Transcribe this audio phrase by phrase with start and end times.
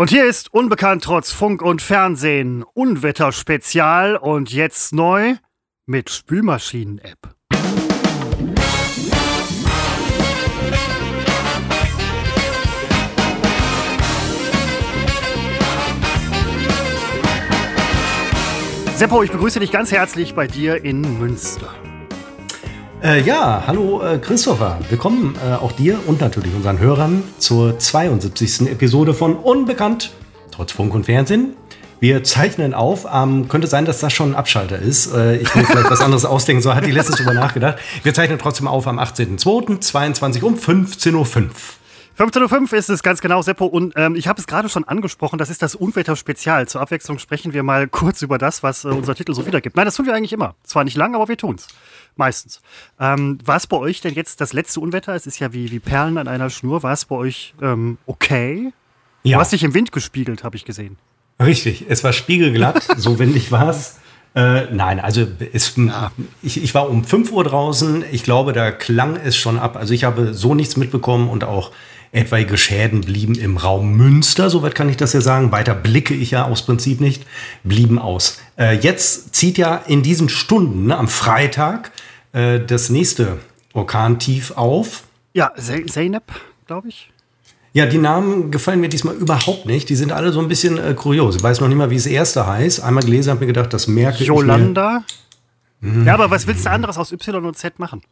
[0.00, 5.34] Und hier ist Unbekannt trotz Funk und Fernsehen, Unwetterspezial und jetzt neu
[5.86, 7.34] mit Spülmaschinen-App.
[18.94, 21.74] Seppo, ich begrüße dich ganz herzlich bei dir in Münster.
[23.00, 24.80] Äh, ja, hallo äh, Christopher.
[24.88, 28.62] Willkommen äh, auch dir und natürlich unseren Hörern zur 72.
[28.62, 30.10] Episode von Unbekannt,
[30.50, 31.54] trotz Funk und Fernsehen.
[32.00, 33.06] Wir zeichnen auf.
[33.12, 35.14] Ähm, könnte sein, dass das schon ein Abschalter ist.
[35.14, 37.78] Äh, ich muss vielleicht was anderes ausdenken, so hat die letztes drüber nachgedacht.
[38.02, 41.24] Wir zeichnen trotzdem auf am 18.02.22 um 15.05 Uhr.
[42.18, 43.66] 15.05 Uhr ist es ganz genau, Seppo.
[43.66, 46.66] Und ähm, ich habe es gerade schon angesprochen, das ist das Unwetter-Spezial.
[46.66, 49.76] Zur Abwechslung sprechen wir mal kurz über das, was äh, unser Titel so wiedergibt.
[49.76, 50.56] Nein, das tun wir eigentlich immer.
[50.64, 51.68] Zwar nicht lang, aber wir tun's.
[52.18, 52.60] Meistens.
[52.98, 55.14] Ähm, war es bei euch denn jetzt das letzte Unwetter?
[55.14, 56.82] Es ist ja wie, wie Perlen an einer Schnur.
[56.82, 58.72] War es bei euch ähm, okay?
[59.22, 59.36] Ja.
[59.36, 60.98] Du hast dich im Wind gespiegelt, habe ich gesehen.
[61.40, 63.98] Richtig, es war spiegelglatt, so windig war es.
[64.34, 66.10] Äh, nein, also es, Ja.
[66.42, 68.04] ich, ich war um 5 Uhr draußen.
[68.10, 69.76] Ich glaube, da klang es schon ab.
[69.76, 71.70] Also ich habe so nichts mitbekommen und auch
[72.12, 75.52] etwaige Schäden blieben im Raum Münster, soweit kann ich das ja sagen.
[75.52, 77.26] Weiter blicke ich ja aus Prinzip nicht,
[77.64, 78.40] blieben aus.
[78.58, 81.92] Äh, jetzt zieht ja in diesen Stunden, ne, am Freitag,
[82.32, 83.38] äh, das nächste
[83.72, 85.04] Orkantief auf.
[85.34, 86.24] Ja, Ze- Zeynep,
[86.66, 87.10] glaube ich.
[87.74, 89.88] Ja, die Namen gefallen mir diesmal überhaupt nicht.
[89.88, 91.36] Die sind alle so ein bisschen äh, kurios.
[91.36, 92.82] Ich weiß noch nicht mal, wie das erste heißt.
[92.82, 94.34] Einmal gelesen, habe mir gedacht, das merke ich mir.
[94.36, 95.04] Jolanda.
[95.80, 98.02] Ja, aber was willst du anderes aus Y und Z machen?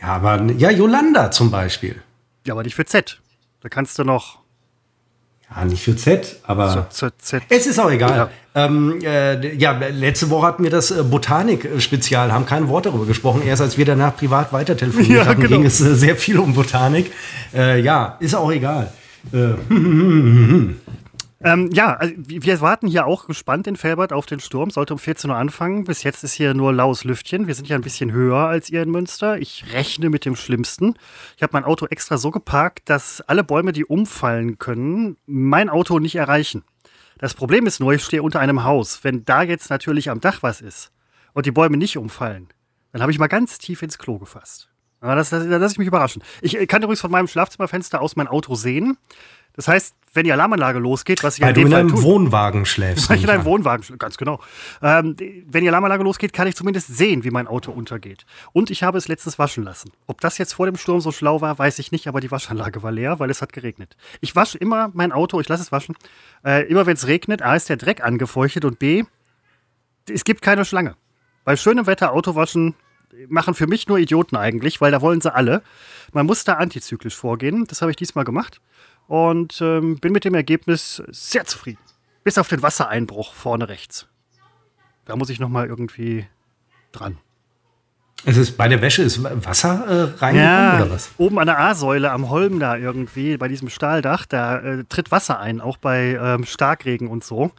[0.00, 2.02] Ja, aber ja, Yolanda zum Beispiel.
[2.44, 3.20] Ja, aber nicht für Z.
[3.60, 4.38] Da kannst du noch
[5.54, 7.42] Ja, nicht für Z, aber Z, Z, Z.
[7.50, 8.16] es ist auch egal.
[8.16, 13.06] Ja, ähm, äh, ja letzte Woche hatten wir das äh, Botanik-Spezial, haben kein Wort darüber
[13.06, 13.42] gesprochen.
[13.42, 15.56] Erst als wir danach privat weiter telefoniert Ja, haben, genau.
[15.56, 17.12] ging es äh, sehr viel um Botanik.
[17.54, 18.92] Äh, ja, ist auch egal.
[19.32, 19.54] Äh,
[21.44, 24.70] Ähm, ja, also wir wir warten hier auch gespannt in Felbert auf den Sturm.
[24.70, 25.84] Sollte um 14 Uhr anfangen.
[25.84, 27.46] Bis jetzt ist hier nur laues Lüftchen.
[27.46, 29.38] Wir sind ja ein bisschen höher als ihr in Münster.
[29.38, 30.94] Ich rechne mit dem Schlimmsten.
[31.36, 35.98] Ich habe mein Auto extra so geparkt, dass alle Bäume, die umfallen können, mein Auto
[35.98, 36.62] nicht erreichen.
[37.22, 39.04] Das Problem ist nur, ich stehe unter einem Haus.
[39.04, 40.90] Wenn da jetzt natürlich am Dach was ist
[41.34, 42.48] und die Bäume nicht umfallen,
[42.90, 44.70] dann habe ich mal ganz tief ins Klo gefasst.
[44.98, 46.24] Aber das, das, da lasse ich mich überraschen.
[46.40, 48.98] Ich äh, kann übrigens von meinem Schlafzimmerfenster aus mein Auto sehen.
[49.54, 52.66] Das heißt, wenn die Alarmanlage losgeht, was ich weil in du in einem tue, Wohnwagen
[52.66, 53.08] schläfst.
[53.10, 53.44] weil ich in einem.
[53.44, 54.40] Wohnwagen, schl- ganz genau.
[54.82, 58.24] Ähm, wenn die Alarmanlage losgeht, kann ich zumindest sehen, wie mein Auto untergeht.
[58.52, 59.90] Und ich habe es letztens waschen lassen.
[60.06, 62.82] Ob das jetzt vor dem Sturm so schlau war, weiß ich nicht, aber die Waschanlage
[62.82, 63.96] war leer, weil es hat geregnet.
[64.20, 65.96] Ich wasche immer mein Auto, ich lasse es waschen.
[66.44, 69.04] Äh, immer wenn es regnet, A ist der Dreck angefeuchtet und B,
[70.10, 70.96] es gibt keine Schlange.
[71.44, 72.74] Bei schönem Wetter Autowaschen
[73.28, 75.62] machen für mich nur Idioten eigentlich, weil da wollen sie alle.
[76.12, 77.66] Man muss da antizyklisch vorgehen.
[77.66, 78.60] Das habe ich diesmal gemacht
[79.08, 81.80] und ähm, bin mit dem Ergebnis sehr zufrieden.
[82.24, 84.06] Bis auf den Wassereinbruch vorne rechts.
[85.04, 86.26] Da muss ich noch mal irgendwie
[86.92, 87.18] dran.
[88.24, 91.10] Es ist, bei der Wäsche ist Wasser äh, reingekommen oder was?
[91.18, 95.40] oben an der A-Säule am Holm da irgendwie, bei diesem Stahldach, da äh, tritt Wasser
[95.40, 97.50] ein, auch bei ähm, Starkregen und so.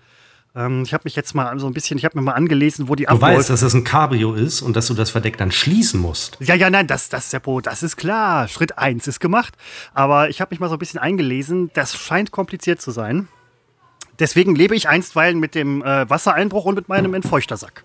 [0.56, 2.96] Ähm, ich habe mich jetzt mal so ein bisschen, ich habe mir mal angelesen, wo
[2.96, 5.52] die Du weißt, Abläufe dass das ein Cabrio ist und dass du das Verdeck dann
[5.52, 6.38] schließen musst.
[6.40, 8.48] Ja, ja, nein, das, das, Seppo, das ist klar.
[8.48, 9.56] Schritt eins ist gemacht.
[9.94, 11.72] Aber ich habe mich mal so ein bisschen eingelesen.
[11.74, 13.28] Das scheint kompliziert zu sein.
[14.20, 17.84] Deswegen lebe ich einstweilen mit dem äh, Wassereinbruch und mit meinem Entfeuchtersack.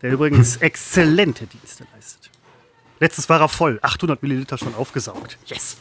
[0.00, 2.30] Der übrigens exzellente Dienste leistet.
[3.00, 3.78] Letztes war er voll.
[3.82, 5.38] 800 Milliliter schon aufgesaugt.
[5.44, 5.76] Yes.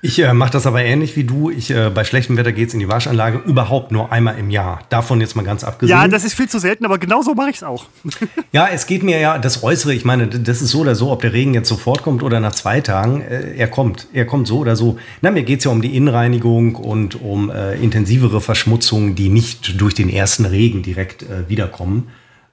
[0.00, 1.50] Ich äh, mache das aber ähnlich wie du.
[1.50, 4.80] Ich, äh, bei schlechtem Wetter geht's in die Waschanlage überhaupt nur einmal im Jahr.
[4.90, 5.98] Davon jetzt mal ganz abgesehen.
[5.98, 7.86] Ja, das ist viel zu selten, aber genau so mache ich es auch.
[8.50, 9.92] Ja, es geht mir ja das Äußere.
[9.92, 12.52] Ich meine, das ist so oder so, ob der Regen jetzt sofort kommt oder nach
[12.52, 13.20] zwei Tagen.
[13.20, 14.06] Äh, er kommt.
[14.12, 14.98] Er kommt so oder so.
[15.20, 19.94] Na, mir geht's ja um die Innenreinigung und um äh, intensivere Verschmutzungen, die nicht durch
[19.94, 22.08] den ersten Regen direkt äh, wiederkommen.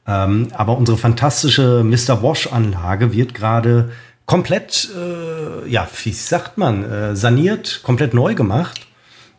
[0.07, 2.21] Ähm, aber unsere fantastische Mr.
[2.21, 3.91] Wash-Anlage wird gerade
[4.25, 8.87] komplett, äh, ja, wie sagt man, äh, saniert, komplett neu gemacht.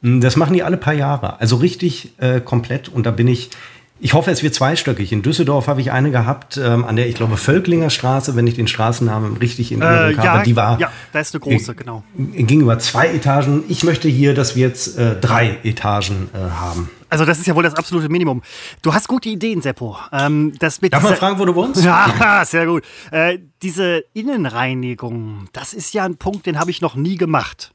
[0.01, 1.41] Mm, Das machen die alle paar Jahre.
[1.41, 2.89] Also richtig äh, komplett.
[2.89, 3.51] Und da bin ich.
[3.99, 5.11] Ich hoffe, es wird zweistöckig.
[5.11, 8.55] In Düsseldorf habe ich eine gehabt, ähm, an der, ich glaube, Völklinger Straße, wenn ich
[8.55, 10.45] den Straßennamen richtig in Äh, Erinnerung ja, habe.
[10.45, 12.05] Die war ja, da ist eine große, genau.
[12.15, 13.65] ging über zwei Etagen.
[13.69, 16.91] Ich möchte hier, dass wir jetzt äh, drei Etagen äh, haben.
[17.09, 18.43] Also das ist ja wohl das absolute Minimum.
[18.83, 19.97] Du hast gute Ideen, Seppo.
[20.13, 21.85] Ähm, das mit Darf man fragen, wo du wohnst?
[21.85, 22.85] Ja, sehr gut.
[23.11, 27.73] Äh, diese Innenreinigung, das ist ja ein Punkt, den habe ich noch nie gemacht.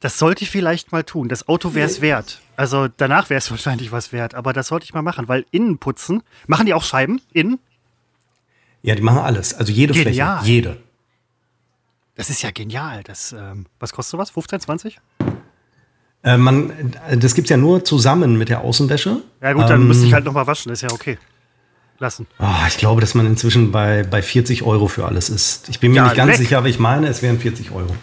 [0.00, 1.28] Das sollte ich vielleicht mal tun.
[1.28, 2.40] Das Auto wäre es wert.
[2.56, 5.78] Also danach wäre es wahrscheinlich was wert, aber das sollte ich mal machen, weil innen
[5.78, 7.58] putzen, machen die auch Scheiben innen?
[8.82, 9.52] Ja, die machen alles.
[9.52, 10.38] Also jede Genial.
[10.38, 10.52] Fläche.
[10.52, 10.82] Jede.
[12.14, 13.02] Das ist ja genial.
[13.02, 14.30] Das, ähm, was kostet sowas?
[14.30, 15.00] 15, 20?
[16.26, 16.72] Äh, man,
[17.18, 19.22] das gibt's ja nur zusammen mit der Außenwäsche.
[19.40, 21.16] Ja gut, dann müsste ich halt noch mal waschen, ist ja okay.
[21.98, 22.26] Lassen.
[22.38, 25.70] Oh, ich glaube, dass man inzwischen bei, bei 40 Euro für alles ist.
[25.70, 26.36] Ich bin mir Ja, nicht ganz leck.
[26.38, 27.94] sicher, aber ich meine, es wären 40 Euro.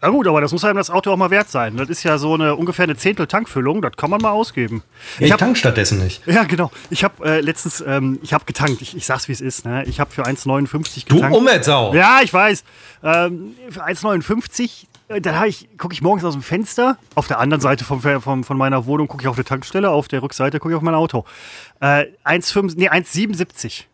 [0.00, 1.76] Ja gut, aber das muss einem das Auto auch mal wert sein.
[1.78, 4.82] Das ist ja so eine ungefähr eine Zehntel Tankfüllung, das kann man mal ausgeben.
[5.18, 6.24] Ja, ich hab- tank stattdessen nicht.
[6.26, 6.70] Ja, genau.
[6.90, 8.82] Ich habe äh, letztens, ähm, ich habe getankt.
[8.82, 9.64] Ich, ich sag's wie es ist.
[9.64, 9.82] Ne?
[9.86, 11.34] Ich habe für 1,59 Du getankt.
[11.36, 11.94] Umweltsau!
[11.94, 12.62] Ja, ich weiß.
[13.02, 14.86] Ähm, für 1,59, äh,
[15.20, 16.98] dann hab ich, gucke ich morgens aus dem Fenster.
[17.14, 20.08] Auf der anderen Seite vom, vom, von meiner Wohnung gucke ich auf die Tankstelle, auf
[20.08, 21.24] der Rückseite gucke ich auf mein Auto.
[21.80, 23.84] Äh, 1,5 nee, 1,77.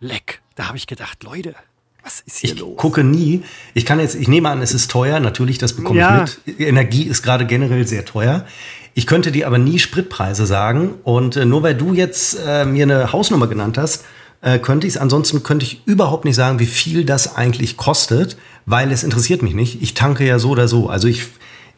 [0.00, 0.40] Leck.
[0.54, 1.54] Da habe ich gedacht, Leute,
[2.02, 2.76] was ist hier Ich los?
[2.76, 3.42] gucke nie.
[3.74, 5.20] Ich kann jetzt, ich nehme an, es ist teuer.
[5.20, 6.24] Natürlich, das bekomme Ja.
[6.24, 6.60] ich mit.
[6.60, 8.46] Energie ist gerade generell sehr teuer.
[8.94, 10.94] Ich könnte dir aber nie Spritpreise sagen.
[11.04, 14.04] Und äh, nur weil du jetzt äh, mir eine Hausnummer genannt hast,
[14.42, 15.00] äh, könnte ich es.
[15.00, 18.36] Ansonsten könnte ich überhaupt nicht sagen, wie viel das eigentlich kostet,
[18.70, 19.82] weil es interessiert mich nicht.
[19.82, 20.88] Ich tanke ja so oder so.
[20.88, 21.26] Also ich,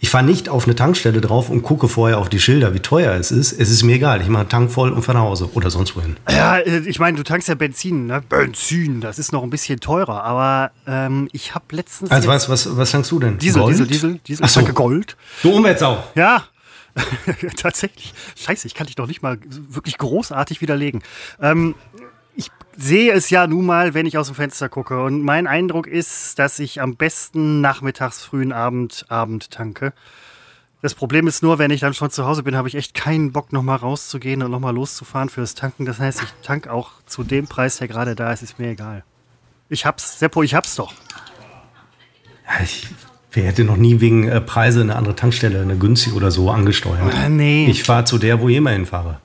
[0.00, 3.15] ich fahre nicht auf eine Tankstelle drauf und gucke vorher auf die Schilder, wie teuer
[3.15, 3.53] es ist.
[3.53, 4.21] Es ist mir egal.
[4.21, 6.17] Ich mache einen Tank voll und fahre nach Hause oder sonst wohin.
[6.31, 8.23] Ja, äh, ich meine, du tankst ja Benzin, ne?
[8.29, 10.25] Benzin, das ist noch ein bisschen teurer.
[10.25, 12.11] Aber ähm, ich habe letztens.
[12.11, 13.38] Also was, was, was tankst du denn?
[13.38, 13.73] Diesel, Gold?
[13.75, 14.45] Diesel, Diesel, Diesel.
[14.45, 14.61] Ach Ich so.
[14.61, 15.17] tanke Gold.
[15.43, 16.03] Du Umweltsau.
[16.15, 16.45] Ja,
[17.56, 18.12] tatsächlich.
[18.37, 19.38] Scheiße, ich kann dich doch nicht mal
[19.71, 21.03] wirklich großartig widerlegen.
[21.41, 21.75] Ähm,
[22.77, 25.03] sehe es ja nun mal, wenn ich aus dem Fenster gucke.
[25.03, 29.93] Und mein Eindruck ist, dass ich am besten nachmittags, frühen Abend, Abend tanke.
[30.83, 33.31] Das Problem ist nur, wenn ich dann schon zu Hause bin, habe ich echt keinen
[33.31, 35.85] Bock, nochmal rauszugehen und nochmal loszufahren fürs Tanken.
[35.87, 39.05] Das heißt, ich tank auch zu dem Preis, der gerade da ist, ist mir egal.
[39.69, 40.93] Ich hab's, Seppo, ich hab's doch.
[42.65, 42.89] Ich,
[43.31, 47.15] wer hätte noch nie wegen äh, Preise eine andere Tankstelle, eine günstige oder so angesteuert?
[47.15, 47.67] Äh, nee.
[47.71, 49.21] Ich fahre zu der, wo ich immer hinfahre.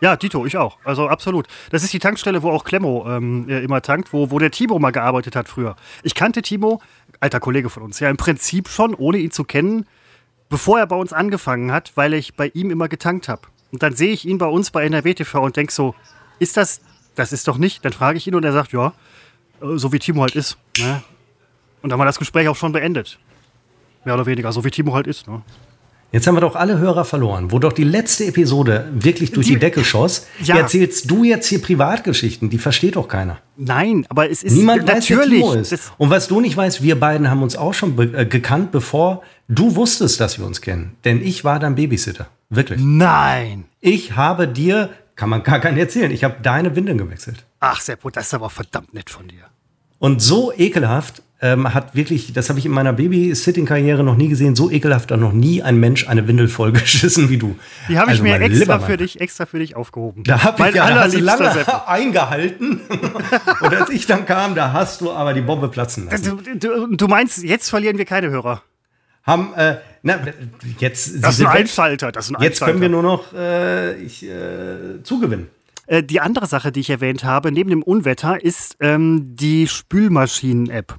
[0.00, 0.78] Ja, Tito, ich auch.
[0.84, 1.46] Also absolut.
[1.70, 4.78] Das ist die Tankstelle, wo auch Klemmo ähm, äh, immer tankt, wo, wo der Timo
[4.78, 5.76] mal gearbeitet hat früher.
[6.02, 6.80] Ich kannte Timo,
[7.20, 9.86] alter Kollege von uns, ja im Prinzip schon, ohne ihn zu kennen,
[10.48, 13.42] bevor er bei uns angefangen hat, weil ich bei ihm immer getankt habe.
[13.72, 15.94] Und dann sehe ich ihn bei uns bei NRW TV und denke so,
[16.38, 16.80] ist das,
[17.16, 17.84] das ist doch nicht.
[17.84, 18.92] Dann frage ich ihn und er sagt, ja,
[19.60, 20.58] äh, so wie Timo halt ist.
[20.78, 21.02] Ne?
[21.82, 23.18] Und dann war das Gespräch auch schon beendet.
[24.04, 25.26] Mehr oder weniger, so wie Timo halt ist.
[25.26, 25.42] Ne?
[26.10, 29.54] Jetzt haben wir doch alle Hörer verloren, wo doch die letzte Episode wirklich durch die,
[29.54, 30.26] Die- Decke schoss.
[30.42, 30.56] Ja.
[30.56, 33.38] Erzählst du jetzt hier Privatgeschichten, die versteht doch keiner.
[33.56, 35.40] Nein, aber es ist Niemand weiß, wer natürlich.
[35.42, 35.92] Timo ist.
[35.98, 39.22] Und was du nicht weißt, wir beiden haben uns auch schon be äh, gekannt, bevor
[39.48, 40.96] du wusstest, dass wir uns kennen.
[41.04, 42.28] Denn ich war dein Babysitter.
[42.48, 42.80] Wirklich.
[42.82, 43.66] Nein.
[43.80, 47.44] Ich habe dir, kann man gar keinen erzählen, ich habe deine Windeln gewechselt.
[47.60, 49.42] Ach, Seppo, das ist aber verdammt nett von dir.
[49.98, 54.56] Und so ekelhaft ähm, hat wirklich, das habe ich in meiner Babysitting-Karriere noch nie gesehen,
[54.56, 57.56] so ekelhaft hat noch nie ein Mensch eine Windel vollgeschissen wie du.
[57.88, 60.24] Die habe ich Also, mir mein extra lieber für dich, extra für dich aufgehoben.
[60.24, 61.76] Da habe ich ja da hast du allerliebster lange Seppo.
[61.86, 62.80] eingehalten.
[63.60, 66.38] Und als ich dann kam, da hast du aber die Bombe platzen lassen.
[66.44, 68.62] Du, du, du meinst, jetzt verlieren wir keine Hörer.
[69.22, 70.18] Haben, äh, na,
[70.78, 71.58] jetzt, Das ist sind ein.
[71.58, 72.10] Einschalter.
[72.10, 72.72] Das ist ein jetzt Einschalter.
[72.72, 75.48] können wir nur noch äh, ich, äh, zugewinnen.
[75.86, 80.96] Äh, die andere Sache, die ich erwähnt habe, neben dem Unwetter, ist ähm, die Spülmaschinen-App.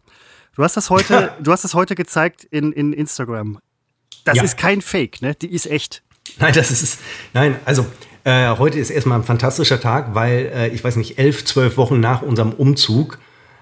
[0.56, 3.60] Du hast das heute, du hast das heute gezeigt in, in Instagram.
[4.26, 4.44] Das Ja.
[4.44, 5.36] ist kein Fake, ne?
[5.36, 6.04] Die ist echt.
[6.40, 7.00] Nein, das ist.
[7.34, 7.86] Nein, also
[8.24, 12.00] äh, heute ist erstmal ein fantastischer Tag, weil äh, ich weiß nicht, elf, zwölf Wochen
[12.00, 13.18] nach unserem Umzug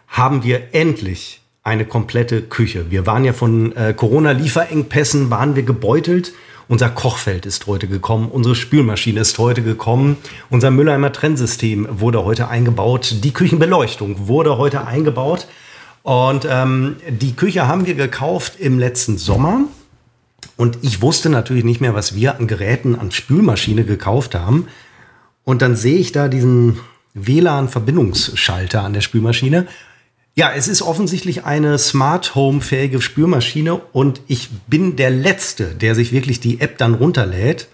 [0.08, 2.90] haben wir endlich eine komplette Küche.
[2.92, 6.34] Wir waren ja von äh, Corona-Lieferengpässen, waren wir gebeutelt.
[6.70, 10.18] Unser Kochfeld ist heute gekommen, unsere Spülmaschine ist heute gekommen,
[10.50, 15.48] unser Mülleimer Trennsystem wurde heute eingebaut, die Küchenbeleuchtung wurde heute eingebaut.
[16.08, 19.66] Und ähm, die Küche haben wir gekauft im letzten Sommer.
[20.56, 24.70] Und ich wusste natürlich nicht mehr, was wir an Geräten, an Spülmaschine gekauft haben.
[25.44, 26.80] Und dann sehe ich da diesen
[27.14, 29.68] WLAN-Verbindungsschalter an der Spülmaschine.
[30.34, 36.14] Ja, es ist offensichtlich eine Smart Home-fähige Spülmaschine und ich bin der Letzte, der sich
[36.14, 37.68] wirklich die App dann runterlädt,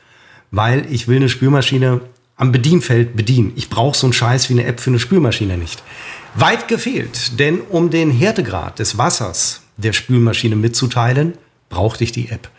[0.49, 2.01] weil ich will eine Spülmaschine
[2.35, 3.51] am Bedienfeld bedienen.
[3.57, 5.83] Ich brauche so einen Scheiß wie eine App für eine Spülmaschine nicht.
[6.35, 11.33] Weit gefehlt, denn um den Härtegrad des Wassers der Spülmaschine mitzuteilen,
[11.69, 12.49] brauchte ich die App.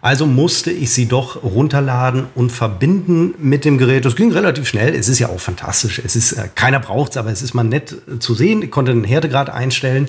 [0.00, 4.04] Also musste ich sie doch runterladen und verbinden mit dem Gerät.
[4.04, 4.94] Das ging relativ schnell.
[4.94, 6.00] Es ist ja auch fantastisch.
[6.02, 8.62] Es ist, äh, keiner braucht es, aber es ist mal nett äh, zu sehen.
[8.62, 10.08] Ich konnte den Härtegrad einstellen.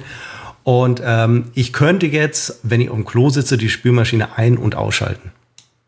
[0.64, 4.76] Und ähm, ich könnte jetzt, wenn ich auf dem Klo sitze, die Spülmaschine ein- und
[4.76, 5.32] ausschalten.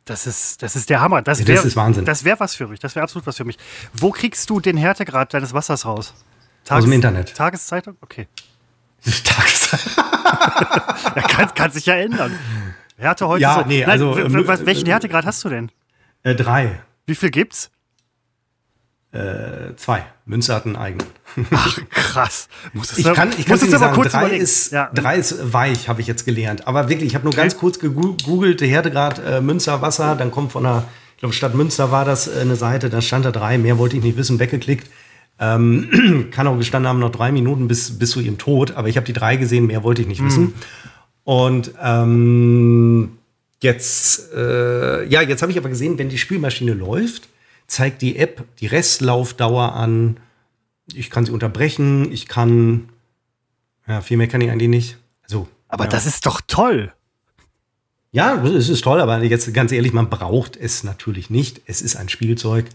[0.05, 1.21] Das ist, das ist der Hammer.
[1.21, 2.03] Das, Ja, wär, das ist Wahnsinn.
[2.03, 2.79] Das wäre was für mich.
[2.79, 3.57] Das wäre absolut was für mich.
[3.93, 6.15] Wo kriegst du den Härtegrad deines Wassers raus?
[6.69, 7.35] Aus dem Internet.
[7.35, 7.97] Tageszeitung?
[8.01, 8.27] Okay.
[9.23, 9.79] Tageszeit.
[11.15, 12.37] Ja, kann, kann sich ja ändern.
[12.97, 13.41] Härte heute.
[13.41, 13.67] Ja, so.
[13.67, 15.71] nee, Nein, also, ähm, was, welchen Härtegrad hast du denn?
[16.23, 16.81] Äh, drei.
[17.05, 17.71] Wie viel gibt's?
[19.11, 20.05] Äh, zwei.
[20.25, 21.07] Münster hat einen eigenen.
[21.51, 22.47] Ach, krass.
[22.71, 24.89] Muss ich kann, ich kann es aber kurz drei ist, ja.
[24.93, 26.67] drei ist weich, habe ich jetzt gelernt.
[26.67, 27.41] Aber wirklich, ich habe nur okay.
[27.41, 31.91] ganz kurz gegoogelt, Härtegrad äh, Münster Wasser, dann kommt von der, ich glaube, Stadt Münster
[31.91, 34.89] war das äh, eine Seite, da stand da drei, mehr wollte ich nicht wissen, weggeklickt.
[35.41, 38.95] Ähm, kann auch gestanden haben, noch drei Minuten bis, bis zu ihrem Tod, aber ich
[38.95, 40.25] habe die drei gesehen, mehr wollte ich nicht mhm.
[40.27, 40.53] wissen.
[41.23, 43.17] Und ähm,
[43.61, 47.27] jetzt, äh, ja, jetzt habe ich aber gesehen, wenn die Spülmaschine läuft,
[47.65, 50.17] zeigt die App die Restlaufdauer an.
[50.93, 52.89] Ich kann sie unterbrechen, ich kann,
[53.87, 54.97] ja, viel mehr kann ich eigentlich nicht.
[55.23, 55.89] Also, aber ja.
[55.89, 56.93] das ist doch toll.
[58.11, 61.61] Ja, es ist toll, aber jetzt ganz ehrlich, man braucht es natürlich nicht.
[61.65, 62.65] Es ist ein Spielzeug.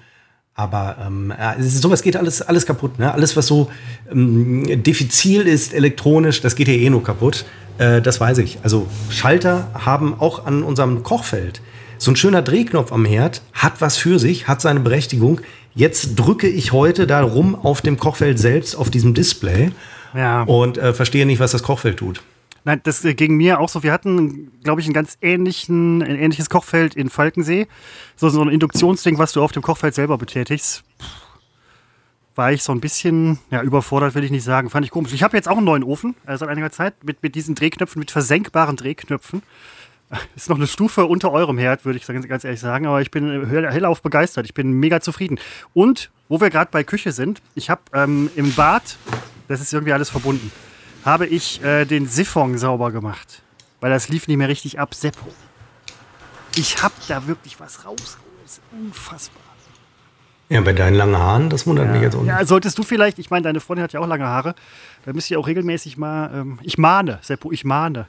[0.57, 2.99] Aber ähm, ist, sowas geht alles, alles kaputt.
[2.99, 3.13] Ne?
[3.13, 3.71] Alles, was so
[4.11, 7.45] ähm, diffizil ist, elektronisch, das geht ja eh nur kaputt.
[7.79, 8.59] Äh, das weiß ich.
[8.63, 11.61] Also Schalter haben auch an unserem Kochfeld
[11.99, 15.41] so ein schöner Drehknopf am Herd hat was für sich, hat seine Berechtigung.
[15.75, 19.71] Jetzt drücke ich heute da rum auf dem Kochfeld selbst, auf diesem Display
[20.15, 20.43] ja.
[20.43, 22.23] und äh, verstehe nicht, was das Kochfeld tut.
[22.67, 23.85] Nein, das äh, ging mir auch so.
[23.85, 27.69] Wir hatten, glaube ich, ein ganz ähnlichen, ein ähnliches Kochfeld in Falkensee.
[28.17, 30.83] So, so ein Induktionsding, was du auf dem Kochfeld selber betätigst.
[32.35, 34.69] War ich so ein bisschen, ja, überfordert, will ich nicht sagen.
[34.69, 35.13] Fand ich komisch.
[35.13, 38.01] Ich habe jetzt auch einen neuen Ofen, äh, seit einiger Zeit, mit, mit diesen Drehknöpfen,
[38.01, 39.45] mit versenkbaren Drehknöpfen.
[40.35, 42.87] Ist noch eine Stufe unter eurem Herd, würde ich ganz ehrlich sagen.
[42.87, 44.45] Aber ich bin hellauf begeistert.
[44.45, 45.39] Ich bin mega zufrieden.
[45.73, 48.97] Und wo wir gerade bei Küche sind, ich habe ähm, im Bad,
[49.47, 50.51] das ist irgendwie alles verbunden,
[51.07, 53.43] habe ich äh, den Siphon sauber gemacht.
[53.81, 54.95] Weil das lief nicht mehr richtig ab.
[54.95, 55.33] Seppo.
[56.57, 58.27] Ich habe da wirklich was rausgeholt.
[58.73, 59.43] Unfassbar.
[60.49, 61.93] Ja, bei deinen langen Haaren, das wundert ja.
[61.93, 62.29] mich jetzt auch nicht.
[62.29, 64.55] Ja, solltest du vielleicht, ich meine, deine Freundin hat ja auch lange Haare,
[65.05, 68.07] da müsst ihr auch regelmäßig mal, ähm, ich mahne, Seppo, ich mahne.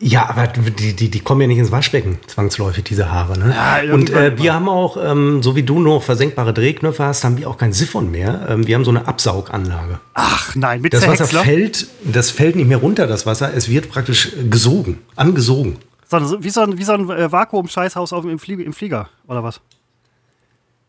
[0.00, 3.36] Ja, aber die, die, die kommen ja nicht ins Waschbecken, zwangsläufig, diese Haare.
[3.36, 3.52] Ne?
[3.54, 7.36] Ja, und äh, wir haben auch, ähm, so wie du noch versenkbare Drehknöpfe hast, haben
[7.36, 8.46] wir auch kein Siphon mehr.
[8.48, 9.98] Ähm, wir haben so eine Absauganlage.
[10.14, 13.52] Ach nein, mit Das Wasser fällt, das fällt nicht mehr runter, das Wasser.
[13.54, 15.78] Es wird praktisch gesogen, angesogen.
[16.08, 19.60] So, wie so ein, wie so ein äh, Vakuum-Scheißhaus im, Flie im Flieger, oder was?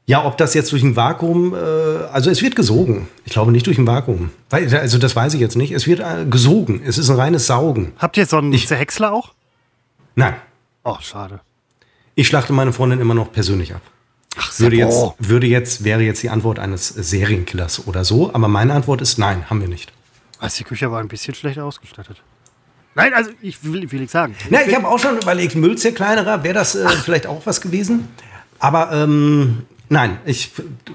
[0.09, 1.57] Ja, ob das jetzt durch ein Vakuum, äh,
[2.11, 3.07] also es wird gesogen.
[3.25, 4.31] Ich glaube nicht durch ein Vakuum.
[4.49, 5.71] Also das weiß ich jetzt nicht.
[5.71, 6.81] Es wird äh, gesogen.
[6.83, 7.93] Es ist ein reines Saugen.
[7.99, 9.35] Habt ihr so einen ich, Zerhäcksler auch?
[10.15, 10.33] Nein.
[10.83, 11.41] Oh, schade.
[12.15, 13.83] Ich schlachte meine Freundin immer noch persönlich ab.
[14.35, 18.33] Ach, würde jetzt, würde jetzt, wäre jetzt die Antwort eines Serienkillers oder so.
[18.33, 19.93] Aber meine Antwort ist nein, haben wir nicht.
[20.39, 22.23] Also die Küche war ein bisschen schlecht ausgestattet.
[22.95, 24.35] Nein, also ich will, will ich sagen.
[24.49, 28.07] Na, ich habe auch schon überlegt, Müllzerkleinerer, wäre das äh, vielleicht auch was gewesen.
[28.57, 30.51] Aber ähm, Nein, ich,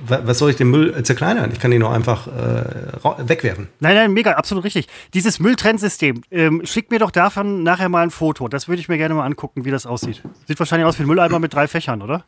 [0.07, 1.51] was soll ich den Müll zerkleinern?
[1.53, 3.67] Ich kann ihn nur einfach äh, wegwerfen.
[3.81, 4.87] Nein, nein, mega, absolut richtig.
[5.15, 8.47] Dieses Mülltrennsystem, ähm, schickt mir doch davon nachher mal ein Foto.
[8.47, 10.23] Das würde ich mir gerne mal angucken, wie das aussieht.
[10.47, 12.25] Sieht wahrscheinlich aus wie ein Mülleimer mit drei Fächern, oder?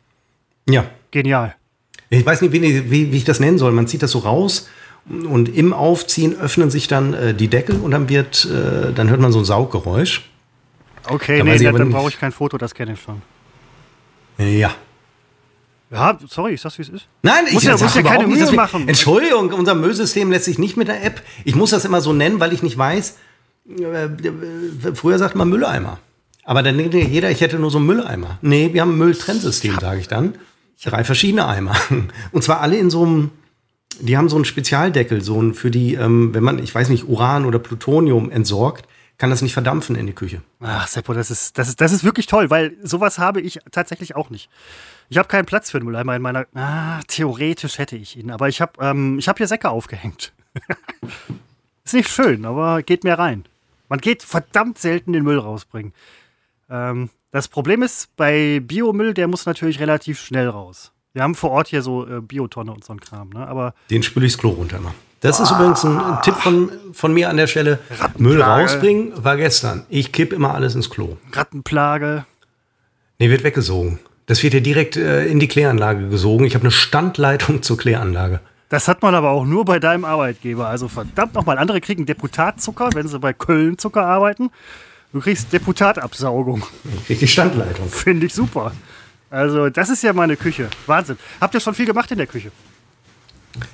[0.67, 0.83] Ja.
[1.11, 1.55] Genial.
[2.09, 3.71] Ich weiß nicht, wie, wie, wie ich das nennen soll.
[3.71, 4.67] Man zieht das so raus
[5.07, 9.21] und im Aufziehen öffnen sich dann äh, die Deckel und dann wird, äh, dann hört
[9.21, 10.29] man so ein Sauggeräusch.
[11.07, 13.21] Okay, da nee, dann, dann brauche ich kein Foto, das kenne ich schon.
[14.37, 14.75] Ja,
[15.91, 17.07] ja, sorry, ich sag's, wie es ist.
[17.21, 18.87] Nein, ich muss ja, muss ja keine Mühe machen.
[18.87, 21.21] Entschuldigung, unser Müllsystem lässt sich nicht mit der App.
[21.45, 23.17] Ich muss das immer so nennen, weil ich nicht weiß.
[23.69, 24.09] Äh, äh,
[24.95, 25.99] früher sagt man Mülleimer.
[26.43, 28.37] Aber dann denkt jeder, ich hätte nur so einen Mülleimer.
[28.41, 30.35] Nee, wir haben ein Mülltrennsystem, sage ich dann.
[30.83, 31.75] Drei verschiedene Eimer.
[32.31, 33.31] Und zwar alle in so einem,
[33.99, 37.07] die haben so einen Spezialdeckel, so einen für die, ähm, wenn man, ich weiß nicht,
[37.07, 40.41] Uran oder Plutonium entsorgt, kann das nicht verdampfen in die Küche.
[40.59, 44.15] Ach, Seppo, das ist, das ist, das ist wirklich toll, weil sowas habe ich tatsächlich
[44.15, 44.49] auch nicht.
[45.09, 46.45] Ich habe keinen Platz für einen Mülleimer in meiner.
[46.53, 50.33] Ah, theoretisch hätte ich ihn, aber ich habe ähm, hab hier Säcke aufgehängt.
[51.85, 53.45] ist nicht schön, aber geht mir rein.
[53.89, 55.93] Man geht verdammt selten den Müll rausbringen.
[56.69, 60.91] Ähm, das Problem ist, bei Biomüll, der muss natürlich relativ schnell raus.
[61.13, 63.47] Wir haben vor Ort hier so äh, Biotonne und so ein Kram, ne?
[63.47, 64.93] Aber Den spüle ich das Klo runter mal.
[65.21, 67.79] Das ist übrigens ein Tipp von, von mir an der Stelle.
[68.17, 69.83] Müll rausbringen war gestern.
[69.89, 71.17] Ich kipp immer alles ins Klo.
[71.31, 72.25] Rattenplage.
[73.17, 73.99] Nee, wird weggesogen.
[74.27, 76.45] Das wird ja direkt äh, in die Kläranlage gesogen.
[76.45, 78.41] Ich habe eine Standleitung zur Kläranlage.
[78.69, 80.67] Das hat man aber auch nur bei deinem Arbeitgeber.
[80.67, 84.51] Also verdammt nochmal, andere kriegen Deputatzucker, wenn sie bei Köln Zucker arbeiten.
[85.13, 86.63] Du kriegst Deputatabsaugung.
[86.83, 87.87] Ich krieg die Standleitung.
[87.87, 88.73] Finde ich super.
[89.29, 90.69] Also, das ist ja meine Küche.
[90.85, 91.17] Wahnsinn.
[91.39, 92.51] Habt ihr schon viel gemacht in der Küche?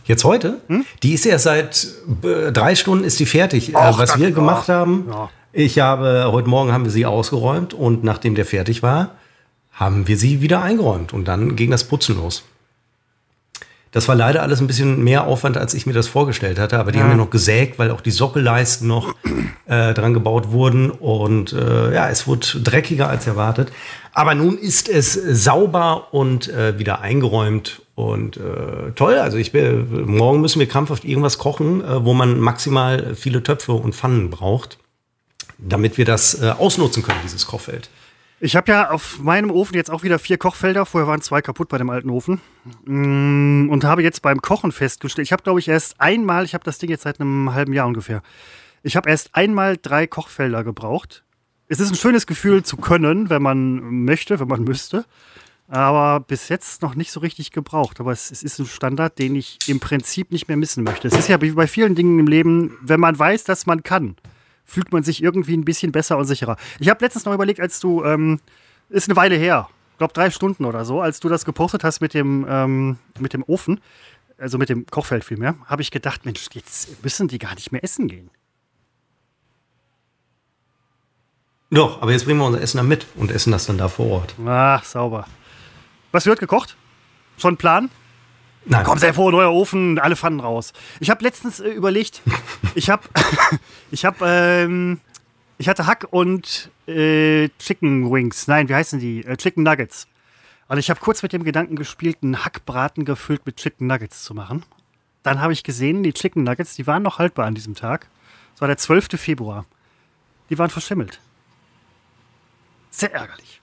[0.05, 0.61] Jetzt heute?
[0.67, 0.85] Hm?
[1.01, 1.87] Die ist ja seit
[2.23, 3.75] äh, drei Stunden ist die fertig.
[3.75, 5.29] Och, äh, was wir gemacht haben, ja.
[5.51, 9.15] ich habe, heute Morgen haben wir sie ausgeräumt und nachdem der fertig war,
[9.73, 12.43] haben wir sie wieder eingeräumt und dann ging das Putzen los.
[13.93, 16.91] Das war leider alles ein bisschen mehr Aufwand, als ich mir das vorgestellt hatte, aber
[16.91, 17.03] die ja.
[17.03, 19.13] haben wir noch gesägt, weil auch die Sockelleisten noch
[19.67, 23.71] äh, dran gebaut wurden und äh, ja, es wurde dreckiger als erwartet.
[24.11, 30.05] Aber nun ist es sauber und äh, wieder eingeräumt Und äh, toll, also ich bin,
[30.07, 34.79] morgen müssen wir krampfhaft irgendwas kochen, äh, wo man maximal viele Töpfe und Pfannen braucht,
[35.59, 37.89] damit wir das äh, ausnutzen können, dieses Kochfeld.
[38.43, 40.85] Ich habe ja auf meinem Ofen jetzt auch wieder vier Kochfelder.
[40.85, 42.41] Vorher waren zwei kaputt bei dem alten Ofen.
[42.83, 46.65] Mm, und habe jetzt beim Kochen festgestellt, ich habe, glaube ich, erst einmal, ich habe
[46.65, 48.21] das Ding jetzt seit einem halben Jahr ungefähr,
[48.81, 51.23] ich habe erst einmal drei Kochfelder gebraucht.
[51.69, 55.05] Es ist ein schönes Gefühl zu können, wenn man möchte, wenn man müsste.
[55.69, 58.01] Aber bis jetzt noch nicht so richtig gebraucht.
[58.01, 61.07] Aber es, es ist ein Standard, den ich im Prinzip nicht mehr missen möchte.
[61.07, 64.17] Es ist ja wie bei vielen Dingen im Leben, wenn man weiß, dass man kann
[64.65, 66.57] fühlt man sich irgendwie ein bisschen besser und sicherer.
[66.79, 68.39] Ich habe letztens noch überlegt, als du, ähm,
[68.89, 72.01] ist eine Weile her, ich glaube drei Stunden oder so, als du das gepostet hast
[72.01, 73.79] mit dem, ähm, mit dem Ofen,
[74.37, 77.83] also mit dem Kochfeld vielmehr, habe ich gedacht, Mensch, jetzt müssen die gar nicht mehr
[77.83, 78.29] essen gehen.
[81.69, 84.05] Doch, aber jetzt bringen wir unser Essen dann mit und essen das dann da vor
[84.07, 84.35] Ort.
[84.45, 85.25] Ach, sauber.
[86.11, 86.77] Was wird gekocht?
[87.37, 87.89] Schon ein Plan?
[88.65, 88.83] Nein.
[88.85, 90.73] Komm, sehr froh, neuer Ofen, alle Pfannen raus.
[90.99, 92.21] Ich habe letztens äh, überlegt,
[92.75, 93.03] ich habe,
[93.91, 95.01] ich habe, ähm,
[95.57, 98.47] ich hatte Hack und äh, Chicken Wings.
[98.47, 99.25] Nein, wie heißen die?
[99.25, 100.07] Äh, Chicken Nuggets.
[100.69, 104.33] Und ich habe kurz mit dem Gedanken gespielt, einen Hackbraten gefüllt mit Chicken Nuggets zu
[104.33, 104.63] machen.
[105.23, 108.07] Dann habe ich gesehen, die Chicken Nuggets, die waren noch haltbar an diesem Tag.
[108.55, 109.19] Es war der 12.
[109.19, 109.65] Februar.
[110.49, 111.19] Die waren verschimmelt.
[112.91, 113.61] Sehr ärgerlich.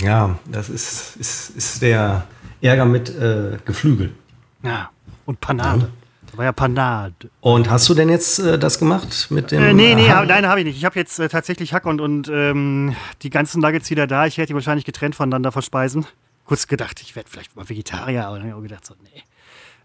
[0.00, 2.26] Ja, das ist, ist, ist der
[2.64, 4.14] Ärger mit äh, Geflügel.
[4.62, 4.90] Ja,
[5.26, 5.82] und Panade.
[5.82, 5.88] Ja.
[6.26, 7.30] Das war ja Panade.
[7.40, 9.62] Und hast du denn jetzt äh, das gemacht mit dem?
[9.62, 10.76] Äh, nee, nee, hab, nein, habe ich nicht.
[10.76, 14.26] Ich habe jetzt äh, tatsächlich Hack und, und ähm, die ganzen Nuggets wieder da.
[14.26, 16.06] Ich werde die wahrscheinlich getrennt voneinander verspeisen.
[16.46, 19.22] Kurz gedacht, ich werde vielleicht mal Vegetarier, aber dann habe ich gedacht, so, nee.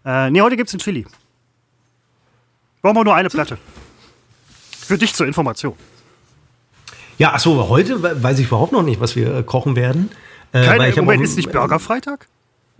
[0.04, 1.06] Äh, nee, heute gibt es ein Chili.
[2.82, 3.58] Brauchen wir nur eine Platte.
[4.78, 5.74] Für dich zur Information.
[7.18, 10.10] Ja, achso, heute weiß ich überhaupt noch nicht, was wir äh, kochen werden.
[10.52, 12.26] Äh, Keine, ich Moment, ist nicht Burgerfreitag?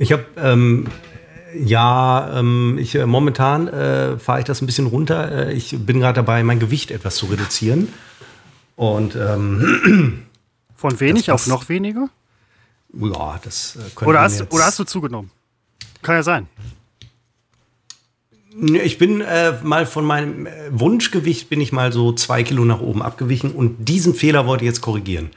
[0.00, 0.86] Ich habe, ähm,
[1.54, 5.48] ja, ähm, ich, äh, momentan äh, fahre ich das ein bisschen runter.
[5.48, 7.92] Äh, ich bin gerade dabei, mein Gewicht etwas zu reduzieren.
[8.76, 10.22] Und ähm,
[10.74, 12.08] von wenig auf noch weniger?
[12.94, 15.30] Ja, das äh, könnte oder hast, oder hast du zugenommen?
[16.00, 16.46] Kann ja sein.
[18.82, 22.80] Ich bin äh, mal von meinem äh, Wunschgewicht bin ich mal so zwei Kilo nach
[22.80, 25.30] oben abgewichen und diesen Fehler wollte ich jetzt korrigieren.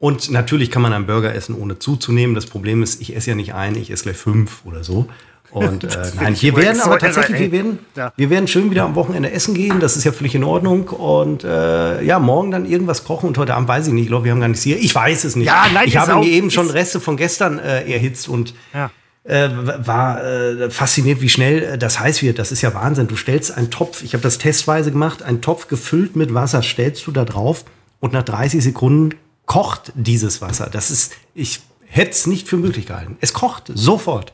[0.00, 2.34] Und natürlich kann man einen Burger essen, ohne zuzunehmen.
[2.34, 5.06] Das Problem ist, ich esse ja nicht einen, ich esse gleich fünf oder so.
[5.50, 8.10] Und äh, nein, wir werden aber tatsächlich, wir werden, ja.
[8.16, 9.78] wir werden schön wieder am Wochenende essen gehen.
[9.78, 10.88] Das ist ja völlig in Ordnung.
[10.88, 14.04] Und äh, ja, morgen dann irgendwas kochen und heute Abend weiß ich nicht.
[14.04, 14.78] Ich glaube, wir haben gar nichts hier.
[14.78, 15.46] Ich weiß es nicht.
[15.46, 18.90] Ja, nein, ich habe mir eben schon Reste von gestern äh, erhitzt und ja
[19.24, 22.38] äh, war äh, fasziniert, wie schnell äh, das heiß wird.
[22.38, 23.06] Das ist ja Wahnsinn.
[23.06, 27.06] Du stellst einen Topf, ich habe das testweise gemacht, einen Topf gefüllt mit Wasser stellst
[27.06, 27.64] du da drauf
[28.00, 29.14] und nach 30 Sekunden
[29.50, 30.70] kocht dieses Wasser.
[30.70, 33.16] Das ist, ich hätte es nicht für möglich gehalten.
[33.20, 34.32] Es kocht sofort.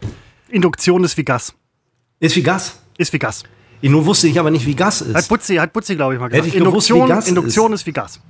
[0.50, 1.54] Induktion ist wie Gas.
[2.20, 2.80] Ist wie Gas?
[2.98, 3.42] Ist wie Gas.
[3.80, 5.14] Nun wusste ich aber nicht, wie Gas ist.
[5.14, 6.44] Hat Butzi, hat Butzi glaube ich, mal gesagt.
[6.44, 7.80] Hätte ich Induktion, gewusst, wie Gas Induktion ist.
[7.80, 8.20] ist wie Gas.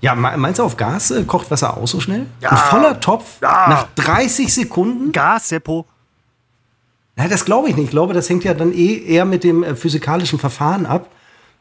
[0.00, 2.26] Ja, meinst du, auf Gas äh, kocht Wasser auch so schnell?
[2.40, 2.48] Ja.
[2.48, 3.68] Ein voller Topf ja.
[3.68, 5.12] nach 30 Sekunden?
[5.12, 5.86] Gas, Seppo.
[7.14, 7.84] Na, das glaube ich nicht.
[7.84, 11.08] Ich glaube, das hängt ja dann eh eher mit dem äh, physikalischen Verfahren ab.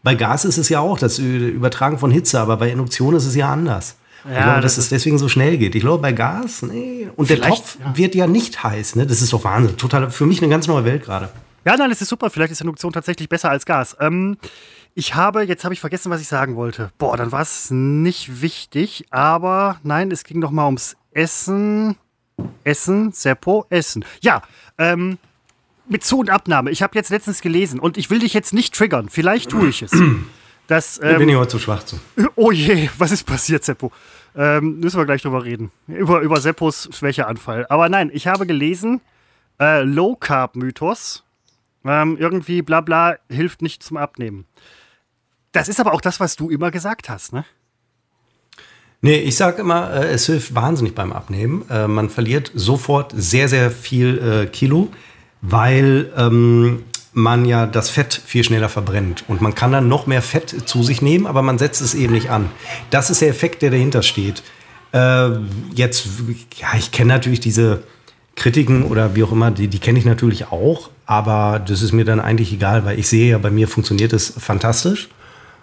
[0.01, 3.35] Bei Gas ist es ja auch das Übertragen von Hitze, aber bei Induktion ist es
[3.35, 3.95] ja anders.
[4.25, 5.75] Ja, ich glaube, dass es deswegen so schnell geht.
[5.75, 7.09] Ich glaube, bei Gas, nee.
[7.15, 7.97] Und der Topf ja.
[7.97, 9.05] wird ja nicht heiß, ne?
[9.05, 9.77] Das ist doch Wahnsinn.
[9.77, 11.29] Total, für mich eine ganz neue Welt gerade.
[11.65, 12.29] Ja, nein, das ist super.
[12.29, 13.95] Vielleicht ist Induktion tatsächlich besser als Gas.
[13.99, 14.37] Ähm,
[14.95, 16.91] ich habe, jetzt habe ich vergessen, was ich sagen wollte.
[16.97, 21.97] Boah, dann war es nicht wichtig, aber nein, es ging doch mal ums Essen.
[22.63, 24.05] Essen, Seppo, Essen.
[24.21, 24.41] Ja,
[24.77, 25.17] ähm,
[25.87, 26.71] mit Zu- und Abnahme.
[26.71, 29.09] Ich habe jetzt letztens gelesen und ich will dich jetzt nicht triggern.
[29.09, 29.91] Vielleicht tue ich es.
[30.73, 31.99] Das, ähm, bin ich heute zu schwach zu.
[32.35, 33.91] Oh je, was ist passiert, Seppo?
[34.35, 35.71] Ähm, müssen wir gleich drüber reden.
[35.87, 37.67] Über, über Seppos Schwächeanfall.
[37.69, 38.99] Aber nein, ich habe gelesen,
[39.59, 41.23] äh, Low Carb Mythos.
[41.85, 44.45] Ähm, irgendwie bla bla hilft nicht zum Abnehmen.
[45.51, 47.45] Das ist aber auch das, was du immer gesagt hast, ne?
[49.01, 51.69] Nee, ich sage immer, äh, es hilft wahnsinnig beim Abnehmen.
[51.69, 54.91] Äh, man verliert sofort sehr, sehr viel äh, Kilo,
[55.41, 56.83] weil ähm,
[57.13, 59.23] man ja das Fett viel schneller verbrennt.
[59.27, 62.13] Und man kann dann noch mehr Fett zu sich nehmen, aber man setzt es eben
[62.13, 62.49] nicht an.
[62.89, 64.43] Das ist der Effekt, der dahinter steht.
[64.91, 65.29] Äh,
[65.73, 66.07] jetzt,
[66.57, 67.83] ja, ich kenne natürlich diese
[68.35, 72.05] Kritiken oder wie auch immer, die, die kenne ich natürlich auch, aber das ist mir
[72.05, 75.09] dann eigentlich egal, weil ich sehe ja, bei mir funktioniert es fantastisch.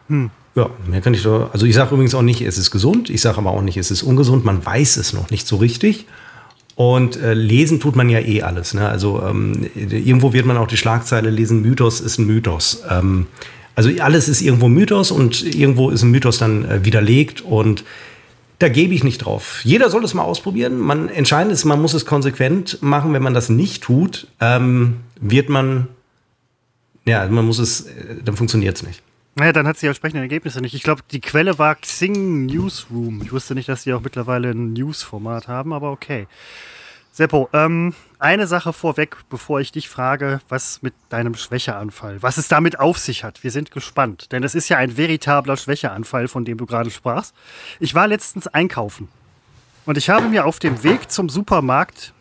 [0.09, 0.31] Hm.
[0.57, 1.53] Ja, mehr kann ich doch.
[1.53, 3.09] Also ich sage übrigens auch nicht, es ist gesund.
[3.09, 4.45] Ich sage aber auch nicht, es ist ungesund.
[4.45, 6.07] Man weiß es noch nicht so richtig.
[6.81, 8.73] Und äh, lesen tut man ja eh alles.
[8.73, 8.89] Ne?
[8.89, 12.83] Also ähm, irgendwo wird man auch die Schlagzeile lesen, Mythos ist ein Mythos.
[12.89, 13.27] Ähm,
[13.75, 17.43] also alles ist irgendwo Mythos und irgendwo ist ein Mythos dann äh, widerlegt.
[17.43, 17.85] Und
[18.61, 19.61] Da gebe ich nicht drauf.
[19.65, 20.79] Jeder soll es mal ausprobieren.
[20.79, 23.13] Man entscheidend ist, man muss es konsequent machen.
[23.15, 25.89] Wenn man das nicht tut, ähm, wird man,
[27.07, 29.03] ja, man muss es, äh, dann funktioniert es nicht.
[29.41, 30.75] Naja, dann hat sie entsprechende Ergebnisse nicht.
[30.75, 33.23] Ich glaube, die Quelle war Xing Newsroom.
[33.23, 36.29] Ich wusste nicht, dass die auch mittlerweile ein News-Format haben, aber okay.
[37.11, 42.49] Seppo, ähm, eine Sache vorweg, bevor ich dich frage, was mit deinem Schwächeanfall, was es
[42.49, 43.43] damit auf sich hat.
[43.43, 47.35] Wir sind gespannt, denn es ist ja ein veritabler Schwächeanfall, von dem du gerade sprachst.
[47.79, 49.09] Ich war letztens einkaufen
[49.87, 52.13] und ich habe mir auf dem Weg zum Supermarkt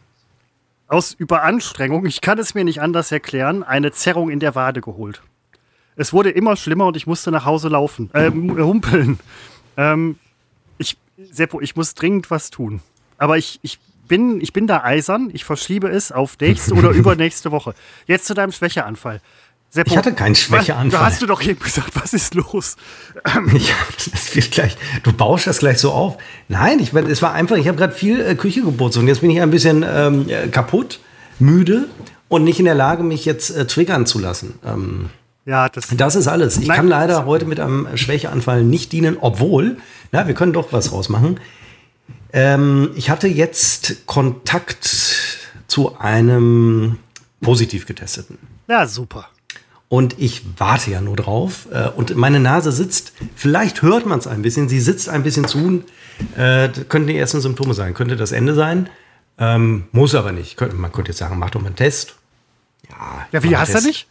[0.88, 5.22] aus Überanstrengung, ich kann es mir nicht anders erklären, eine Zerrung in der Wade geholt.
[6.00, 9.20] Es wurde immer schlimmer und ich musste nach Hause laufen, äh, humpeln.
[9.76, 10.16] Ähm,
[10.78, 10.98] ich,
[11.30, 12.80] Seppo, ich muss dringend was tun.
[13.18, 15.30] Aber ich, ich bin, ich bin da eisern.
[15.34, 17.76] Ich verschiebe es auf nächste oder übernächste Woche.
[18.08, 19.20] Jetzt zu deinem Schwächeanfall.
[19.72, 21.02] Seppo, ich hatte keinen Schwächeanfall.
[21.02, 22.78] Da hast du doch eben gesagt, was ist los?
[23.52, 23.76] Ja,
[24.10, 26.18] das wird gleich, du baust das gleich so auf.
[26.48, 29.32] Nein, ich, es war einfach, ich habe gerade viel äh, Küche geputzt und jetzt bin
[29.32, 31.02] ich ein bisschen ähm, äh, kaputt,
[31.40, 31.90] müde
[32.30, 34.58] und nicht in der Lage, mich jetzt äh, triggern zu lassen.
[34.66, 35.10] Ähm,
[35.50, 36.58] ja, das, das ist alles.
[36.58, 39.78] Ich Nein, kann leider heute mit einem Schwächeanfall nicht dienen, obwohl,
[40.12, 41.40] na, wir können doch was rausmachen.
[42.32, 44.86] Ähm, ich hatte jetzt Kontakt
[45.66, 47.00] zu einem
[47.42, 48.38] positiv getesteten.
[48.68, 49.28] Ja, super.
[49.88, 51.68] Und ich warte ja nur drauf.
[51.72, 55.48] Äh, und meine Nase sitzt, vielleicht hört man es ein bisschen, sie sitzt ein bisschen
[55.48, 55.84] zu.
[56.38, 57.96] Äh, könnten die ersten Symptome sein.
[57.96, 58.88] Könnte das Ende sein.
[59.40, 60.62] Ähm, muss aber nicht.
[60.62, 62.18] Man könnte jetzt sagen, mach doch mal einen Test.
[62.88, 64.06] Ja, ja wie hast du nicht?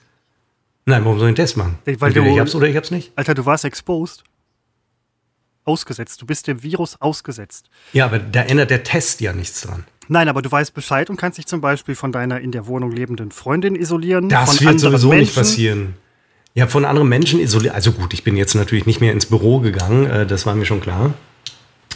[0.88, 1.79] Nein, warum soll ich einen Test machen?
[1.85, 3.12] Weil du, ich hab's oder ich hab's nicht.
[3.14, 4.24] Alter, du warst exposed
[5.66, 6.22] ausgesetzt.
[6.22, 7.68] Du bist dem Virus ausgesetzt.
[7.92, 9.85] Ja, aber da ändert der Test ja nichts dran.
[10.09, 12.90] Nein, aber du weißt Bescheid und kannst dich zum Beispiel von deiner in der Wohnung
[12.90, 14.31] lebenden Freundin isolieren.
[14.31, 15.20] Das wird sowieso Menschen.
[15.20, 15.94] nicht passieren.
[16.55, 17.74] Ja, von anderen Menschen isolieren.
[17.74, 20.64] Also gut, ich bin jetzt natürlich nicht mehr ins Büro gegangen, äh, das war mir
[20.64, 21.12] schon klar.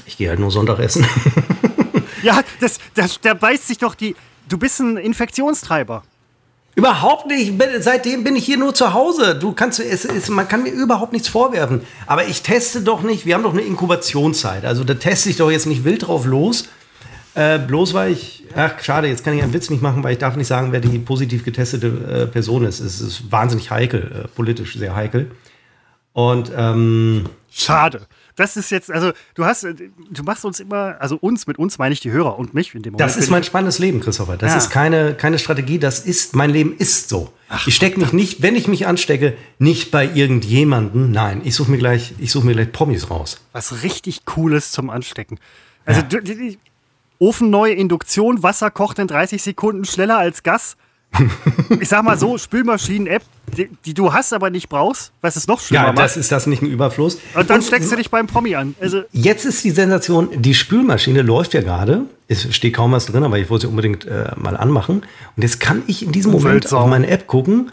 [0.04, 1.06] Ich gehe halt nur Sonntag essen.
[2.22, 4.14] ja, das, das, da beißt sich doch die.
[4.50, 6.02] Du bist ein Infektionstreiber.
[6.74, 7.52] Überhaupt nicht.
[7.80, 9.34] Seitdem bin ich hier nur zu Hause.
[9.34, 11.82] Du kannst, es, es, man kann mir überhaupt nichts vorwerfen.
[12.06, 13.26] Aber ich teste doch nicht.
[13.26, 14.64] Wir haben doch eine Inkubationszeit.
[14.64, 16.68] Also da teste ich doch jetzt nicht wild drauf los.
[17.34, 20.18] Äh, bloß weil ich, ach schade, jetzt kann ich einen Witz nicht machen, weil ich
[20.18, 22.80] darf nicht sagen, wer die positiv getestete äh, Person ist.
[22.80, 25.30] Es ist wahnsinnig heikel, äh, politisch sehr heikel.
[26.12, 28.02] Und ähm, schade
[28.36, 31.92] das ist jetzt, also du hast, du machst uns immer, also uns, mit uns meine
[31.92, 33.08] ich die Hörer und mich in dem Moment.
[33.08, 34.36] Das ist mein spannendes Leben, Christopher.
[34.36, 34.58] Das ja.
[34.58, 37.32] ist keine, keine Strategie, das ist, mein Leben ist so.
[37.48, 41.10] Ach, ich stecke mich nicht, wenn ich mich anstecke, nicht bei irgendjemanden.
[41.10, 43.40] Nein, ich suche mir gleich, ich suche mir gleich Promis raus.
[43.52, 45.38] Was richtig Cooles zum Anstecken.
[45.84, 46.20] Also ja.
[47.18, 50.76] Ofen neue Induktion, Wasser kocht in 30 Sekunden schneller als Gas
[51.80, 53.22] ich sag mal so, Spülmaschinen-App,
[53.56, 56.46] die, die, du hast, aber nicht brauchst, was es noch schlimmer ja, das ist das
[56.46, 57.18] nicht ein Überfluss.
[57.34, 58.74] Und dann Und, steckst du dich beim Promi an.
[58.80, 62.06] Also jetzt ist die Sensation, die Spülmaschine läuft ja gerade.
[62.28, 65.02] Es steht kaum was drin, aber ich wollte sie unbedingt äh, mal anmachen.
[65.36, 67.72] Und jetzt kann ich in diesem Moment auf meine App gucken,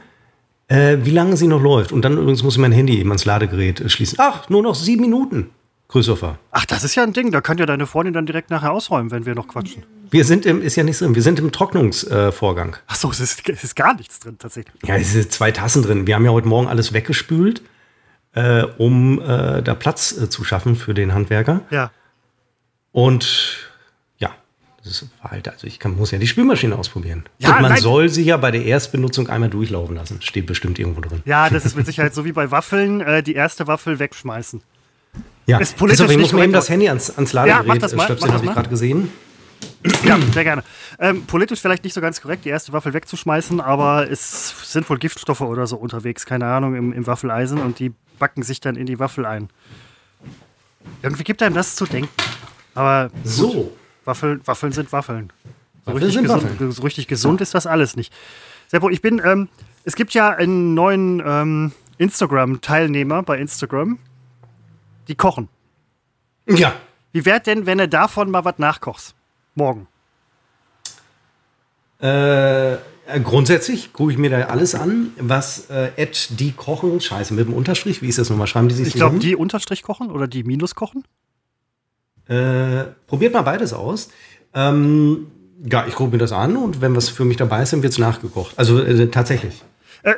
[0.68, 1.92] äh, wie lange sie noch läuft.
[1.92, 4.18] Und dann übrigens muss ich mein Handy eben ans Ladegerät äh, schließen.
[4.20, 5.50] Ach, nur noch sieben Minuten.
[5.88, 6.38] Christopher.
[6.52, 7.32] Ach, das ist ja ein Ding.
[7.32, 9.84] Da kann ja deine Freundin dann direkt nachher ausräumen, wenn wir noch quatschen.
[10.12, 12.74] Wir sind im, ist ja nichts drin, wir sind im Trocknungsvorgang.
[12.74, 14.76] Äh, Ach so, es ist, es ist gar nichts drin tatsächlich.
[14.86, 16.08] Ja, es sind zwei Tassen drin.
[16.08, 17.62] Wir haben ja heute Morgen alles weggespült,
[18.34, 21.62] äh, um äh, da Platz äh, zu schaffen für den Handwerker.
[21.70, 21.92] Ja.
[22.92, 23.70] Und
[24.18, 24.32] ja,
[24.84, 27.26] das war halt, also ich kann, muss ja die Spülmaschine ausprobieren.
[27.38, 27.82] Ja, Und man nein.
[27.82, 30.22] soll sie ja bei der Erstbenutzung einmal durchlaufen lassen.
[30.22, 31.22] Steht bestimmt irgendwo drin.
[31.26, 34.62] Ja, das ist mit Sicherheit so wie bei Waffeln, äh, die erste Waffel wegschmeißen.
[35.46, 37.78] Ja, ist politisch also, ich muss mal eben das Handy ans, ans Ladegerät ja, mach
[37.80, 39.10] das mal, stöpseln, habe ich gerade gesehen.
[40.04, 40.64] Ja, sehr gerne.
[41.00, 44.98] Ähm, politisch vielleicht nicht so ganz korrekt, die erste Waffel wegzuschmeißen, aber es sind wohl
[44.98, 48.86] Giftstoffe oder so unterwegs, keine Ahnung, im, im Waffeleisen und die backen sich dann in
[48.86, 49.50] die Waffel ein.
[51.02, 52.12] Irgendwie gibt einem das zu denken.
[52.76, 53.78] Aber gut, so.
[54.06, 55.32] Waffeln, Waffeln sind Waffeln.
[55.86, 56.72] So richtig, sind gesund, Waffeln.
[56.72, 58.14] so richtig gesund ist das alles nicht.
[58.68, 59.50] Seppo, ich bin, ähm,
[59.84, 63.98] es gibt ja einen neuen ähm, Instagram-Teilnehmer bei Instagram,
[65.08, 65.50] die kochen.
[66.48, 66.74] Ja.
[67.12, 69.16] Wie wäre denn, wenn du davon mal was nachkochst?
[69.60, 69.88] Morgen.
[72.00, 72.78] Äh,
[73.24, 77.54] grundsätzlich gucke ich mir da alles an, was äh, Ed die kochen, scheiße, mit dem
[77.54, 78.48] Unterstrich, wie ist das nochmal?
[78.48, 81.04] Schreiben die sich Ich glaube, die Unterstrich kochen oder die Minus kochen?
[82.28, 84.10] Äh, probiert mal beides aus.
[84.54, 85.28] Ähm,
[85.70, 87.92] ja, ich gucke mir das an und wenn was für mich dabei ist, dann wird
[87.92, 88.58] es nachgekocht.
[88.58, 89.62] Also äh, tatsächlich.
[90.04, 90.16] Äh,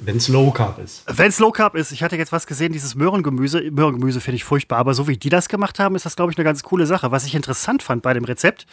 [0.00, 1.04] wenn es Low Carb ist.
[1.06, 1.92] Wenn es Low Carb ist.
[1.92, 3.70] Ich hatte jetzt was gesehen, dieses Möhrengemüse.
[3.70, 6.38] Möhrengemüse finde ich furchtbar, aber so wie die das gemacht haben, ist das, glaube ich,
[6.38, 7.10] eine ganz coole Sache.
[7.10, 8.66] Was ich interessant fand bei dem Rezept,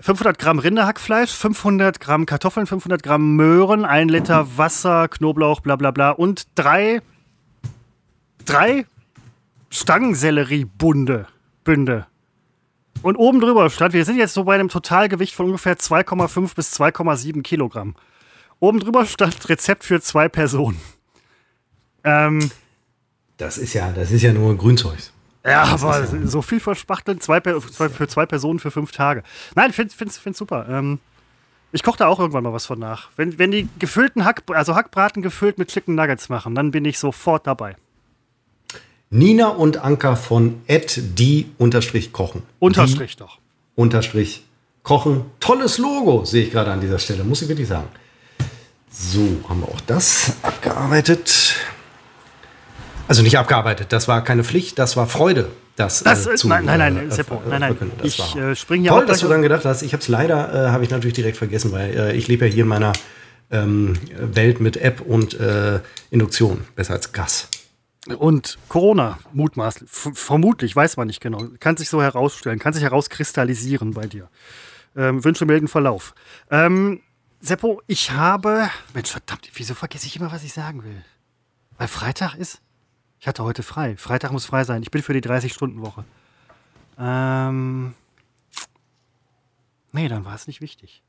[0.00, 5.90] 500 Gramm Rinderhackfleisch, 500 Gramm Kartoffeln, 500 Gramm Möhren, ein Liter Wasser, Knoblauch, bla bla
[5.90, 7.00] bla und drei,
[8.44, 8.86] drei
[9.70, 11.26] Stangensellerie-Bunde,
[11.64, 12.06] Bünde.
[13.02, 16.72] Und oben drüber stand, wir sind jetzt so bei einem Totalgewicht von ungefähr 2,5 bis
[16.80, 17.94] 2,7 Kilogramm.
[18.60, 20.80] Oben drüber stand Rezept für zwei Personen.
[22.04, 22.50] Ähm,
[23.36, 24.98] das ist ja, das ist ja nur Grünzeug.
[25.44, 29.22] Ja, aber ja so viel verspachteln zwei, für zwei Personen für fünf Tage.
[29.54, 30.66] Nein, ich finde es super.
[30.70, 30.98] Ähm,
[31.72, 33.10] ich koche da auch irgendwann mal was von nach.
[33.16, 36.98] Wenn, wenn die gefüllten Hack, also Hackbraten gefüllt mit Chicken Nuggets machen, dann bin ich
[36.98, 37.76] sofort dabei.
[39.10, 42.42] Nina und Anka von die unterstrich kochen.
[42.58, 43.38] Unterstrich die doch.
[43.74, 44.44] Unterstrich
[44.82, 45.24] kochen.
[45.40, 47.88] Tolles Logo, sehe ich gerade an dieser Stelle, muss ich wirklich sagen.
[48.96, 51.56] So, haben wir auch das abgearbeitet.
[53.08, 55.50] Also nicht abgearbeitet, das war keine Pflicht, das war Freude.
[55.76, 57.92] Das, das äh, zu, nein, nein, nein, äh, Seppo, nein, nein.
[58.04, 59.82] ich äh, springe ja Toll, dass du dann gedacht hast.
[59.82, 62.52] Ich habe es leider, äh, habe ich natürlich direkt vergessen, weil äh, ich lebe ja
[62.52, 62.92] hier in meiner
[63.50, 65.80] ähm, Welt mit App und äh,
[66.10, 67.48] Induktion, besser als Gas.
[68.16, 73.92] Und Corona, mutmaßlich, vermutlich, weiß man nicht genau, kann sich so herausstellen, kann sich herauskristallisieren
[73.92, 74.28] bei dir.
[74.96, 76.14] Ähm, wünsche milden Verlauf.
[76.50, 77.00] Ähm,
[77.44, 81.04] Seppo, ich habe, Mensch, verdammt, wieso vergesse ich immer, was ich sagen will?
[81.76, 82.62] Weil Freitag ist?
[83.20, 83.96] Ich hatte heute frei.
[83.98, 84.82] Freitag muss frei sein.
[84.82, 86.04] Ich bin für die 30-Stunden-Woche.
[86.98, 87.92] Ähm.
[89.92, 91.02] Nee, dann war es nicht wichtig.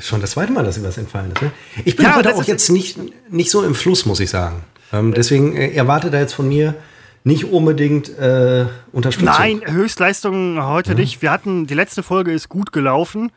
[0.00, 1.40] Schon das zweite Mal, dass dir was entfallen ist.
[1.40, 1.52] Ne?
[1.84, 2.98] Ich bin ja, heute auch jetzt nicht,
[3.30, 4.64] nicht so im Fluss, muss ich sagen.
[4.92, 6.74] Ähm, deswegen äh, erwartet er jetzt von mir
[7.22, 9.32] nicht unbedingt äh, Unterstützung.
[9.38, 10.98] Nein, Höchstleistungen heute ja.
[10.98, 11.22] nicht.
[11.22, 13.30] Wir hatten, die letzte Folge ist gut gelaufen.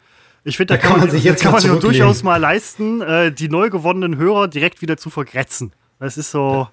[0.48, 3.50] Ich finde, da, da, kann man sich jetzt kann man durchaus mal leisten, äh, die
[3.50, 5.74] neu gewonnenen Hörer direkt wieder zu vergrätzen.
[6.00, 6.68] Das ist so,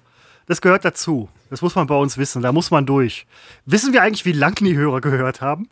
[0.45, 1.27] das gehört dazu.
[1.49, 2.43] Das muss man bei uns wissen.
[2.43, 3.25] Da muss man durch.
[3.65, 5.69] Wissen wir eigentlich, wie lange die Hörer gehört haben?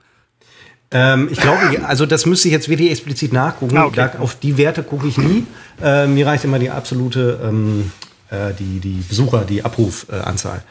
[0.89, 3.77] Ähm, ich glaube, also das müsste ich jetzt wirklich explizit nachgucken.
[3.77, 4.09] Ah, okay.
[4.19, 5.45] auf die Werte gucke ich nie.
[5.81, 7.91] Äh, mir reicht immer die absolute, ähm,
[8.29, 10.63] äh, die, die Besucher, die Abrufanzahl.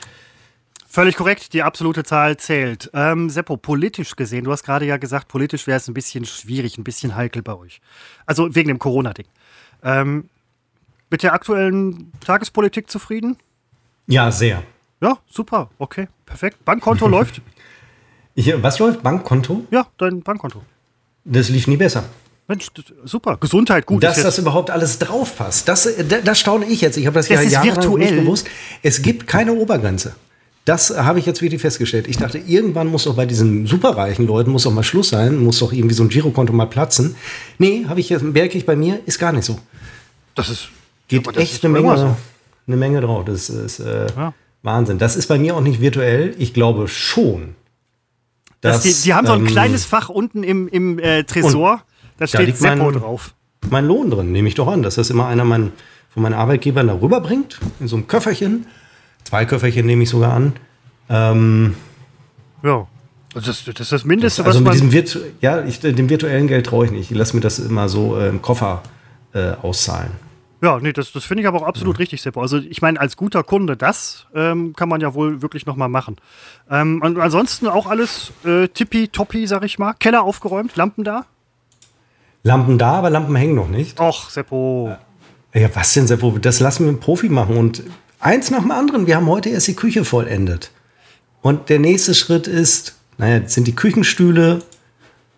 [0.92, 2.90] Völlig korrekt, die absolute Zahl zählt.
[2.94, 6.78] Ähm, Seppo, politisch gesehen, du hast gerade ja gesagt, politisch wäre es ein bisschen schwierig,
[6.78, 7.80] ein bisschen heikel bei euch.
[8.26, 9.26] Also wegen dem Corona-Ding.
[9.84, 10.28] Ähm,
[11.08, 13.36] mit der aktuellen Tagespolitik zufrieden?
[14.08, 14.64] Ja, sehr.
[15.00, 15.70] Ja, super.
[15.78, 16.64] Okay, perfekt.
[16.64, 17.40] Bankkonto läuft?
[18.34, 19.00] Ich, was läuft?
[19.04, 19.64] Bankkonto?
[19.70, 20.64] Ja, dein Bankkonto.
[21.24, 22.02] Das lief nie besser.
[22.48, 22.66] Mensch,
[23.04, 23.36] super.
[23.36, 24.02] Gesundheit, gut.
[24.02, 26.96] Dass das überhaupt alles drauf passt, das, das, das staune ich jetzt.
[26.96, 28.48] Ich habe das, das ja jahrelang nicht gewusst.
[28.82, 30.16] Es gibt keine Obergrenze.
[30.70, 32.06] Das habe ich jetzt wirklich festgestellt.
[32.06, 35.58] Ich dachte, irgendwann muss doch bei diesen superreichen Leuten muss doch mal Schluss sein, muss
[35.58, 37.16] doch irgendwie so ein Girokonto mal platzen.
[37.58, 39.58] Nee, habe ich jetzt merke ich bei mir, ist gar nicht so.
[40.36, 40.68] Das ist
[41.08, 42.16] geht ja, echt eine Menge, so.
[42.68, 43.24] eine Menge drauf.
[43.24, 44.32] Das ist äh, ja.
[44.62, 44.98] Wahnsinn.
[44.98, 46.36] Das ist bei mir auch nicht virtuell.
[46.38, 47.56] Ich glaube schon.
[48.60, 51.82] Dass, die, die, haben so ein ähm, kleines Fach unten im, im äh, Tresor.
[52.16, 53.34] Da steht Seppo mein, drauf.
[53.70, 55.72] Mein Lohn drin, nehme ich doch an, dass das immer einer mein,
[56.10, 57.58] von meinen Arbeitgebern da rüberbringt.
[57.80, 58.66] In so einem Köfferchen.
[59.24, 60.52] Zwei Köfferchen nehme ich sogar an.
[61.08, 61.74] Ähm,
[62.62, 62.86] ja.
[63.34, 64.92] Also das, das, ist das Mindeste, das, also was man.
[64.92, 67.10] Virtu ja, ich, dem virtuellen Geld traue ich nicht.
[67.12, 68.82] Ich lasse mir das immer so äh, im Koffer
[69.32, 70.10] äh, auszahlen.
[70.62, 72.00] Ja, nee, das, das finde ich aber auch absolut ja.
[72.00, 72.40] richtig, Seppo.
[72.40, 75.88] Also ich meine, als guter Kunde, das ähm, kann man ja wohl wirklich noch mal
[75.88, 76.16] machen.
[76.70, 79.94] Ähm, und ansonsten auch alles äh, tippi-toppi, sag ich mal.
[79.94, 81.24] Keller aufgeräumt, Lampen da?
[82.42, 83.98] Lampen da, aber Lampen hängen noch nicht.
[84.00, 84.94] Och, Seppo.
[85.54, 86.36] Ja, was denn, Seppo?
[86.38, 87.56] Das lassen wir einen Profi machen.
[87.56, 87.82] Und
[88.20, 89.06] eins nach dem anderen.
[89.06, 90.70] Wir haben heute erst die Küche vollendet.
[91.42, 94.62] Und der nächste Schritt ist, naja, sind die Küchenstühle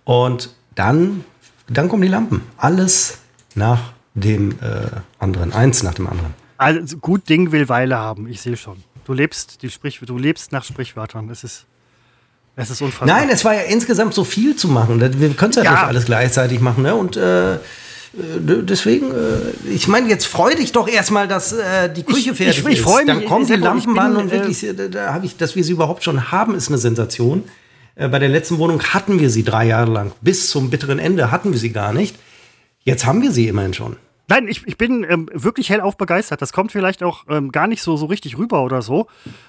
[0.04, 1.24] und dann,
[1.68, 2.42] dann kommen die Lampen.
[2.56, 3.18] Alles
[3.54, 4.86] nach dem äh,
[5.18, 6.34] anderen, eins nach dem anderen.
[6.58, 8.82] Also gut Ding will Weile haben, ich sehe schon.
[9.04, 11.28] Du lebst, die Sprich du lebst nach Sprichwörtern.
[11.30, 11.66] Es ist,
[12.54, 13.08] es ist unfassbar.
[13.08, 15.00] Nein, es war ja insgesamt so viel zu machen.
[15.00, 16.82] Wir können es ja, ja, nicht alles gleichzeitig machen.
[16.82, 16.94] Ne?
[16.94, 17.58] Und äh,
[18.14, 22.64] deswegen, äh, ich meine, jetzt freu dich doch erstmal, dass äh, die Küche fertig ich,
[22.64, 22.86] ich, ich ist.
[22.86, 26.04] Mich, Dann kommen die Lampenbahn und wirklich, äh, da habe ich, dass wir sie überhaupt
[26.04, 27.44] schon haben, ist eine Sensation.
[27.94, 30.12] Äh, bei der letzten Wohnung hatten wir sie drei Jahre lang.
[30.20, 32.16] Bis zum bitteren Ende hatten wir sie gar nicht.
[32.84, 33.96] Jetzt haben wir sie immerhin schon.
[34.28, 36.40] Nein, ich, ich bin ähm, wirklich hellauf begeistert.
[36.40, 39.06] Das kommt vielleicht auch ähm, gar nicht so, so richtig rüber oder so.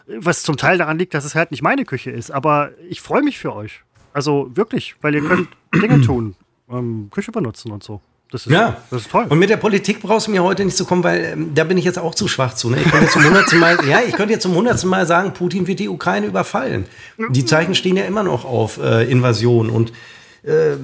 [0.08, 2.32] Was zum Teil daran liegt, dass es halt nicht meine Küche ist.
[2.32, 3.82] Aber ich freue mich für euch.
[4.14, 6.36] Also wirklich, weil ihr könnt Dinge tun,
[6.70, 8.02] ähm, Küche benutzen und so.
[8.34, 9.28] Das ist, ja, das ist toll.
[9.30, 11.78] Und mit der Politik brauchst du mir heute nicht zu kommen, weil ähm, da bin
[11.78, 12.72] ich jetzt auch zu schwach zu.
[12.72, 12.78] Ne?
[12.78, 15.68] Ich könnte jetzt zum hundertsten Mal, ja, ich könnte jetzt zum hundertsten Mal sagen, Putin
[15.68, 16.88] wird die Ukraine überfallen.
[17.30, 19.94] Die Zeichen stehen ja immer noch auf äh, Invasion und
[20.42, 20.78] äh,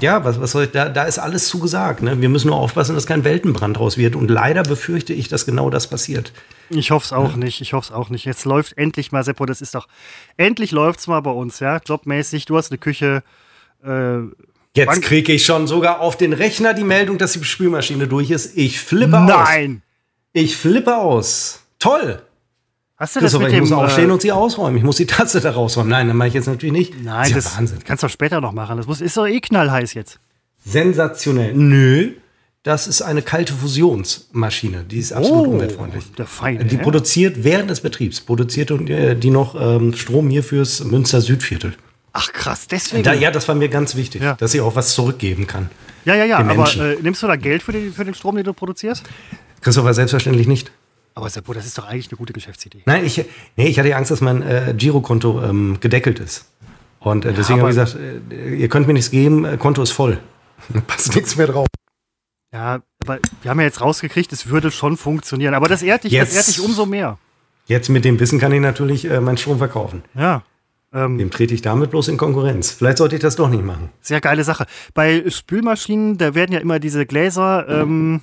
[0.00, 2.02] ja, was, was soll ich, da, da ist alles zugesagt.
[2.02, 2.22] Ne?
[2.22, 4.16] Wir müssen nur aufpassen, dass kein Weltenbrand raus wird.
[4.16, 6.32] Und leider befürchte ich, dass genau das passiert.
[6.70, 7.36] Ich hoffe es auch ja.
[7.36, 7.60] nicht.
[7.60, 8.24] Ich hoffe es auch nicht.
[8.24, 9.88] Jetzt läuft endlich mal, Seppo, das ist doch,
[10.38, 12.46] endlich läuft es mal bei uns, ja, jobmäßig.
[12.46, 13.22] Du hast eine Küche.
[13.84, 14.20] Äh,
[14.74, 18.56] Jetzt kriege ich schon sogar auf den Rechner die Meldung, dass die Spülmaschine durch ist.
[18.56, 19.30] Ich flippe Nein.
[19.30, 19.48] aus.
[19.48, 19.82] Nein.
[20.32, 21.60] Ich flippe aus.
[21.78, 22.22] Toll.
[22.96, 24.76] Hast du das Christopher, mit ich dem, muss äh, aufstehen und sie ausräumen.
[24.78, 25.90] Ich muss die Tasse da rausräumen.
[25.90, 27.02] Nein, das mache ich jetzt natürlich nicht.
[27.04, 27.78] Nein, ist ja das Wahnsinn.
[27.84, 28.76] kannst du später noch machen.
[28.78, 30.20] Das muss, ist doch eh knallheiß jetzt.
[30.64, 31.52] Sensationell.
[31.54, 32.12] Nö,
[32.62, 34.84] das ist eine kalte Fusionsmaschine.
[34.84, 36.04] Die ist absolut Oh, umweltfreundlich.
[36.16, 40.44] der feine Die produziert während des Betriebs, produziert und, äh, die noch ähm, Strom hier
[40.44, 41.74] fürs Münster Südviertel.
[42.12, 43.02] Ach krass, deswegen.
[43.04, 44.34] Da, ja, das war mir ganz wichtig, Ja.
[44.34, 45.70] dass sie auch was zurückgeben kann.
[46.04, 46.38] ja, ja, ja.
[46.38, 49.04] Aber äh, nimmst du da Geld für den, für den Strom, den du produzierst?
[49.60, 50.72] Christopher, selbstverständlich nicht.
[51.14, 52.82] Aber das ist doch eigentlich eine gute Geschäftsidee.
[52.86, 53.22] Nein, ich,
[53.56, 56.46] nee, ich hatte ja Angst, dass mein äh, Girokonto ähm, gedeckelt ist.
[57.00, 59.82] Und äh, deswegen aber- habe ich gesagt, äh, ihr könnt mir nichts geben, äh, Konto
[59.82, 60.18] ist voll.
[60.72, 61.66] Da passt nichts mehr drauf.
[62.52, 65.54] Ja, aber wir haben ja jetzt rausgekriegt, es würde schon funktionieren.
[65.54, 67.18] Aber das ehrt dich, das Jetzt- ehrt dich umso mehr.
[67.66, 70.02] Jetzt mit dem Wissen kann ich natürlich äh, meinen Strom verkaufen.
[70.14, 70.42] Ja.
[70.94, 72.70] Ähm, Dem trete ich damit bloß in Konkurrenz.
[72.70, 73.88] Vielleicht sollte ich das doch nicht machen.
[74.02, 74.66] Sehr geile Sache.
[74.92, 78.20] Bei Spülmaschinen, da werden ja immer diese Gläser ähm,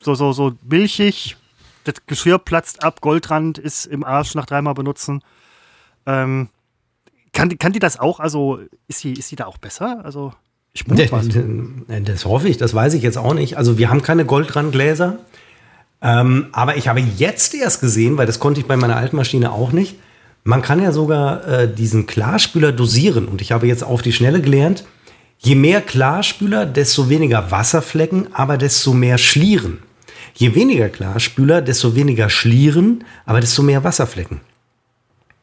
[0.00, 1.36] so, so, so milchig.
[1.84, 5.22] Das Geschirr platzt ab, Goldrand ist im Arsch nach dreimal benutzen.
[6.06, 6.48] Ähm,
[7.32, 8.18] kann, die- kann die das auch?
[8.20, 10.00] Also ist sie, ist sie da auch besser?
[10.04, 10.32] Also
[10.72, 10.84] ich.
[10.84, 13.56] Das, das hoffe ich, das weiß ich jetzt auch nicht.
[13.58, 15.18] Also wir haben keine Goldrandgläser.
[16.00, 19.52] Ähm, aber ich habe jetzt erst gesehen, weil das konnte ich bei meiner alten Maschine
[19.52, 19.96] auch nicht.
[20.44, 23.26] Man kann ja sogar äh, diesen Klarspüler dosieren.
[23.28, 24.84] Und ich habe jetzt auf die Schnelle gelernt,
[25.38, 29.78] je mehr Klarspüler, desto weniger Wasserflecken, aber desto mehr Schlieren.
[30.34, 34.40] Je weniger Klarspüler, desto weniger Schlieren, aber desto mehr Wasserflecken.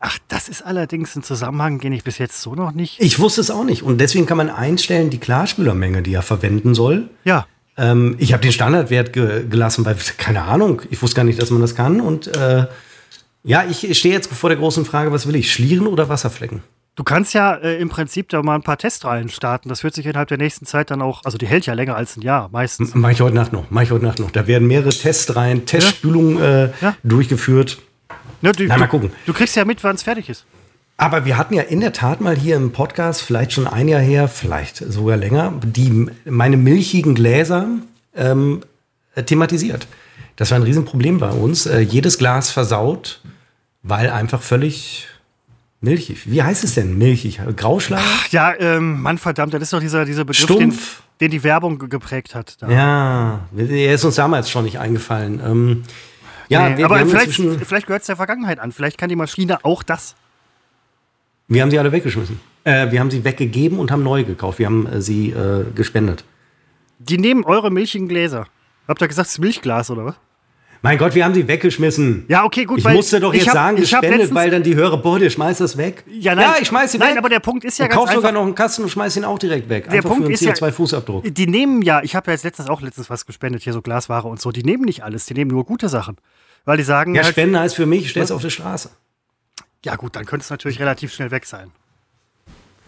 [0.02, 3.02] Ach, das ist allerdings ein Zusammenhang, den ich bis jetzt so noch nicht.
[3.02, 3.84] Ich wusste es auch nicht.
[3.84, 7.10] Und deswegen kann man einstellen, die Klarspülermenge, die er verwenden soll.
[7.24, 11.42] Ja, Ähm, ich habe den Standardwert ge gelassen, weil, keine Ahnung, ich wusste gar nicht,
[11.42, 12.02] dass man das kann.
[12.02, 12.66] Und äh,
[13.44, 16.62] ja, ich stehe jetzt vor der großen Frage, was will ich, Schlieren oder Wasserflecken?
[16.96, 19.70] Du kannst ja äh, im Prinzip da mal ein paar Testreihen starten.
[19.70, 22.18] Das wird sich innerhalb der nächsten Zeit dann auch, also die hält ja länger als
[22.18, 22.94] ein Jahr, meistens.
[22.94, 24.32] Mache ich heute Nacht noch, mache ich heute Nacht noch.
[24.32, 26.96] Da werden mehrere Testreihen, Testspülungen äh, Ja.
[27.04, 27.78] durchgeführt.
[28.42, 29.12] Ne, du, Na, mal du- gucken.
[29.26, 30.46] Du kriegst ja mit, wann es fertig ist.
[30.98, 34.02] Aber wir hatten ja in der Tat mal hier im Podcast, vielleicht schon ein Jahr
[34.02, 37.66] her, vielleicht sogar länger, die, meine milchigen Gläser
[38.14, 38.60] ähm,
[39.16, 39.88] äh, thematisiert.
[40.40, 41.66] Das war ein Riesenproblem bei uns.
[41.66, 43.22] Äh, jedes Glas versaut,
[43.84, 45.08] weil einfach völlig
[45.82, 46.32] milchig.
[46.32, 46.98] Wie heißt es denn?
[46.98, 47.42] Milchig?
[47.58, 48.02] Grauschlag?
[48.32, 50.74] Ja, ähm, Mann, verdammt, das ist doch dieser, dieser Begriff, den,
[51.20, 52.56] den die Werbung ge- geprägt hat.
[52.62, 52.70] Da.
[52.70, 55.42] Ja, er ist uns damals schon nicht eingefallen.
[55.46, 55.84] Ähm,
[56.48, 57.34] ja, Nee, aber haben vielleicht,
[57.68, 58.72] vielleicht gehört es der Vergangenheit an.
[58.72, 60.16] Vielleicht kann die Maschine auch das.
[61.50, 62.40] wir haben sie alle weggeschmissen.
[62.64, 64.60] Äh, wir haben sie weggegeben und haben neu gekauft.
[64.60, 66.24] Wir haben äh, sie äh, gespendet.
[67.00, 68.48] Die nehmen eure milchigen Gläser.
[68.88, 70.16] Habt ihr gesagt, es ist Milchglas oder was?
[70.82, 72.24] Mein Gott, wir haben sie weggeschmissen.
[72.30, 72.80] Ja, okay, gut.
[72.80, 75.76] Ich musste doch jetzt hab- sagen, gespendet, weil dann die Hörer, boah, der schmeißt das
[75.76, 76.06] weg.
[76.08, 77.18] Ja, nein, ich schmeiß sie nein, weg.
[77.18, 78.40] aber der Punkt ist ja und ganz kauf sogar einfach.
[78.42, 79.90] noch einen Kasten und schmeiß ihn auch direkt weg.
[79.90, 81.30] Der Punkt für einen ist ja- CO2-Fußabdruck.
[81.34, 84.26] Die nehmen ja, ich habe ja jetzt letztens auch letztens was gespendet, hier so Glasware
[84.28, 84.52] und so.
[84.54, 86.16] Die nehmen nicht alles, die nehmen nur gute Sachen.
[86.64, 88.90] Weil die sagen, Ja, halt, Spenden heißt für mich, ich stell's auf die Straße.
[89.84, 91.72] ja gut, dann könnte es natürlich relativ schnell weg sein.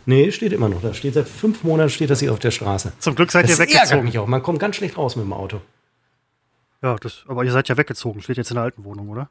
[0.06, 0.82] Nee, steht immer noch.
[0.82, 2.94] Da steht seit fünf Monaten steht das hier auf der Straße.
[3.00, 4.06] Zum Glück seid Das ihr ärgert weggezogen.
[4.06, 4.28] mich auch.
[4.28, 5.62] Man kommt ganz schlecht raus mit dem Auto.
[6.82, 9.30] Ja, das, aber ihr seid ja weggezogen, steht jetzt in der alten Wohnung, oder?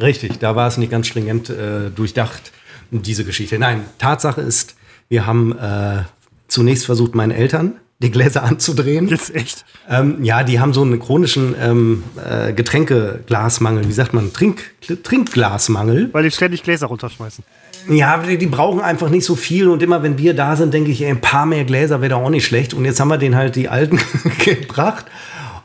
[0.00, 2.52] Richtig, da war es nicht ganz stringent äh, durchdacht,
[2.90, 3.58] diese Geschichte.
[3.58, 4.74] Nein, Tatsache ist,
[5.08, 6.02] wir haben äh,
[6.48, 9.08] zunächst versucht, meinen Eltern die Gläser anzudrehen.
[9.08, 9.64] Jetzt echt.
[9.88, 14.62] Ähm, ja, die haben so einen chronischen ähm, äh, Getränkeglasmangel, wie sagt man, Trink,
[15.02, 16.12] Trinkglasmangel.
[16.12, 17.44] Weil die ständig Gläser runterschmeißen.
[17.88, 20.90] Ja, die, die brauchen einfach nicht so viel und immer wenn wir da sind, denke
[20.90, 22.74] ich, ey, ein paar mehr Gläser wäre doch auch nicht schlecht.
[22.74, 24.00] Und jetzt haben wir denen halt die alten
[24.44, 25.06] gebracht.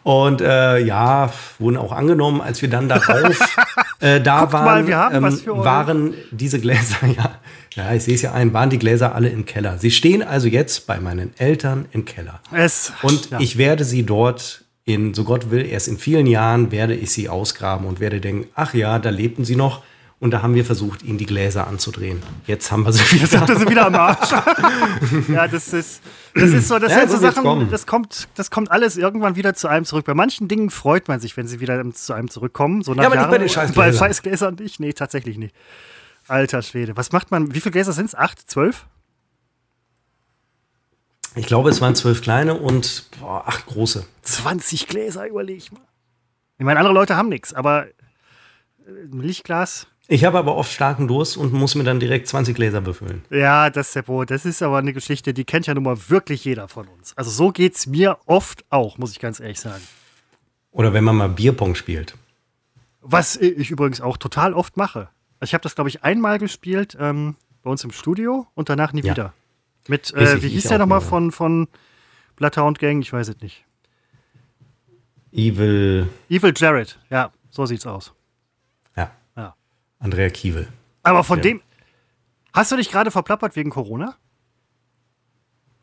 [0.03, 3.57] Und äh, ja, wurden auch angenommen, als wir dann darauf
[3.99, 5.65] äh, da Guckt waren, mal, wir haben was für euch.
[5.65, 7.31] waren diese Gläser, ja,
[7.75, 9.77] ja, ich sehe es ja ein, waren die Gläser alle im Keller.
[9.77, 12.39] Sie stehen also jetzt bei meinen Eltern im Keller.
[12.51, 13.39] Es, Und ja.
[13.39, 17.29] ich werde sie dort in, so Gott will, erst in vielen Jahren werde ich sie
[17.29, 19.83] ausgraben und werde denken, ach ja, da lebten sie noch.
[20.19, 22.21] Und da haben wir versucht, ihnen die Gläser anzudrehen.
[22.47, 23.53] Jetzt haben wir sie Jetzt habt wieder.
[23.53, 24.31] ihr sie wieder am Arsch.
[25.29, 26.01] ja, das ist,
[26.34, 29.54] das ist so, das Ja, sind so Sachen, das kommt, das kommt alles irgendwann wieder
[29.54, 30.06] zu einem zurück.
[30.06, 32.84] Bei manchen Dingen freut man sich, wenn sie wieder zu einem zurückkommen.
[32.84, 33.32] So nach aber nicht Jahren.
[33.32, 33.92] bei den Scheißgläsern.
[33.92, 34.80] Bei Scheißgläsern nicht?
[34.80, 35.56] Nee, tatsächlich nicht.
[36.28, 36.96] Alter Schwede.
[36.98, 38.15] Was macht man, wie viele Gläser sind es?
[38.15, 38.86] Acht, zwölf?
[41.36, 44.06] Ich glaube, es waren zwölf kleine und boah, acht große.
[44.24, 45.82] 20 Gläser, überleg mal.
[46.58, 47.92] Ich meine, andere Leute haben nichts, aber äh,
[49.06, 52.81] ein Milchglas, Ich habe aber oft starken Durst und muss mir dann direkt 20 Gläser
[52.81, 53.21] befüllen.
[53.29, 56.67] ja, das, Seppo, das ist aber eine Geschichte, die kennt ja nun mal wirklich jeder
[56.67, 57.15] von uns.
[57.15, 59.83] Also so geht's mir oft auch, muss ich ganz ehrlich sagen.
[60.71, 62.15] Oder wenn man mal Bierpong spielt.
[63.01, 65.10] Was ich übrigens auch total oft mache.
[65.41, 69.03] Ich habe das, glaube ich, einmal gespielt ähm, bei uns im Studio und danach nie
[69.03, 69.13] Ja.
[69.13, 69.33] wieder.
[69.87, 71.05] Mit, äh, Richtig, wie ich hieß der nochmal mal.
[71.05, 71.67] von, von
[72.35, 72.99] Bloodhound Gang?
[73.01, 73.63] Ich weiß es nicht.
[75.31, 76.10] Evil.
[76.29, 78.12] Evil Jared, ja, so sieht's aus.
[80.00, 80.67] Andrea Kiewel.
[81.04, 81.43] Aber von Ja.
[81.43, 81.62] dem.
[82.54, 84.15] Hast du dich gerade verplappert wegen Corona?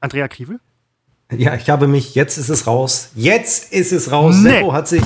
[0.00, 0.60] Andrea Kriebel?
[1.32, 3.10] Ja, ich habe mich, jetzt ist es raus.
[3.14, 4.36] Jetzt ist es raus.
[4.36, 4.50] Nee.
[4.50, 5.02] Seppo hat sich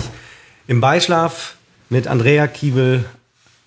[0.66, 1.56] im Beischlaf
[1.88, 3.04] mit Andrea Kiewel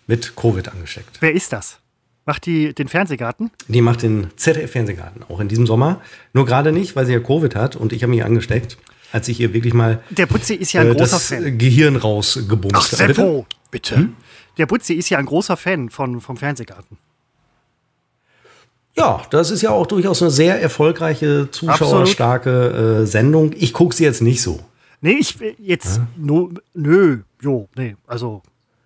[0.07, 1.17] mit Covid angesteckt.
[1.21, 1.79] Wer ist das?
[2.25, 3.51] Macht die den Fernsehgarten?
[3.67, 6.01] Die macht den ZDF-Fernsehgarten, auch in diesem Sommer.
[6.33, 8.77] Nur gerade nicht, weil sie ja Covid hat und ich habe mich angesteckt,
[9.11, 11.57] als ich ihr wirklich mal Der Putzi ist ja ein äh, großer das Fan.
[11.57, 13.13] Gehirn rausgebumst Ach, habe.
[13.13, 14.09] Seppo, bitte.
[14.57, 16.97] Der Putzi ist ja ein großer Fan von, vom Fernsehgarten.
[18.95, 23.51] Ja, das ist ja auch durchaus eine sehr erfolgreiche, zuschauerstarke äh, Sendung.
[23.57, 24.59] Ich gucke sie jetzt nicht so.
[25.01, 28.41] Nee, ich will jetzt no, nö, jo, nee, also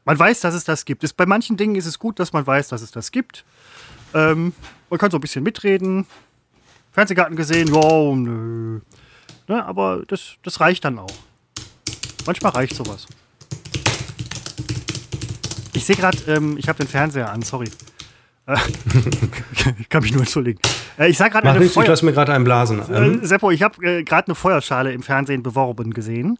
[0.06, 1.04] man weiß, dass es das gibt.
[1.04, 3.44] Ist, bei manchen Dingen ist es gut, dass man weiß, dass es das gibt.
[4.14, 4.54] Ähm,
[4.90, 6.08] man kann so ein bisschen mitreden.
[6.94, 8.80] Fernsehgarten gesehen, wow, nö.
[9.50, 11.14] Ne, aber das, das reicht dann auch.
[12.26, 13.06] Manchmal reicht sowas.
[15.78, 17.70] Ich sehe gerade, ähm, ich habe den Fernseher an, sorry.
[18.48, 18.56] Äh,
[19.80, 20.60] ich kann mich nur entschuldigen.
[20.98, 22.82] Äh, ich sah gerade eine nichts, ich Feuer lasse mir gerade einen blasen.
[22.92, 26.38] Ähm, äh, Seppo, ich habe äh, gerade eine Feuerschale im Fernsehen beworben gesehen.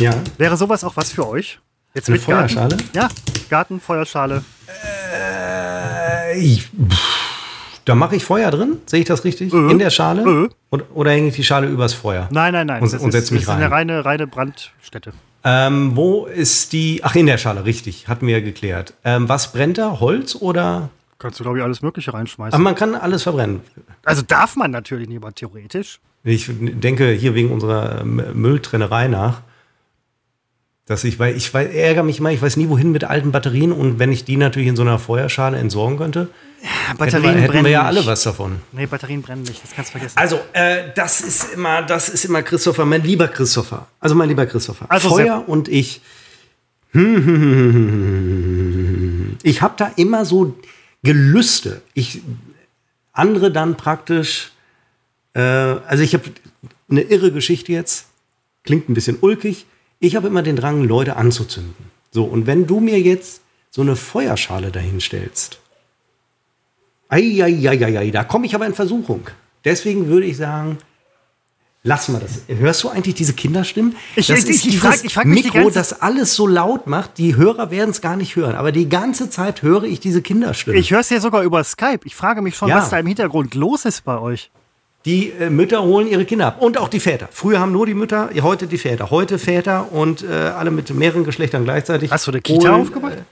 [0.00, 0.12] ja.
[0.38, 1.58] Wäre sowas auch was für euch?
[1.94, 2.48] Jetzt Eine Garten?
[2.48, 2.76] Feuerschale?
[2.94, 3.08] Ja,
[3.50, 4.42] Garten, Feuerschale.
[6.26, 6.68] Äh, ich,
[7.84, 9.52] da mache ich Feuer drin, sehe ich das richtig?
[9.52, 9.70] Äh.
[9.70, 10.22] In der Schale?
[10.22, 10.48] Äh.
[10.70, 12.28] Oder, oder hänge ich die Schale übers Feuer?
[12.32, 12.82] Nein, nein, nein.
[12.82, 13.90] Und- das und ist, setz mich das ist eine rein.
[13.90, 15.12] reine, reine Brandstätte.
[15.44, 17.00] Ähm, wo ist die.
[17.04, 18.08] Ach, in der Schale, richtig.
[18.08, 18.94] Hatten wir ja geklärt.
[19.04, 20.00] Ähm, was brennt da?
[20.00, 20.88] Holz oder.
[21.18, 22.54] Kannst du, glaube ich, alles Mögliche reinschmeißen.
[22.54, 23.60] Aber man kann alles verbrennen.
[24.04, 26.00] also darf man natürlich nicht, aber theoretisch.
[26.24, 29.42] Ich denke hier wegen unserer ähm, Mülltrennerei nach,
[30.86, 33.72] dass ich, weil ich weiß, ärgere mich mal, ich weiß nie wohin mit alten Batterien
[33.72, 36.28] und wenn ich die natürlich in so einer Feuerschale entsorgen könnte,
[36.98, 38.06] hätten wir, hätten wir ja alle nicht.
[38.08, 38.60] was davon.
[38.72, 40.18] Nee, Batterien brennen nicht, das kannst du vergessen.
[40.18, 43.86] Also, äh, das ist immer, das ist immer Christopher, mein lieber Christopher.
[43.98, 44.86] Also, mein lieber Christopher.
[44.88, 46.00] Also, Feuer und ich.
[49.42, 50.56] Ich habe da immer so
[51.02, 51.82] Gelüste.
[51.92, 52.22] Ich
[53.12, 54.52] andere dann praktisch.
[55.34, 56.24] Äh, also, ich habe
[56.88, 58.06] eine irre Geschichte jetzt.
[58.62, 59.66] Klingt ein bisschen ulkig.
[60.00, 61.74] Ich habe immer den Drang, Leute anzuzünden.
[62.10, 63.40] So, und wenn du mir jetzt
[63.70, 65.58] so eine Feuerschale dahinstellst,
[67.08, 69.26] Eieieiei, da komme ich aber in Versuchung.
[69.64, 70.78] Deswegen würde ich sagen,
[71.82, 72.40] lassen wir das.
[72.48, 73.94] Hörst du eigentlich diese Kinderstimmen?
[74.16, 77.18] Ich- das ich- ist ich frag- ich frag mich Mikro, das alles so laut macht.
[77.18, 78.56] Die Hörer werden es gar nicht hören.
[78.56, 80.78] Aber die ganze Zeit höre ich diese Kinderstimmen.
[80.78, 82.00] Ich höre es ja sogar über Skype.
[82.04, 82.78] Ich frage mich schon, Ja.
[82.78, 84.50] was da im Hintergrund los ist bei euch.
[85.04, 86.62] Die äh, Mütter holen ihre Kinder ab.
[86.62, 87.28] Und auch die Väter.
[87.30, 89.10] Früher haben nur die Mütter, heute die Väter.
[89.10, 92.10] Heute Väter und äh, alle mit mehreren Geschlechtern gleichzeitig.
[92.10, 93.14] Hast du eine Kita holen, aufgemacht?
[93.14, 93.22] Äh,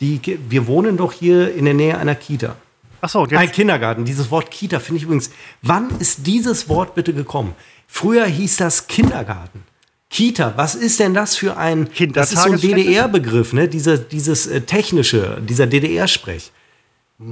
[0.00, 2.56] die, wir wohnen doch hier in der Nähe einer Kita.
[3.00, 3.54] Achso, und Ein jetzt.
[3.54, 4.04] Kindergarten.
[4.04, 5.30] Dieses Wort Kita finde ich übrigens.
[5.62, 7.54] Wann ist dieses Wort bitte gekommen?
[7.86, 9.62] Früher hieß das Kindergarten.
[10.08, 11.88] Kita, was ist denn das für ein.
[12.12, 12.60] Das ist so ein?
[12.60, 13.68] DDR-Begriff, ne?
[13.68, 16.52] Dieser, dieses äh, technische, dieser DDR-Sprech.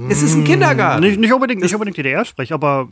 [0.09, 1.01] Es ist ein Kindergarten.
[1.01, 2.87] Nicht, nicht unbedingt, nicht unbedingt DDR-Sprech, aber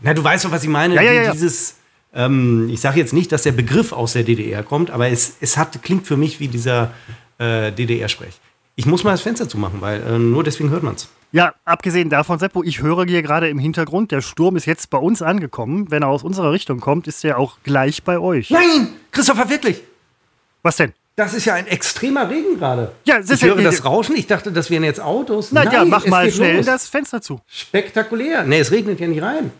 [0.00, 0.94] Na, du weißt doch, was ich meine.
[0.94, 1.32] Ja, ja, ja.
[1.32, 1.76] Dieses,
[2.14, 5.56] ähm, ich sage jetzt nicht, dass der Begriff aus der DDR kommt, aber es, es
[5.56, 6.92] hat, klingt für mich wie dieser
[7.38, 8.34] äh, DDR-Sprech.
[8.76, 11.08] Ich muss mal das Fenster zumachen, weil äh, nur deswegen hört man es.
[11.32, 14.98] Ja, abgesehen davon, Seppo, ich höre hier gerade im Hintergrund, der Sturm ist jetzt bei
[14.98, 15.90] uns angekommen.
[15.90, 18.50] Wenn er aus unserer Richtung kommt, ist er auch gleich bei euch.
[18.50, 19.82] Nein, Christopher, wirklich.
[20.62, 20.92] Was denn?
[21.16, 22.92] Das ist ja ein extremer Regen gerade.
[23.04, 24.16] Ja, ich höre das Rauschen.
[24.16, 25.50] Ich dachte, das wären jetzt Autos.
[25.50, 26.66] Na ja, mach mal schnell los.
[26.66, 27.40] das Fenster zu.
[27.48, 28.44] Spektakulär.
[28.44, 29.50] Nee, es regnet ja nicht rein.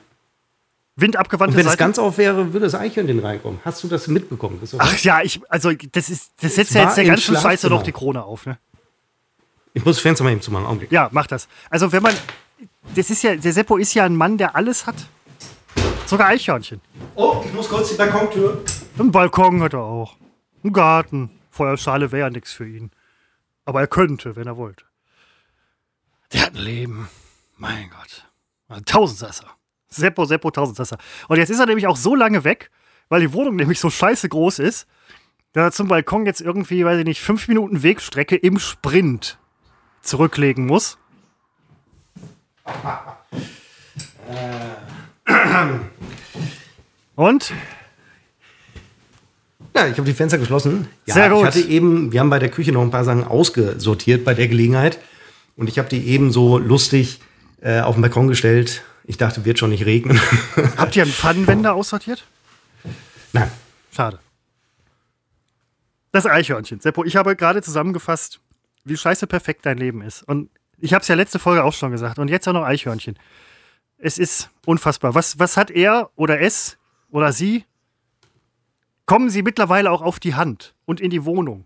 [1.01, 1.77] Wind Und wenn es Seite.
[1.77, 3.61] ganz auf wäre, würde das Eichhörnchen reinkommen.
[3.65, 4.59] Hast du das mitbekommen?
[4.59, 4.85] Christopher?
[4.85, 7.85] Ach ja, ich, also das ist, das setzt Es ja jetzt der ganzen Scheiße noch
[7.85, 8.59] die Krone auf, ne?
[9.75, 10.67] Ich muss das Fenster mal eben zumachen.
[10.67, 10.91] Augenblick.
[10.91, 11.47] Ja, mach das.
[11.71, 12.15] Also wenn man,
[12.97, 14.97] das ist ja, der Seppo ist ja ein Mann, der alles hat.
[16.07, 16.81] Sogar Eichhörnchen.
[17.15, 18.65] Oh, ich muss kurz die Balkontür.
[18.99, 20.17] Einen Balkon hat er auch.
[20.65, 21.31] Einen Garten.
[21.51, 22.91] Feuerschale wäre ja nichts für ihn.
[23.65, 24.85] Aber er könnte, wenn er wollte.
[26.33, 27.09] Der hat ein Leben.
[27.57, 28.25] Mein Gott.
[28.69, 29.47] Ein Tausendsasser.
[29.89, 30.99] Seppo, Seppo, Tausendsasser.
[31.29, 32.71] Und jetzt ist er nämlich auch so lange weg,
[33.09, 34.87] weil die Wohnung nämlich so scheiße groß ist,
[35.53, 39.39] dass er zum Balkon jetzt irgendwie, weiß ich nicht, fünf Minuten Wegstrecke im Sprint
[40.03, 40.99] zurücklegen muss.
[47.15, 47.53] Und?
[49.75, 50.89] Ja, ich habe die Fenster geschlossen.
[51.07, 51.41] Ja, Sehr gut.
[51.41, 54.49] Ich hatte eben, wir haben bei der Küche noch ein paar Sachen ausgesortiert bei der
[54.49, 54.99] Gelegenheit.
[55.57, 57.21] Und ich habe die eben so lustig
[57.61, 58.83] äh, auf den Balkon gestellt.
[59.09, 60.21] Ich dachte, wird schon nicht regnen.
[60.77, 62.27] Habt ihr einen Pfannenwender aussortiert?
[63.33, 63.51] Nein.
[63.91, 64.19] Schade.
[66.13, 66.81] Das Eichhörnchen.
[66.81, 68.39] Seppo, ich habe gerade zusammengefasst,
[68.85, 70.23] wie scheiße perfekt dein Leben ist.
[70.25, 72.19] Und ich habe es ja letzte Folge auch schon gesagt.
[72.19, 73.19] Und jetzt auch noch Eichhörnchen.
[73.97, 75.15] Es ist unfassbar.
[75.15, 76.77] Was, was hat er oder es
[77.11, 77.65] oder sie?
[79.07, 81.65] Kommen sie mittlerweile auch auf die Hand und in die Wohnung?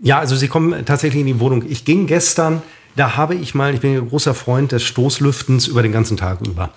[0.00, 1.64] Ja, also sie kommen tatsächlich in die Wohnung.
[1.68, 2.62] Ich ging gestern,
[2.96, 6.38] da habe ich mal, ich bin ein großer Freund des Stoßlüftens über den ganzen Tag
[6.46, 6.70] über.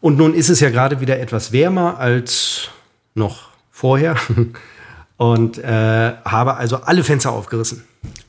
[0.00, 2.68] Und nun ist es ja gerade wieder etwas wärmer als
[3.14, 4.16] noch vorher.
[5.16, 7.82] Und äh, habe also alle Fenster aufgerissen.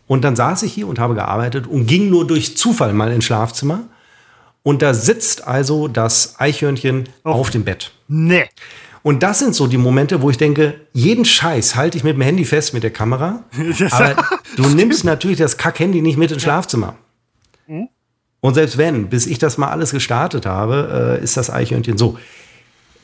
[0.07, 3.25] Und dann saß ich hier und habe gearbeitet und ging nur durch Zufall mal ins
[3.25, 3.81] Schlafzimmer.
[4.63, 7.29] Und da sitzt also das Eichhörnchen Oh.
[7.29, 7.91] auf dem Bett.
[8.07, 8.49] Nee.
[9.03, 12.21] Und das sind so die Momente, wo ich denke, jeden Scheiß halte ich mit dem
[12.21, 13.43] Handy fest mit der Kamera.
[13.91, 14.15] Aber
[14.55, 16.95] du nimmst natürlich das Kack-Handy nicht mit ins Schlafzimmer.
[18.41, 22.17] Und selbst wenn, bis ich das mal alles gestartet habe, äh, ist das Eichhörnchen so.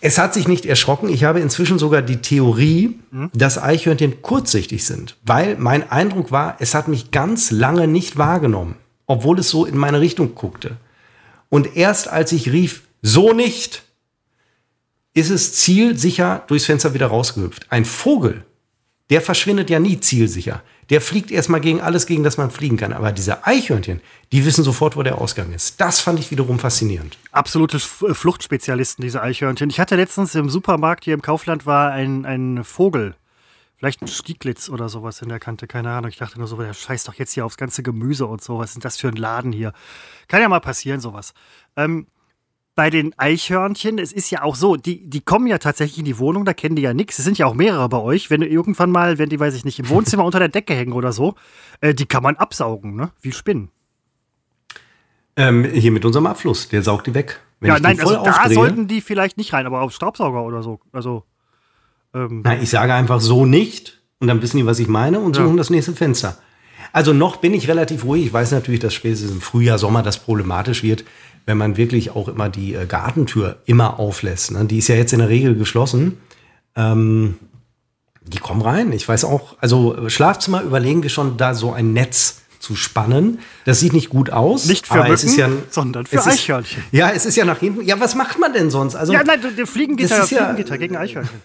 [0.02, 1.10] Es hat sich nicht erschrocken.
[1.10, 3.00] Ich habe inzwischen sogar die Theorie,
[3.34, 5.18] dass Eichhörnchen kurzsichtig sind.
[5.24, 8.76] Weil mein Eindruck war, es hat mich ganz lange nicht wahrgenommen,
[9.08, 10.78] obwohl es so in meine Richtung guckte.
[11.50, 13.84] Und erst als ich rief, so nicht,
[15.16, 17.72] ist es zielsicher durchs Fenster wieder rausgehüpft.
[17.72, 18.46] Ein Vogel,
[19.10, 20.62] der verschwindet ja nie zielsicher.
[20.90, 22.94] Der fliegt erstmal gegen alles, gegen das man fliegen kann.
[22.94, 25.82] Aber diese Eichhörnchen, die wissen sofort, wo der Ausgang ist.
[25.82, 27.18] Das fand ich wiederum faszinierend.
[27.32, 29.70] Absolute äh, Fluchtspezialisten, diese Eichhörnchen.
[29.70, 33.16] Ich hatte letztens im Supermarkt hier im Kaufland war ein, ein Vogel.
[33.78, 36.10] Vielleicht ein Stieglitz oder sowas in der Kante, keine Ahnung.
[36.10, 38.58] Ich dachte nur so, der scheißt doch jetzt hier aufs ganze Gemüse und so.
[38.58, 39.74] Was ist denn das für ein Laden hier?
[40.28, 41.34] Kann ja mal passieren, sowas.
[41.76, 42.08] Ähm,
[42.76, 46.19] bei den Eichhörnchen, es ist ja auch so, die, die kommen ja tatsächlich in die
[46.19, 47.17] Wohnung, da kennen die ja nichts.
[47.17, 48.30] Es sind ja auch mehrere bei euch.
[48.30, 50.91] Wenn du irgendwann mal, wenn die, weiß ich nicht, im Wohnzimmer unter der Decke hängen
[50.91, 51.36] oder so,
[51.80, 53.11] äh, die kann man absaugen, ne?
[53.21, 53.69] Wie Spinnen.
[55.38, 57.39] Ähm, hier mit unserem Abfluss, der saugt die weg.
[57.59, 60.43] Wenn ja, nein, also voll da aufdrehe- sollten die vielleicht nicht rein, aber auf Staubsauger
[60.43, 60.80] oder so.
[60.91, 61.23] Also,
[62.13, 65.36] ähm, Nein, ich sage einfach so nicht und dann wissen die, was ich meine und
[65.36, 66.38] suchen das nächste Fenster.
[66.93, 68.28] Also noch bin ich relativ ruhig.
[68.28, 71.03] Ich weiß natürlich, dass spätestens im Frühjahr, Sommer das problematisch wird,
[71.46, 74.52] wenn man wirklich auch immer die äh, Gartentür immer auflässt.
[74.52, 74.66] Ne?
[74.66, 76.18] Die ist ja jetzt in der Regel geschlossen.
[76.76, 77.36] Ähm,
[78.24, 78.91] die kommen rein.
[78.91, 83.39] Ich weiß auch, also äh, Schlafzimmer überlegen wir schon, da so ein Netz zu spannen.
[83.66, 84.66] Das sieht nicht gut aus.
[84.66, 86.84] Nicht für aber es ist ja, Mücken, sondern für es ist- Eichhörnchen.
[86.91, 87.84] Ja, es ist ja nach hinten.
[87.86, 88.96] Ja, was macht man denn sonst?
[88.96, 91.41] Also, ja, nein, Fliegengitter, ist ja- Fliegengitter gegen Eichhörnchen.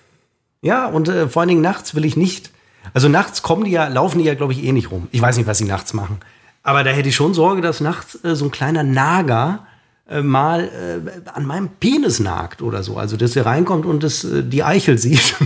[0.62, 2.51] Ja, und äh, vor allen Dingen nachts will ich nicht.
[2.94, 5.09] Also nachts kommen die ja, laufen die ja, glaube ich, eh nicht rum.
[5.11, 6.18] Ich weiß nicht, was sie nachts machen.
[6.62, 9.66] Aber da hätte ich schon Sorge, dass nachts äh, so ein kleiner Nager
[10.11, 12.96] äh, mal äh, an meinem Penis nagt oder so.
[12.98, 15.34] Also, dass er reinkommt und das, äh, die Eichel sieht.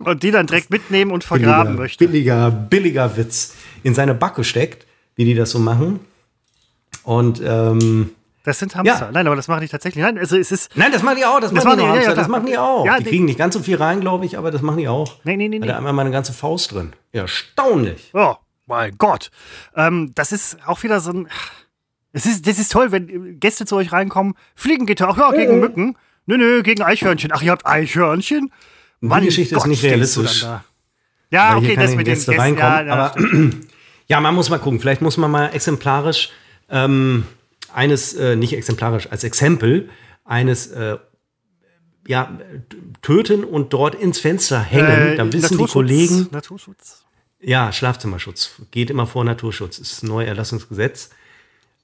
[0.00, 2.06] Und die dann direkt mitnehmen und vergraben billiger, möchte.
[2.06, 3.54] Billiger, billiger Witz.
[3.82, 6.00] In seine Backe steckt, wie die das so machen.
[7.04, 8.10] Und ähm,
[8.44, 9.06] Das sind Hamster.
[9.06, 9.10] Ja.
[9.12, 10.02] Nein, aber das machen die tatsächlich.
[10.02, 10.74] Nein, also es ist.
[10.74, 11.38] Nein, das machen die auch.
[11.40, 11.94] Das, Das machen die, auch.
[12.02, 12.86] ja, das machen die auch.
[12.86, 14.88] Ja, die die- kriegen nicht ganz so viel rein, glaube ich, aber das machen die
[14.88, 15.16] auch.
[15.24, 15.72] Nee, nee, nee, Da nee.
[15.72, 16.94] einmal meine ganze Faust drin.
[17.12, 18.10] Erstaunlich.
[18.14, 18.36] Oh,
[18.66, 19.30] mein Gott.
[19.76, 21.28] Ähm, das ist auch wieder so ein.
[22.12, 24.34] Es ist, das ist toll, wenn Gäste zu euch reinkommen.
[24.54, 25.96] Fliegengitter, ach ja, gegen Mücken.
[26.26, 27.30] Nö, nö, gegen Eichhörnchen.
[27.32, 28.52] Ach, ihr habt Eichhörnchen?
[29.00, 30.42] Die Geschichte ist nicht realistisch.
[30.42, 30.64] da.
[31.30, 32.58] Ja, okay, das mit den Gäste Gästen.
[32.58, 33.14] Ja, ja, aber
[34.08, 34.80] ja, man muss mal gucken.
[34.80, 36.30] Vielleicht muss man mal exemplarisch
[36.68, 37.24] ähm,
[37.72, 39.88] eines, äh, nicht exemplarisch, als Exempel
[40.24, 40.98] eines äh,
[42.06, 42.38] ja,
[43.02, 45.12] töten und dort ins Fenster hängen.
[45.12, 47.04] Äh, Dann wissen die Kollegen, Naturschutz.
[47.40, 49.78] ja, Schlafzimmerschutz geht immer vor Naturschutz.
[49.78, 51.10] Ist ein neues Erlassungsgesetz.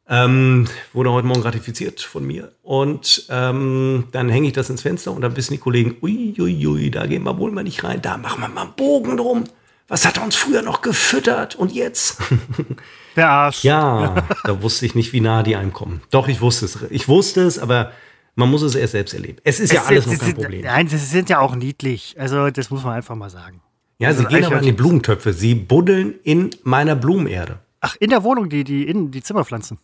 [0.09, 2.53] Ähm, wurde heute Morgen ratifiziert von mir.
[2.63, 6.67] Und ähm, dann hänge ich das ins Fenster und dann wissen die Kollegen, uiuiui, ui,
[6.67, 8.01] ui, da gehen wir wohl mal nicht rein.
[8.03, 9.45] Da machen wir mal einen Bogen drum.
[9.89, 12.19] Was hat er uns früher noch gefüttert und jetzt?
[13.17, 13.65] Der Arsch.
[13.65, 16.03] ja, da wusste ich nicht, wie nah die einem kommen.
[16.11, 16.79] Doch, ich wusste es.
[16.91, 17.93] Ich wusste es, aber
[18.35, 19.39] man muss es erst selbst erleben.
[19.43, 20.61] Es ist ja Es- alles es- noch kein es- Problem.
[20.65, 22.15] Nein, sie sind ja auch niedlich.
[22.19, 23.61] Also, das muss man einfach mal sagen.
[23.99, 24.73] Ja, sie Also gehen aber in die.
[24.73, 25.33] Blumentöpfe.
[25.33, 27.59] Sie buddeln in meiner Blumenerde.
[27.81, 29.79] Ach, in der Wohnung, die, die, in, die Zimmerpflanzen.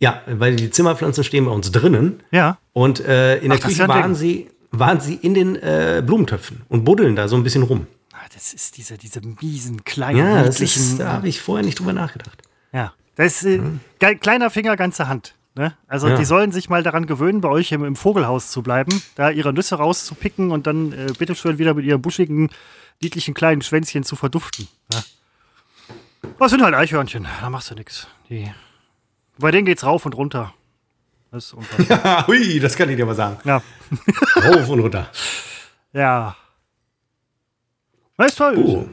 [0.00, 2.22] Ja, weil die Zimmerpflanzen stehen bei uns drinnen.
[2.32, 2.58] Ja.
[2.72, 4.14] Und äh, in der Ach, Küche waren Ding.
[4.14, 7.86] sie, waren sie in den äh, Blumentöpfen und buddeln da so ein bisschen rum.
[8.12, 11.78] Ah, Das ist diese, diese miesen, kleinen, Ja, das ist, da habe ich vorher nicht
[11.78, 12.42] drüber nachgedacht.
[12.72, 13.60] Ja, das ist äh,
[14.00, 15.34] ge- kleiner Finger, ganze Hand.
[15.54, 15.74] Ne?
[15.86, 16.16] Also Ja.
[16.16, 19.52] die sollen sich mal daran gewöhnen, bei euch im, im Vogelhaus zu bleiben, da ihre
[19.52, 22.48] Nüsse rauszupicken und dann äh, bitteschön wieder mit ihrem buschigen,
[23.02, 24.66] niedlichen kleinen Schwänzchen zu verduften.
[24.92, 25.02] Ja.
[26.38, 28.08] Das sind halt Eichhörnchen, da machst du nichts.
[29.42, 30.54] Bei denen geht's rauf und runter.
[31.30, 31.56] Das ist.
[32.26, 33.36] Hui, das kann ich dir mal sagen.
[33.44, 33.62] ja.
[34.36, 35.08] Rauf und runter.
[35.92, 36.34] ja.
[38.16, 38.54] Das ist toll.
[38.58, 38.86] Oh.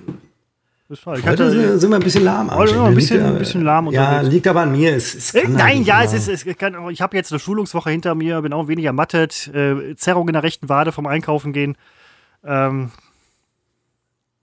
[0.87, 1.19] Das ist toll.
[1.19, 2.49] Ich Heute hatte, sind- wir ein bisschen lahm.
[2.49, 4.95] Heute sind wir ein bisschen- ja- ein bisschen lahm Ja, liegt aber an mir.
[4.95, 7.91] Es, es Äh, Nein, halt ja, es ist, es kann, ich habe jetzt eine Schulungswoche
[7.91, 11.77] hinter mir, bin auch wenig ermattet, äh, Zerrung in der rechten Wade vom Einkaufen gehen.
[12.43, 12.91] Ähm,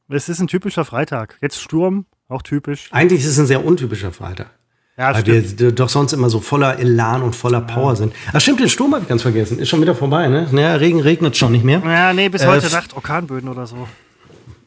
[0.09, 1.37] es ist ein typischer Freitag.
[1.41, 2.91] Jetzt Sturm, auch typisch.
[2.93, 4.51] Eigentlich ist es ein sehr untypischer Freitag.
[4.99, 8.15] Ja, Weil wir d- doch sonst immer so voller Elan und voller Power sind.
[8.33, 9.59] Ach stimmt, den Sturm habe ich ganz vergessen.
[9.59, 10.49] Ist schon wieder vorbei, ne?
[10.51, 11.83] Naja, Regen regnet schon nicht mehr.
[11.85, 13.87] Ja, nee, bis Äh, heute f- Nacht Orkanböden oder so.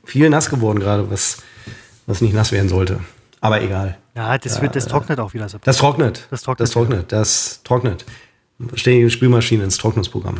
[0.06, 1.42] Viel nass geworden gerade, was,
[2.06, 3.00] was nicht nass werden sollte.
[3.42, 3.98] Aber egal.
[4.16, 5.50] Ja, das, wird, das trocknet auch wieder.
[5.50, 5.64] Seppo.
[5.66, 6.28] Das trocknet.
[6.30, 7.12] Das trocknet, Das trocknet.
[7.12, 8.06] Das trocknet.
[8.76, 10.38] Stell die Spülmaschine ins Trocknungsprogramm.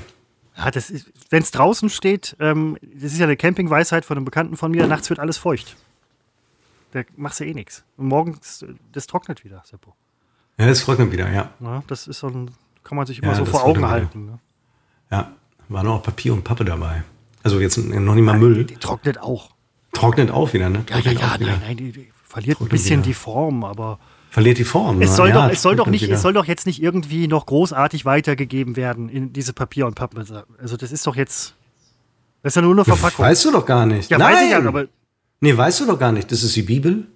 [0.58, 0.92] Ja, das
[1.30, 4.86] wenn es draußen steht, ähm, das ist ja eine Campingweisheit von einem Bekannten von mir,
[4.88, 5.78] nachts wird alles feucht.
[6.92, 7.84] Da machst du eh nichts.
[7.98, 9.94] Und morgens, das trocknet wieder, Seppo.
[10.58, 11.52] Ja, das trocknet wieder, ja.
[11.60, 12.52] Ja, das ist so ein,
[12.84, 14.26] kann man sich immer Ja, so das vor Augen halten.
[14.26, 14.40] Ne?
[15.12, 15.32] Ja.
[15.70, 17.04] War noch Papier und Pappe dabei.
[17.44, 18.66] Also jetzt noch nicht mal Müll.
[18.66, 19.52] Die trocknet auch.
[19.94, 20.84] Trocknet auch wieder, ne?
[20.90, 21.52] Ja, ja, Trocknet ja, auch wieder.
[21.52, 23.08] nein, nein, die, die verliert ein Trocknet bisschen wieder.
[23.08, 24.00] die Form, aber
[24.32, 25.02] Verliert die Form.
[25.02, 25.16] es ne?
[25.16, 26.16] soll, ja, doch, es, soll doch nicht, wieder.
[26.16, 30.24] es soll doch jetzt nicht irgendwie noch großartig weitergegeben werden in diese Papier- und Pappe.
[30.60, 31.56] Also das ist doch jetzt,
[32.44, 33.26] das ist ja nur eine Verpackung.
[33.26, 34.10] Weißt du doch gar nicht.
[34.12, 34.34] ja, Nein.
[34.34, 34.86] weiß ich ja, aber
[35.42, 36.32] Nee, weißt du doch gar nicht.
[36.32, 37.08] Das ist die Bibel.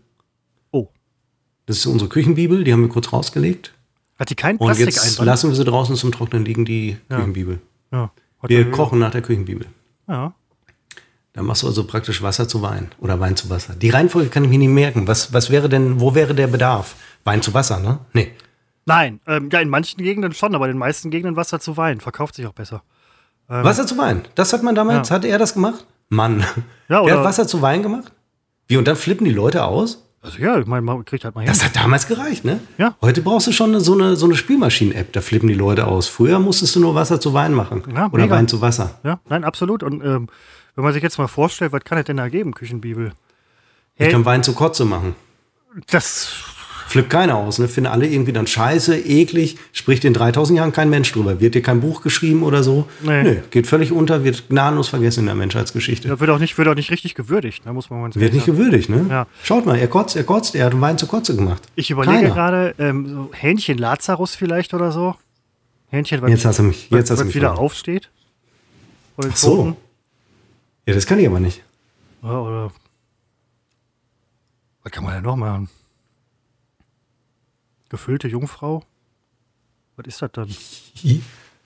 [0.72, 0.88] oh,
[1.66, 2.64] Das ist unsere Küchenbibel.
[2.64, 3.74] Die haben wir kurz rausgelegt.
[4.20, 7.18] hat die keinen Und Plastik jetzt lassen wir sie draußen zum Trocknen liegen, die Ja.
[7.18, 7.60] Küchenbibel.
[7.92, 8.12] Ja,
[8.44, 9.68] Wir kochen nach der Küchenbibel.
[10.08, 10.34] Ja.
[11.34, 13.74] Dann machst du also praktisch Wasser zu Wein oder Wein zu Wasser.
[13.76, 15.08] Die Reihenfolge kann ich mir nicht merken.
[15.08, 16.96] Was, was wäre denn, wo wäre der Bedarf?
[17.24, 18.00] Wein zu Wasser, ne?
[18.14, 18.32] Nee.
[18.86, 22.02] Nein, ähm, ja, in manchen Gegenden schon, aber in den meisten Gegenden Wasser zu Wein
[22.02, 22.84] verkauft sich auch besser.
[23.48, 24.24] Wasser zu Wein.
[24.36, 25.16] Das hat man damals, Ja.
[25.16, 25.86] hat er das gemacht?
[26.10, 26.40] Mann.
[26.42, 26.46] Ja,
[26.88, 28.12] der oder- hat Wasser zu Wein gemacht?
[28.68, 30.00] Wie, und dann flippen die Leute aus?
[30.22, 31.50] Also ja, ich meine, man kriegt halt mal hin.
[31.50, 32.60] Das hat damals gereicht, ne?
[32.78, 32.96] Ja.
[33.02, 36.08] Heute brauchst du schon so eine, so eine Spielmaschinen-App, da flippen die Leute aus.
[36.08, 37.84] Früher musstest du nur Wasser zu Wein machen.
[37.94, 38.36] Ja, oder mega.
[38.36, 39.00] Wein zu Wasser.
[39.04, 39.84] Ja, nein, absolut.
[39.84, 40.30] Und ähm,
[40.76, 43.12] wenn man sich jetzt mal vorstellt, was kann es denn da geben, Küchenbibel?
[43.96, 45.16] Ich Hey, kann Wein zu Kotze machen.
[45.90, 46.30] das,
[46.88, 47.68] Flippt keiner aus, ne?
[47.68, 49.58] Finden alle irgendwie dann scheiße, eklig.
[49.72, 51.40] Spricht in 3000 Jahren kein Mensch drüber.
[51.40, 52.88] Wird dir kein Buch geschrieben oder so?
[53.02, 53.24] Nee.
[53.24, 56.08] Nö, geht völlig unter, wird gnadenlos vergessen in der Menschheitsgeschichte.
[56.08, 58.46] das wird, auch nicht, wird auch nicht richtig gewürdigt, da muss man mal Wird nicht
[58.46, 58.58] sagen.
[58.58, 59.06] gewürdigt, ne?
[59.10, 59.28] Ja.
[59.44, 61.62] Schaut mal, er kotzt, er kotzt, er hat Wein zu Kotze gemacht.
[61.76, 65.16] Ich überlege gerade, ähm, so Hähnchen Lazarus vielleicht oder so.
[65.90, 67.66] Hähnchen, was, Jetzt hast du mich, jetzt was, hast du mich wieder verloren.
[67.66, 68.10] aufsteht.
[69.18, 69.56] Ach so.
[69.58, 69.76] Toten.
[70.88, 71.62] Ja, das kann ich aber nicht.
[72.24, 72.72] Ja, oder.
[74.84, 75.70] Was kann man denn noch machen?
[77.94, 78.82] Gefüllte Jungfrau?
[79.98, 80.50] Was ist das dann?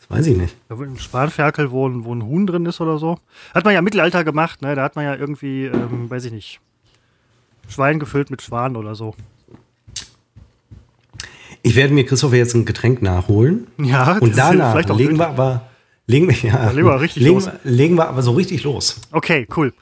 [0.09, 0.55] Das weiß ich nicht.
[0.69, 3.17] Da ein Spanferkel, wo ein, wo ein Huhn drin ist oder so.
[3.53, 4.73] Hat man ja im Mittelalter gemacht, ne?
[4.75, 6.59] Da hat man ja irgendwie, ähm, weiß ich nicht,
[7.67, 9.15] Schwein gefüllt mit Schwan oder so.
[11.63, 13.67] Ich werde mir, Christopher, jetzt ein Getränk nachholen.
[13.79, 15.19] Ja, Und danach vielleicht auch legen nötig.
[15.27, 15.69] wir aber,
[16.05, 17.49] legen wir, ja, legen wir richtig legen, los.
[17.63, 19.01] legen wir aber so richtig los.
[19.11, 19.73] Okay, cool.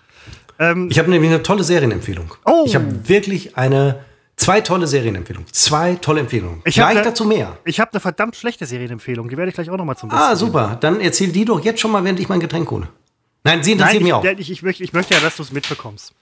[0.58, 2.34] Ähm, Ich habe nämlich eine tolle Serienempfehlung.
[2.46, 2.64] Oh.
[2.66, 4.00] Ich habe wirklich eine,
[4.38, 5.52] zwei tolle Serienempfehlungen.
[5.54, 6.62] Zwei tolle Empfehlungen.
[6.66, 7.58] Ich Gleich ne- dazu mehr.
[7.66, 9.30] ich habe eine verdammt schlechte Serienempfehlung.
[9.30, 10.40] Die werde ich gleich auch nochmal zum Besten Ah, geben.
[10.40, 10.78] super.
[10.80, 12.88] Dann erzähl die doch jetzt schon mal, während ich mein Getränk hole.
[13.44, 14.24] Nein, sie interessiert ich, mich auch.
[14.24, 16.14] ich, ich, möchte, ich möchte ja, dass du es mitbekommst.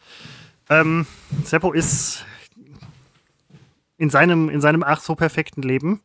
[0.70, 1.05] Ähm,
[1.43, 2.26] Seppo ist
[3.97, 6.01] in seinem, in seinem ach so perfekten Leben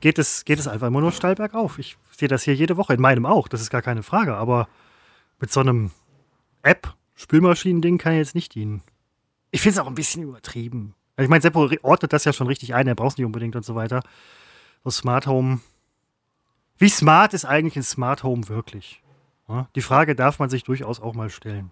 [0.00, 1.78] geht es, geht es einfach immer nur steil bergauf.
[1.78, 4.68] Ich sehe das hier jede Woche, in meinem auch, das ist gar keine Frage, aber
[5.40, 5.90] mit so einem
[6.62, 8.82] App-Spülmaschinen-Ding kann er jetzt nicht dienen.
[9.52, 10.94] Ich finde es auch ein bisschen übertrieben.
[11.18, 13.64] Ich meine, Seppo ordnet das ja schon richtig ein, er braucht es nicht unbedingt und
[13.64, 14.02] so weiter.
[14.84, 15.60] So Smart Home.
[16.78, 19.02] Wie smart ist eigentlich ein Smart Home wirklich?
[19.74, 21.70] Die Frage darf man sich durchaus auch mal stellen.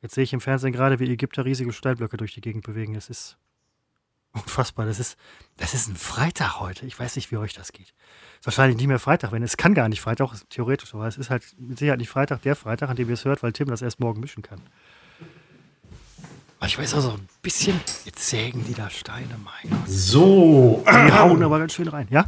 [0.00, 2.94] Jetzt sehe ich im Fernsehen gerade, wie Ägypter riesige Steinblöcke durch die Gegend bewegen.
[2.94, 3.36] Es ist
[4.32, 4.86] unfassbar.
[4.86, 5.18] Das ist,
[5.56, 6.86] das ist ein Freitag heute.
[6.86, 7.92] Ich weiß nicht, wie euch das geht.
[8.38, 11.30] Ist wahrscheinlich nicht mehr Freitag, wenn es kann gar nicht Freitag, theoretisch, aber es ist
[11.30, 13.82] halt mit Sicherheit nicht Freitag der Freitag, an dem ihr es hört, weil Tim das
[13.82, 14.62] erst morgen mischen kann.
[16.66, 19.88] Ich weiß auch so ein bisschen, jetzt sägen die da Steine, mein Gott.
[19.88, 20.84] So.
[20.86, 22.26] Die hauen aber ganz schön rein, ja?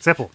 [0.00, 0.30] Seppo.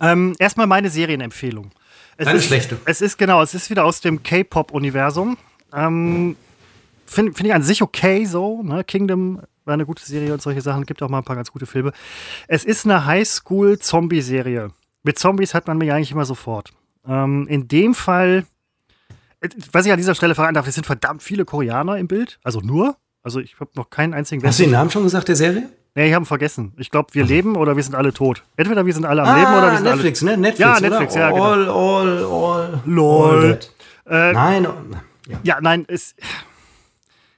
[0.00, 1.70] Ähm, erstmal meine Serienempfehlung.
[2.16, 2.78] Es Eine ist, schlechte.
[2.84, 5.36] Es ist genau, es ist wieder aus dem K-Pop-Universum.
[5.72, 6.36] Ähm,
[7.06, 8.62] Finde find ich an sich okay so.
[8.62, 8.84] Ne?
[8.84, 10.86] Kingdom war eine gute Serie und solche Sachen.
[10.86, 11.92] Gibt auch mal ein paar ganz gute Filme.
[12.48, 14.70] Es ist eine Highschool-Zombie-Serie.
[15.02, 16.70] Mit Zombies hat man mich eigentlich immer sofort.
[17.06, 18.46] Ähm, in dem Fall,
[19.72, 22.38] was ich an dieser Stelle verraten darf, es sind verdammt viele Koreaner im Bild.
[22.42, 22.96] Also nur.
[23.22, 25.68] Also ich habe noch keinen einzigen Hast du den Namen schon gesagt, der Serie?
[25.94, 26.72] Nee, ich habe ihn vergessen.
[26.76, 28.42] Ich glaube, wir leben oder wir sind alle tot.
[28.56, 30.36] Entweder wir sind alle am Leben oder wir sind Ah, Netflix, ne?
[30.36, 30.90] Netflix, Ja, oder?
[30.90, 31.44] Netflix, ja, genau.
[31.44, 32.82] All, all, all.
[32.84, 33.34] Lol.
[33.34, 33.58] all
[34.06, 34.30] alle.
[34.30, 34.66] Äh, Nein,
[35.28, 35.38] ja.
[35.42, 36.14] ja, nein, es.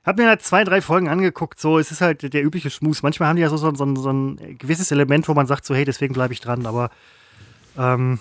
[0.04, 1.60] Hab mir halt zwei, drei Folgen angeguckt.
[1.60, 3.02] So, es ist halt der übliche Schmus.
[3.02, 5.74] Manchmal haben die ja so, so, so, so ein gewisses Element, wo man sagt, so,
[5.74, 6.64] hey, deswegen bleibe ich dran.
[6.66, 6.90] Aber
[7.78, 8.18] ähm,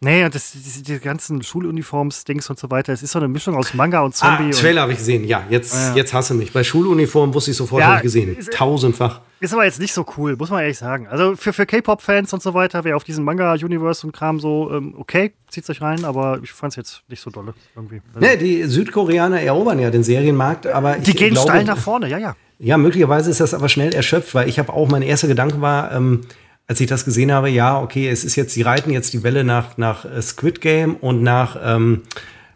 [0.00, 3.74] nee, und das, diese ganzen Schuluniforms-Dings und so weiter, es ist so eine Mischung aus
[3.74, 4.44] Manga und Ah, Zombie.
[4.54, 5.24] und, Trailer habe ich gesehen.
[5.24, 5.94] Ja, jetzt, Ja.
[5.94, 6.52] jetzt hasse mich.
[6.52, 8.36] Bei Schuluniform wusste ich sofort, Ja, habe ich gesehen.
[8.36, 9.20] ist- Tausendfach.
[9.40, 11.06] Ist aber jetzt nicht so cool, muss man ehrlich sagen.
[11.06, 14.94] Also für, für K-Pop-Fans und so weiter, wer auf diesen Manga-Universe und Kram so, ähm,
[14.98, 18.00] okay, zieht's euch rein, aber ich fand's jetzt nicht so dolle irgendwie.
[18.14, 21.78] Also, Ne, die Südkoreaner erobern ja den Serienmarkt, aber ich die gehen glaube, steil nach
[21.78, 22.34] vorne, ja, ja.
[22.60, 25.92] Ja, möglicherweise ist das aber schnell erschöpft, weil ich habe auch, mein erster Gedanke war,
[25.92, 26.22] ähm,
[26.68, 29.42] als ich das gesehen habe, ja, okay, es ist jetzt, sie reiten jetzt die Welle
[29.42, 32.02] nach, nach äh, Squid Game und nach, ähm,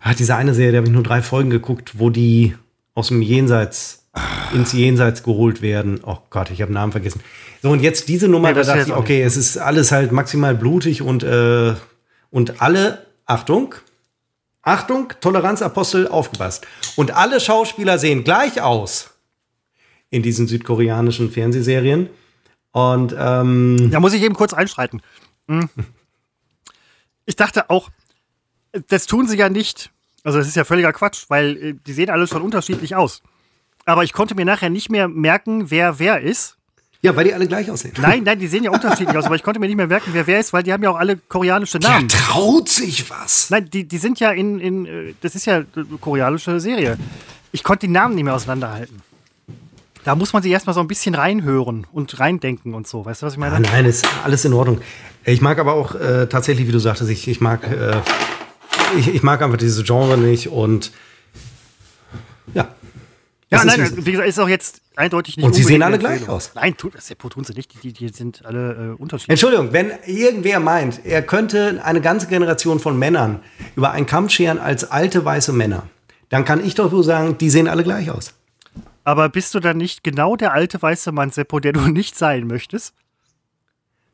[0.01, 2.55] hat diese eine Serie, da habe ich nur drei Folgen geguckt, wo die
[2.95, 4.05] aus dem Jenseits
[4.53, 6.01] ins Jenseits geholt werden.
[6.05, 7.21] Oh Gott, ich habe Namen vergessen.
[7.63, 10.55] So, und jetzt diese Nummer, Nee, da dachte ich, okay, es ist alles halt maximal
[10.55, 11.75] blutig und, äh,
[12.31, 13.75] und alle, Achtung,
[14.61, 16.67] Achtung, Toleranzapostel, aufgepasst.
[16.97, 19.11] Und alle Schauspieler sehen gleich aus
[20.11, 22.11] in diesen südkoreanischen Fernsehserien.
[22.73, 25.03] Und ähm, Da muss ich eben kurz einschreiten.
[25.49, 25.69] Hm.
[27.27, 27.91] Ich dachte auch,
[28.89, 29.91] das tun sie ja nicht.
[30.25, 33.23] Also das ist ja völliger Quatsch, weil äh, die sehen alle schon unterschiedlich aus.
[33.85, 36.57] Aber ich konnte mir nachher nicht mehr merken, wer wer ist.
[37.03, 37.95] ja, weil die alle gleich aussehen.
[38.01, 40.27] Nein, nein, die sehen ja unterschiedlich aus, aber ich konnte mir nicht mehr merken, wer
[40.27, 42.09] wer ist, weil die haben ja auch alle koreanische Namen.
[42.09, 43.51] traut sich was.
[43.51, 46.97] Nein, die, die sind ja in, in, äh, das ist ja eine koreanische Serie.
[47.51, 49.03] Ich konnte die Namen nicht mehr auseinanderhalten.
[50.05, 53.05] Da muss man sich erstmal so ein bisschen reinhören und reindenken und so.
[53.05, 53.57] Weißt du, was ich meine?
[53.57, 54.81] Ah, nein, ist alles in Ordnung.
[55.25, 58.01] Ich mag aber auch äh, tatsächlich, wie du sagtest, ich, ich mag äh,
[58.99, 60.93] ich, ich mag einfach diese Genre nicht und
[62.55, 62.69] ja.
[63.51, 64.07] Ja, nein, ist.
[64.07, 66.53] wie gesagt, ist auch jetzt eindeutig nicht Und sie sehen alle gleich aus.
[66.55, 67.83] Nein, tut, das tun sie nicht.
[67.83, 69.31] Die, die sind alle äh, unterschiedlich.
[69.31, 73.41] Entschuldigung, wenn irgendwer meint, er könnte eine ganze Generation von Männern
[73.77, 75.85] über einen Kamm scheren als alte weiße Männer,
[76.31, 78.33] dann kann ich doch wohl sagen, die sehen alle gleich aus.
[79.05, 82.47] Aber bist du dann nicht genau der alte weiße Mann, Seppo, der du nicht sein
[82.47, 82.95] möchtest?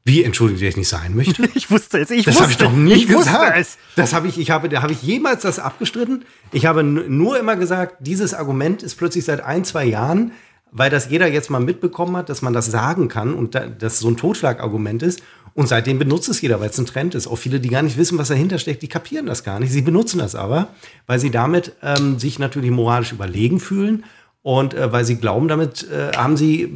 [0.05, 1.49] Wie, entschuldigung, der ich nicht sein möchte?
[1.55, 2.11] Ich wusste es.
[2.11, 3.59] Ich Das wusste, habe ich doch nie ich wusste gesagt.
[3.59, 3.79] es.
[3.95, 6.25] Das habe ich, ich habe, da habe ich jemals das abgestritten.
[6.51, 10.33] Ich habe nur immer gesagt, dieses Argument ist plötzlich seit ein, zwei Jahren,
[10.71, 13.99] weil das jeder jetzt mal mitbekommen hat, dass man das sagen kann und da, das
[13.99, 15.21] so ein Totschlagargument ist.
[15.55, 17.27] Und seitdem benutzt es jeder, weil es ein Trend ist.
[17.27, 19.73] Auch viele, die gar nicht wissen, was dahinter steckt, die kapieren das gar nicht.
[19.73, 20.69] Sie benutzen das aber,
[21.07, 24.05] weil sie damit ähm, sich natürlich moralisch überlegen fühlen.
[24.43, 26.67] Und äh, weil sie glauben, damit äh, haben sie,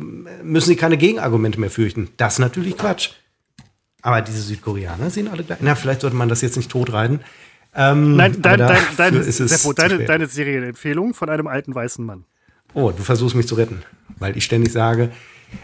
[0.43, 2.11] müssen sie keine Gegenargumente mehr fürchten.
[2.17, 3.11] Das ist natürlich Quatsch.
[4.03, 5.59] Aber diese Südkoreaner sehen alle gleich.
[5.61, 7.21] Na, vielleicht sollte man das jetzt nicht totreiten.
[7.75, 12.05] Ähm, Nein, dein, dein, deine, ist es Seppo, deine, deine Serienempfehlung von einem alten weißen
[12.05, 12.25] Mann.
[12.75, 13.83] Oh, du versuchst mich zu retten,
[14.19, 15.11] weil ich ständig sage,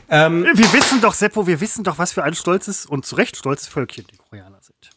[0.08, 3.36] ähm, Wir wissen doch, Seppo, wir wissen doch, was für ein stolzes und zu Recht
[3.36, 4.90] stolzes Völkchen die Koreaner sind.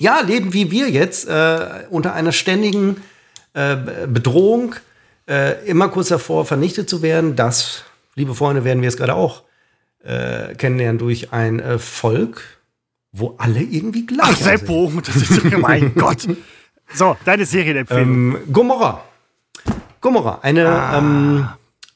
[0.00, 2.96] ja, leben wie wir jetzt äh, unter einer ständigen
[3.54, 3.76] äh,
[4.06, 4.74] Bedrohung,
[5.28, 7.36] äh, immer kurz davor vernichtet zu werden.
[7.36, 9.42] Das, liebe Freunde, werden wir jetzt gerade auch
[10.04, 12.42] äh, kennenlernen durch ein äh, Volk,
[13.12, 14.58] wo alle irgendwie gleich Ach, aussehen.
[14.58, 16.28] Seppo, das ist, mein Gott.
[16.94, 18.02] So, deine Serienempfehlung.
[18.04, 19.02] Ähm, Gomorra.
[20.00, 21.48] Gomorra, eine ähm,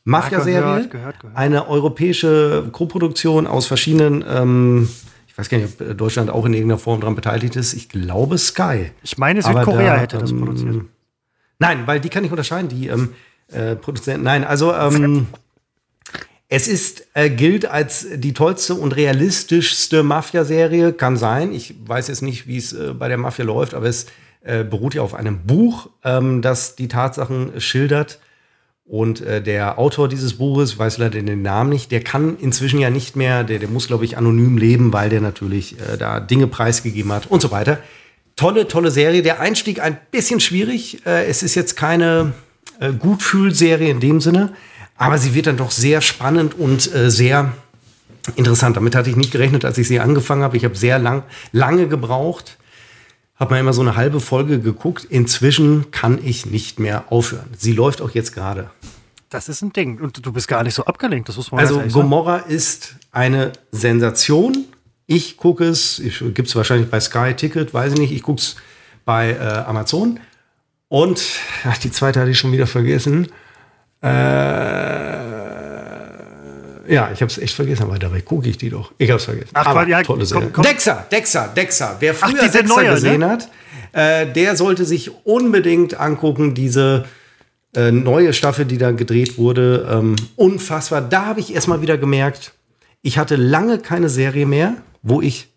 [0.04, 0.78] Mafia-Serie, Ah.
[0.90, 1.36] gehört, gehört.
[1.36, 4.88] eine europäische Koproduktion aus verschiedenen, ähm,
[5.28, 7.74] ich weiß gar nicht, ob Deutschland auch in irgendeiner Form daran beteiligt ist.
[7.74, 8.90] Ich glaube Sky.
[9.02, 10.84] ich meine, Südkorea da, hätte das ähm, produziert.
[11.60, 13.14] Nein, weil die kann ich unterscheiden, die ähm,
[13.52, 14.24] äh, Produzenten.
[14.24, 15.28] Nein, also ähm,
[16.48, 20.94] es ist, äh, gilt als die tollste und realistischste Mafia-Serie.
[20.94, 21.52] Kann sein.
[21.52, 24.06] Ich weiß jetzt nicht, wie es äh, bei der Mafia läuft, aber es
[24.42, 28.18] äh, beruht ja auf einem Buch, ähm, das die Tatsachen schildert.
[28.84, 32.80] Und äh, der Autor dieses Buches, ich weiß leider den Namen nicht, der kann inzwischen
[32.80, 36.18] ja nicht mehr, der, der muss, glaube ich, anonym leben, weil der natürlich äh, da
[36.18, 37.78] Dinge preisgegeben hat und so weiter.
[38.40, 39.20] Tolle, tolle Serie.
[39.20, 41.04] Der Einstieg ein bisschen schwierig.
[41.04, 42.32] Äh, es ist jetzt keine
[42.78, 44.54] äh, Gutfühlserie in dem Sinne,
[44.96, 47.52] aber sie wird dann doch sehr spannend und äh, sehr
[48.36, 48.78] interessant.
[48.78, 50.56] Damit hatte ich nicht gerechnet, als ich sie angefangen habe.
[50.56, 51.22] Ich habe sehr lang,
[51.52, 52.56] lange gebraucht.
[53.36, 55.04] Habe mal immer so eine halbe Folge geguckt.
[55.04, 57.50] Inzwischen kann ich nicht mehr aufhören.
[57.58, 58.70] Sie läuft auch jetzt gerade.
[59.28, 60.00] Das ist ein Ding.
[60.00, 61.82] Und du bist gar nicht so abgelenkt, das muss man Also.
[61.92, 64.64] Gomorra ist eine Sensation.
[65.12, 66.00] Ich gucke es,
[66.34, 68.12] gibt es wahrscheinlich bei Sky Ticket, weiß ich nicht.
[68.12, 68.54] Ich gucke es
[69.04, 70.20] bei äh, Amazon.
[70.86, 71.20] Und
[71.64, 73.26] ach, die zweite hatte ich schon wieder vergessen.
[74.04, 74.06] Äh,
[76.94, 78.92] ja, ich habe es echt vergessen, aber dabei gucke ich die doch.
[78.98, 79.50] Ich habe es vergessen.
[79.54, 80.62] Ach, aber ja, tolle komm, komm.
[80.62, 81.96] Dexter, Dexter, Dexter.
[81.98, 82.94] Wer Ach, früher diese Dexter neue, ne?
[82.94, 83.48] gesehen hat,
[83.90, 87.04] äh, der sollte sich unbedingt angucken, diese
[87.74, 89.88] äh, neue Staffel, die da gedreht wurde.
[89.90, 91.00] Ähm, unfassbar.
[91.00, 92.52] Da habe ich erstmal wieder gemerkt,
[93.02, 95.48] ich hatte lange keine Serie mehr, wo ich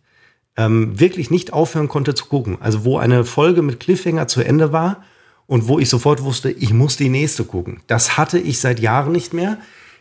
[0.56, 2.58] ähm, wirklich nicht aufhören konnte zu gucken.
[2.60, 5.04] Also wo eine Folge mit Cliffhanger zu Ende war
[5.48, 7.82] und wo ich sofort wusste, ich muss die nächste gucken.
[7.88, 9.58] Das hatte ich seit Jahren nicht mehr.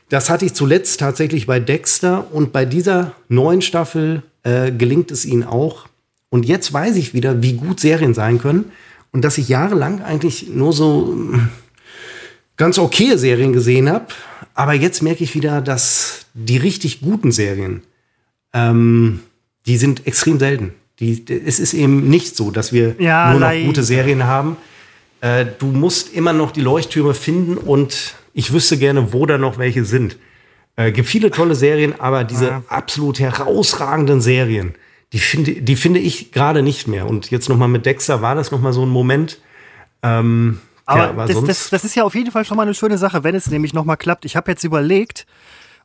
[0.09, 5.25] Das hatte ich zuletzt tatsächlich bei Dexter und bei dieser neuen Staffel äh, gelingt es
[5.25, 5.89] ihnen auch.
[6.29, 8.73] Und jetzt weiß ich wieder, wie gut Serien sein können
[9.11, 11.49] und dass ich jahrelang eigentlich nur so mm,
[12.57, 14.07] ganz okay Serien gesehen habe.
[14.55, 17.83] Aber jetzt merke ich wieder, dass die richtig guten Serien,
[18.53, 19.21] ähm,
[19.67, 20.75] die sind extrem selten.
[21.01, 23.67] Die, es ist eben nicht so, dass wir Ja, nur noch leider.
[23.67, 24.57] gute Serien haben.
[25.21, 29.59] Äh, du musst immer noch die Leuchttürme finden und ich wüsste gerne, wo da noch
[29.59, 30.17] welche sind.
[30.77, 32.63] Äh, gibt viele tolle Serien, aber diese Ja.
[32.69, 34.75] absolut herausragenden Serien,
[35.13, 37.07] die finde, die finde ich gerade nicht mehr.
[37.07, 39.39] Und jetzt noch mal mit Dexter war das noch mal so ein Moment.
[40.03, 42.75] Ähm, Aber, Ja, aber das, das, das ist ja auf jeden Fall schon mal eine
[42.75, 44.25] schöne Sache, wenn es nämlich nochmal klappt.
[44.25, 45.27] Ich habe jetzt überlegt,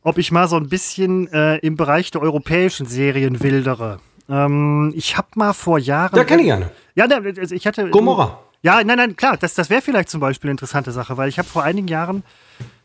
[0.01, 3.99] ob ich mal so ein bisschen äh, im Bereich der europäischen Serien wildere.
[4.29, 6.15] Ähm, ich habe mal vor Jahren.
[6.15, 6.71] Da kenne ich eine.
[6.95, 7.89] Ja, ne, also ich hatte.
[7.89, 8.39] Gomorra.
[8.61, 11.37] Ja, nein, nein, klar, das, das wäre vielleicht zum Beispiel eine interessante Sache, weil ich
[11.37, 12.23] habe vor einigen Jahren,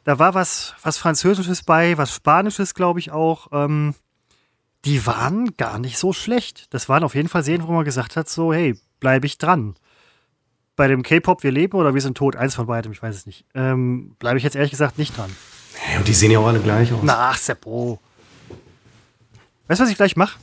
[0.04, 3.48] da war was, was Französisches bei, was Spanisches, glaube ich auch.
[3.52, 3.94] Ähm,
[4.84, 6.72] die waren gar nicht so schlecht.
[6.74, 9.74] Das waren auf jeden Fall Serien, wo man gesagt hat, so, hey, bleibe ich dran.
[10.76, 13.26] Bei dem K-Pop, wir leben oder wir sind tot, eins von beidem, ich weiß es
[13.26, 13.44] nicht.
[13.54, 15.30] Ähm, bleibe ich jetzt ehrlich gesagt nicht dran.
[15.90, 17.00] Ja, und die sehen ja auch alle gleich aus.
[17.02, 17.98] Na, ach, Seppo.
[19.68, 20.38] Weißt du, was ich gleich mache?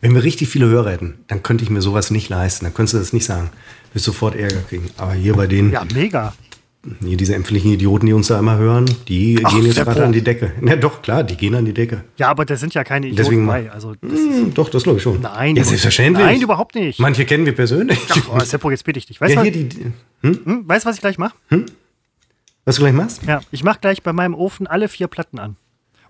[0.00, 2.64] Wenn wir richtig viele Hörer hätten, dann könnte ich mir sowas nicht leisten.
[2.66, 3.50] Dann könntest du das nicht sagen.
[3.92, 4.90] Wirst sofort Ärger kriegen.
[4.98, 6.34] Aber hier bei denen, Ja, mega.
[7.02, 10.12] hier diese empfindlichen Idioten, die uns da immer hören, die Ach, gehen jetzt gerade an
[10.12, 10.52] die Decke.
[10.66, 12.04] Ja, doch, klar, die gehen an die Decke.
[12.18, 13.70] Ja, aber da sind ja keine Idioten Deswegen- bei.
[13.70, 15.20] Also, das, Hm, doch, das glaube ich schon.
[15.22, 15.56] nein.
[15.56, 16.26] Ja, du- selbstverständlich.
[16.26, 16.98] Nein, überhaupt nicht.
[17.00, 17.98] Manche kennen wir persönlich.
[18.30, 19.20] Oh, Seppo, jetzt bitte ich dich.
[19.20, 19.92] Weißt du, ja, was- die.
[20.22, 21.34] Hm, weißt du, was ich gleich mache?
[22.64, 23.22] Was du gleich machst?
[23.24, 25.56] Ja, ich mache gleich bei meinem Ofen alle vier Platten an.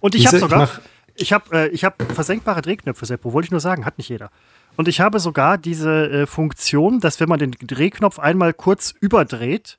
[0.00, 0.68] Und ich habe sogar,
[1.14, 4.30] ich habe äh, hab versenkbare Drehknöpfe, Seppo, wollte ich nur sagen, hat nicht jeder.
[4.76, 9.78] Und ich habe sogar diese äh, Funktion, dass wenn man den Drehknopf einmal kurz überdreht,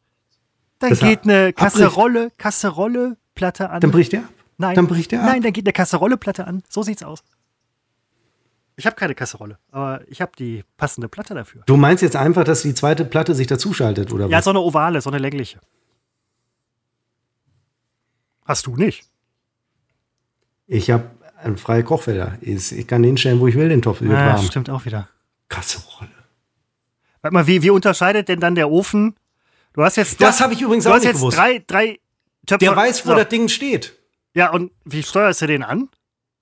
[0.79, 1.53] dann Dass er geht eine.
[1.53, 3.81] Kasserolle, Kasserolle Platte an.
[3.81, 4.29] Dann bricht der ab.
[4.57, 4.75] Nein.
[4.75, 5.27] Dann bricht der ab.
[5.27, 6.63] Nein, dann geht eine Kasserolle Platte an.
[6.69, 7.23] So sieht's aus.
[8.77, 11.63] Ich habe keine Kasserolle, aber ich habe die passende Platte dafür.
[11.65, 14.43] Du meinst jetzt einfach, dass die zweite Platte sich dazuschaltet, oder Ja, was?
[14.43, 15.59] so eine ovale, so eine längliche.
[18.45, 19.03] Hast du nicht?
[20.67, 21.09] Ich habe
[21.41, 22.37] einen freie Kochfelder.
[22.41, 24.01] Ich kann den stellen, wo ich will, den Topf.
[24.01, 24.45] Ja, warm.
[24.45, 25.09] stimmt auch wieder.
[25.49, 26.09] Kasserolle.
[27.21, 29.15] Warte mal, wie, wie unterscheidet denn dann der Ofen?
[29.73, 30.21] Du hast jetzt.
[30.21, 31.37] Das habe ich übrigens Du auch hast nicht jetzt gewusst.
[31.37, 31.99] drei, drei
[32.45, 32.65] Töpfe.
[32.65, 33.15] Der weiß, wo so.
[33.15, 33.97] das Ding steht.
[34.33, 35.89] Ja, und wie steuerst du den an?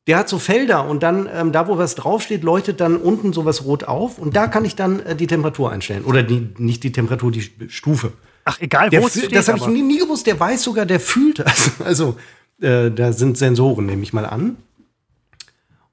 [0.07, 3.63] Der hat so Felder und dann, ähm, da wo was draufsteht, leuchtet dann unten sowas
[3.63, 6.03] rot auf und da kann ich dann äh, die Temperatur einstellen.
[6.03, 8.11] Oder die, nicht die Temperatur, die St- Stufe.
[8.45, 9.33] Ach, egal, Der wo es steht.
[9.35, 10.27] das habe ich nie, nie gewusst.
[10.27, 11.71] Der weiß sogar, der fühlt das.
[11.85, 12.17] Also,
[12.61, 14.57] äh, da sind Sensoren, nehme ich mal an.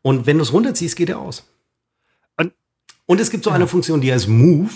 [0.03, 1.45] Und wenn du es runterziehst, geht er aus.
[2.37, 2.53] Und-
[3.07, 4.71] Und es gibt so eine Funktion, die heißt Move.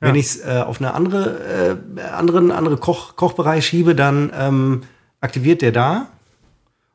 [0.00, 0.20] Wenn Ja.
[0.20, 4.82] ich es äh, auf eine andere, äh, anderen, andere Koch, Kochbereich schiebe, dann ähm,
[5.20, 6.08] aktiviert der da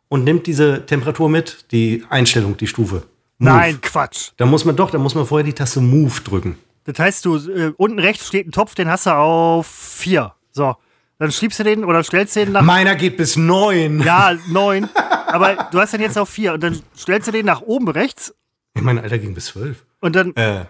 [0.07, 3.03] und nimmt diese Temperatur mit, die Einstellung, die Stufe.
[3.39, 3.51] Move.
[3.51, 4.31] Nein, Quatsch.
[4.37, 6.57] Da muss man doch, da muss man vorher die Taste Move drücken.
[6.85, 10.33] Das heißt, du, äh, unten rechts steht ein Topf, den hast du auf vier.
[10.51, 10.75] So.
[11.19, 12.63] Dann schiebst du den oder stellst den nach.
[12.63, 14.01] Meiner geht bis neun.
[14.01, 14.89] Ja, neun.
[15.27, 16.53] Aber du hast den jetzt auf vier.
[16.53, 18.33] Und dann stellst du den nach oben rechts
[18.73, 19.85] Mein Alter ging bis zwölf.
[20.01, 20.35] und dann.
[20.35, 20.65] Äh.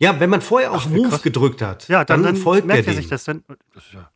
[0.00, 1.22] Ja, wenn man vorher auf Move krass.
[1.22, 3.02] gedrückt hat, ja, dann, dann, folgt der merkt er Ding.
[3.02, 3.42] sich das dann.
[3.74, 4.10] Das ist ja.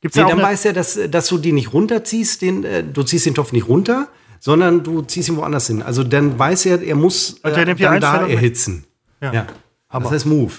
[0.00, 3.04] Gibt's Nee, da dann weiß er, dass, dass du die nicht runterziehst, den, äh, du
[3.04, 4.08] ziehst den Topf nicht runter,
[4.40, 5.80] sondern du ziehst ihn woanders hin.
[5.80, 8.84] Also dann weiß er, er muss äh, dann da erhitzen.
[9.20, 9.32] Ja.
[9.32, 9.46] Ja.
[9.92, 10.04] Hammer.
[10.04, 10.52] Das heißt Move.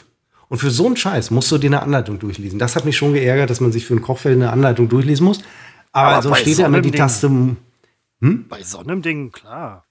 [0.50, 2.60] Und für so einen Scheiß musst du dir eine Anleitung durchlesen.
[2.60, 5.40] Das hat mich schon geärgert, dass man sich für ein Kochfeld eine Anleitung durchlesen muss.
[5.92, 7.30] Aber, Aber sonst steht ja immer die Ding- Taste.
[8.22, 9.86] bei so einem Ding, klar.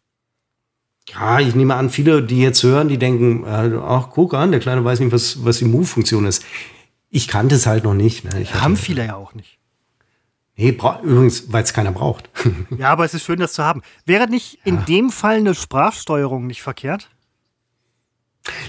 [1.09, 4.61] Ja, ich nehme an, viele, die jetzt hören, die denken, äh, ach, guck an, der
[4.61, 6.45] Kleine weiß nicht, was, was die Move-Funktion ist.
[7.11, 8.25] Ich kannte es halt noch nicht.
[8.25, 8.41] Ne?
[8.41, 9.59] Ich Haben viele ja auch nicht.
[10.55, 12.31] Nee, übrigens, weil es keiner braucht.
[12.79, 13.83] Ja, aber es ist schön, das zu haben.
[14.07, 17.09] Wäre nicht in dem Fall eine Sprachsteuerung nicht verkehrt?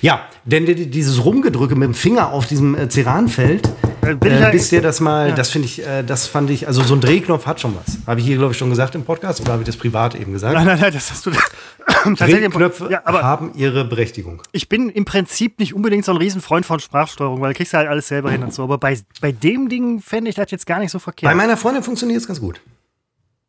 [0.02, 3.68] Ja, denn die- dieses Rumgedrücke mit dem Finger auf diesem äh, Ceranfeld,
[4.02, 5.36] Äh, ich äh, bis der das mal, Ja.
[5.36, 8.00] das finde ich, äh, das fand ich, also so ein Drehknopf hat schon was.
[8.06, 10.34] Habe ich hier, glaube ich, schon gesagt im Podcast oder habe ich das privat eben
[10.34, 10.54] gesagt?
[10.54, 11.32] Nein, nein, nein, das hast du.
[12.16, 14.42] Drehknöpfe Ja, aber haben ihre Berechtigung.
[14.52, 17.80] ich bin im Prinzip nicht unbedingt so ein Riesenfreund von Sprachsteuerung, weil du kriegst ja
[17.80, 18.64] halt alles selber hin und so.
[18.64, 21.36] Aber bei, bei dem Ding fände ich das jetzt gar nicht so Bei verkehrt.
[21.36, 22.62] meiner Freundin funktioniert es ganz gut.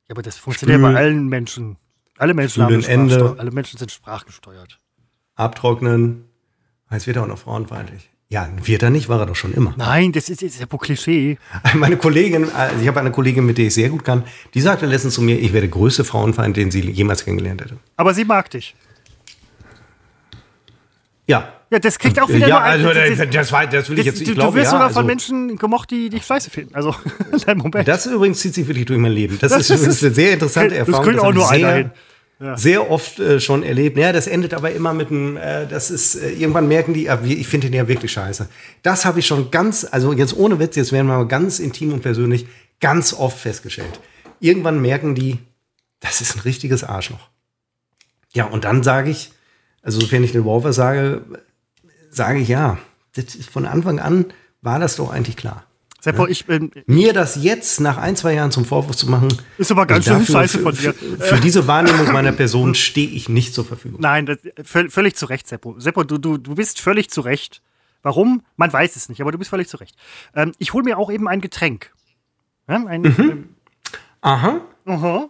[0.08, 1.76] Ja, aber das funktioniert Spül- bei allen Menschen.
[2.16, 3.34] Alle Menschen haben Ende.
[3.38, 4.78] Alle Menschen sind sprachgesteuert.
[5.36, 6.24] Abtrocknen.
[6.90, 8.10] Jetzt wird er auch noch frauenfeindlich.
[8.30, 9.74] Ja, wird er nicht, war er doch schon immer.
[9.76, 11.38] Nein, das ist, ist ja wohl Klischee.
[11.74, 14.24] Meine Kollegin, also ich habe eine Kollegin, mit der ich sehr gut kann,
[14.54, 17.76] die sagte letztens zu mir, ich wäre der größte Frauenfeind, den sie jemals kennengelernt hätte.
[17.96, 18.74] Aber sie mag dich.
[21.26, 21.52] Ja.
[21.70, 23.98] Ja, das kriegt auch wieder ja, nur ein- also das- das- das, war, das will
[23.98, 26.10] ich das- jetzt, ich du, glaube, du wirst ja, sogar also, von Menschen gemocht, die
[26.10, 26.74] dich scheiße finden.
[26.74, 26.94] Also,
[27.46, 27.88] dein Moment.
[27.88, 29.38] Das übrigens zieht sich wirklich durch mein Leben.
[29.40, 31.04] Das, Das ist, ist- eine sehr interessante das Erfahrung.
[31.06, 31.90] kriegt auch habe nur einer sehr,
[32.44, 32.56] hin.
[32.56, 33.96] Sehr oft äh, schon erlebt.
[33.96, 37.20] Ja, das endet aber immer mit einem, äh, das ist, äh, irgendwann merken die, ah,
[37.24, 38.48] ich finde den ja wirklich scheiße.
[38.82, 41.92] Das habe ich schon ganz, also jetzt ohne Witz, jetzt werden wir mal ganz intim
[41.92, 42.46] und persönlich,
[42.80, 44.00] ganz oft festgestellt.
[44.40, 45.38] Irgendwann merken die,
[46.00, 47.30] das ist ein richtiges Arschloch.
[48.32, 49.32] Ja, und dann sage ich,
[49.82, 51.22] also sofern ich den Wolfer sage,
[52.10, 52.78] sage ich ja,
[53.14, 54.26] das ist von Anfang an
[54.64, 55.64] war das doch eigentlich klar.
[56.04, 56.70] Seppo, ich bin.
[56.86, 59.28] Mir das jetzt nach ein, zwei Jahren zum Vorwurf zu machen,
[59.58, 60.94] Ist aber ganz also schön scheiße von dir.
[60.94, 64.00] Für, für diese Wahrnehmung meiner Person stehe ich nicht zur Verfügung.
[64.00, 65.74] Nein, das, völ- völlig zu Recht, Seppo.
[65.78, 67.62] Seppo, du, du, du bist völlig zu Recht.
[68.02, 68.42] Warum?
[68.56, 69.96] Man weiß es nicht, aber du bist völlig zurecht.
[70.34, 71.90] Ähm, ich hole mir auch eben ein Getränk.
[72.68, 73.14] Ja, ein, Mhm.
[73.18, 73.48] ähm,
[74.20, 75.28] Aha, aha.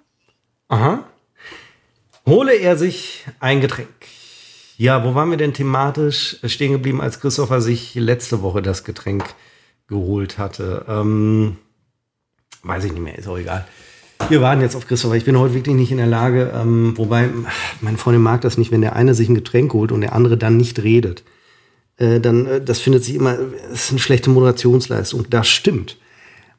[0.68, 1.04] aha.
[2.26, 3.88] Hole er sich ein Getränk.
[4.76, 9.24] Ja, wo waren wir denn thematisch stehen geblieben, als Christopher sich letzte Woche das Getränk
[9.86, 10.84] geholt hatte?
[10.88, 11.56] Ähm,
[12.62, 13.66] weiß ich nicht mehr, ist auch egal.
[14.28, 15.16] Wir warten jetzt auf Christopher.
[15.16, 17.28] Ich bin heute wirklich nicht in der Lage, ähm, wobei
[17.80, 20.36] meine Freundin mag das nicht, wenn der eine sich ein Getränk holt und der andere
[20.38, 21.24] dann nicht redet.
[21.96, 23.36] Äh, dann, äh, das findet sich immer,
[23.72, 25.26] ist eine schlechte Moderationsleistung.
[25.30, 25.98] Das stimmt.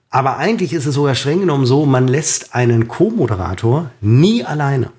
[0.10, 4.92] Aber eigentlich ist es sogar streng genommen so, man lässt einen Co-Moderator nie alleine.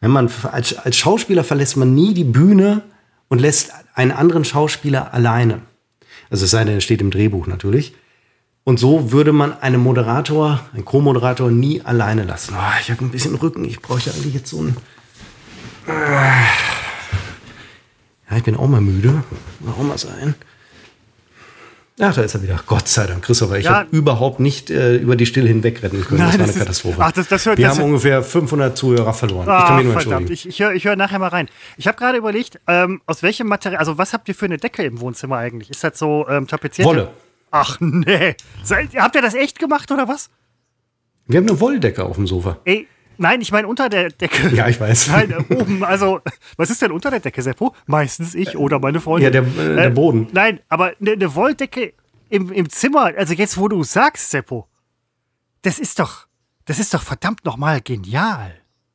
[0.00, 2.82] Wenn man als, als Schauspieler verlässt man nie die Bühne
[3.28, 5.62] und lässt einen anderen Schauspieler alleine.
[6.32, 7.94] Also es sei denn, es steht im Drehbuch natürlich.
[8.64, 12.54] Und so würde man einen Moderator, einen Co-Moderator nie alleine lassen.
[12.54, 13.66] Ah, ich habe ein bisschen Rücken.
[13.66, 14.76] Ich bräuchte eigentlich jetzt so einen.
[15.86, 15.92] Ah.
[18.30, 19.22] Ja, ich bin auch mal müde.
[19.60, 20.34] Muss auch mal sein.
[22.00, 22.58] Ach, da ist er wieder.
[22.66, 23.58] Gott sei Dank, Christopher.
[23.58, 23.80] Ich Ja.
[23.80, 26.20] habe überhaupt nicht äh, über die Stille hinweg retten können.
[26.20, 26.96] Nein, das war eine ist- Katastrophe.
[27.00, 29.42] Ach, das- das hört- Wir das- haben ungefähr 500 Zuhörer verloren.
[29.44, 30.32] ich Ah, kann mich nur verdammt, entschuldigen.
[30.32, 31.48] ich, ich höre ich hör nachher mal rein.
[31.76, 34.82] Ich habe gerade überlegt, ähm, aus welchem Material, also was habt ihr für eine Decke
[34.84, 35.70] im Wohnzimmer eigentlich?
[35.70, 36.88] Ist das so ähm, tapeziert?
[36.88, 37.10] Wolle.
[37.50, 38.34] Ach nee.
[38.64, 40.30] Seid, habt ihr das echt gemacht oder was?
[41.26, 42.56] Wir haben eine Wolldecke auf dem Sofa.
[42.64, 42.88] Ey,
[43.22, 44.54] nein, ich meine unter der Decke.
[44.54, 45.08] Ja, ich weiß.
[45.08, 46.20] Nein, äh, oben, also,
[46.56, 47.74] was ist denn unter der Decke, Seppo?
[47.86, 49.32] Meistens ich oder meine Freundin.
[49.32, 50.28] Ja, der, äh, der Boden.
[50.32, 51.94] Nein, aber eine ne Wolldecke
[52.28, 54.68] im, im Zimmer, also jetzt, wo du sagst, Seppo,
[55.62, 56.26] das ist doch,
[56.64, 58.54] das ist doch verdammt nochmal genial.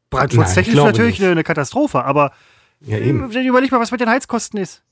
[0.10, 2.32] Brandschutztechnisch natürlich eine, eine Katastrophe, aber
[2.82, 3.32] Ja, eben.
[3.32, 4.84] äh, überleg mal, was mit den Heizkosten ist.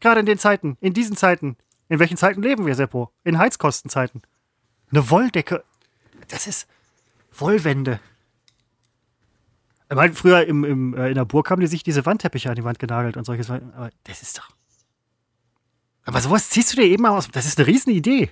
[0.00, 1.56] Gerade in den Zeiten, in diesen Zeiten.
[1.88, 3.10] In welchen Zeiten leben wir, Seppo?
[3.24, 4.22] In Heizkostenzeiten.
[4.90, 5.62] Eine Wolldecke,
[6.28, 6.66] das ist
[7.36, 8.00] Wollwände.
[9.90, 12.56] Ich meine, früher im, im, äh, in der Burg haben die sich diese Wandteppiche an
[12.56, 13.50] die Wand genagelt und solches.
[13.50, 14.48] Aber das ist doch.
[16.04, 17.28] Aber sowas ziehst du dir eben mal aus.
[17.30, 18.30] Das ist eine riesen Idee.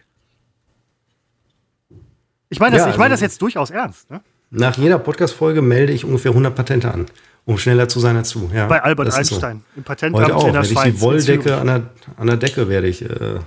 [2.48, 4.10] Ich meine das, Ja, ich also- das jetzt durchaus ernst.
[4.10, 4.20] Ne?
[4.50, 7.06] Nach jeder Podcast-Folge melde ich ungefähr 100 Patente an,
[7.46, 8.50] um schneller zu sein du.
[8.52, 9.36] Ja, Bei Albert ist so.
[9.36, 9.64] Einstein.
[9.76, 10.94] Im Patentamt Heute auch, in der werde ich Schweiz.
[10.94, 13.40] die Wolldecke an der, an der Decke werde ich, äh,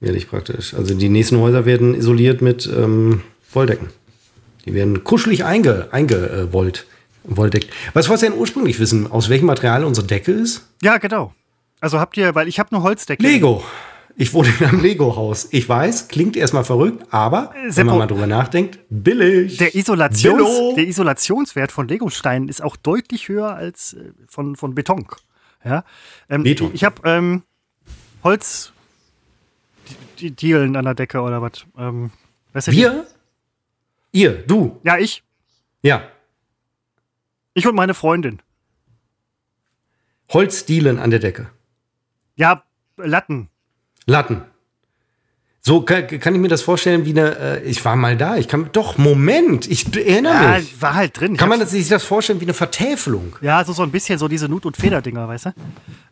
[0.00, 0.72] werde ich praktisch.
[0.72, 3.22] Also die nächsten Häuser werden isoliert mit ähm,
[3.52, 3.88] Wolldecken.
[4.64, 6.86] Die werden kuschelig einge, eingewollt.
[7.24, 7.70] Wolldeckt.
[7.94, 9.10] Was wolltest du denn ursprünglich wissen?
[9.10, 10.66] Aus welchem Material unsere Decke ist?
[10.82, 11.32] Ja, genau.
[11.80, 13.22] Also habt ihr, weil ich habe eine Holzdecke.
[13.22, 13.62] Lego.
[14.16, 15.48] Ich wohne in einem Lego-Haus.
[15.52, 19.56] Ich weiß, klingt erstmal verrückt, aber wenn Seppo, man mal drüber nachdenkt, billig.
[19.56, 20.74] Der, Isolations, Billo.
[20.76, 25.06] der Isolationswert von Legosteinen ist auch deutlich höher als äh, von, von Beton.
[25.64, 25.84] Ja?
[26.28, 26.72] Ähm, Beton.
[26.74, 27.42] Ich habe ähm,
[28.22, 28.72] Holz
[30.18, 31.64] die Dielen an der Decke oder was.
[31.78, 32.10] Ähm,
[32.52, 33.06] weißt du, Wir?
[34.12, 34.78] Ihr, du.
[34.84, 35.22] Ja, ich.
[35.82, 36.02] Ja.
[37.54, 38.40] Ich und meine Freundin.
[40.32, 41.50] Holzdielen an der Decke.
[42.36, 42.62] Ja,
[42.96, 43.48] Latten.
[44.06, 44.42] Latten.
[45.64, 47.38] So kann, kann ich mir das vorstellen wie eine.
[47.38, 48.36] Äh, ich war mal da.
[48.36, 48.70] Ich kann.
[48.72, 49.68] Doch, Moment.
[49.70, 50.80] Ich erinnere Ja, mich.
[50.82, 51.34] war halt drin.
[51.34, 53.36] Ich Kann man das, sich das vorstellen wie eine Vertäfelung?
[53.42, 55.54] Ja, so, so ein bisschen so diese Nut- und Federdinger, weißt du?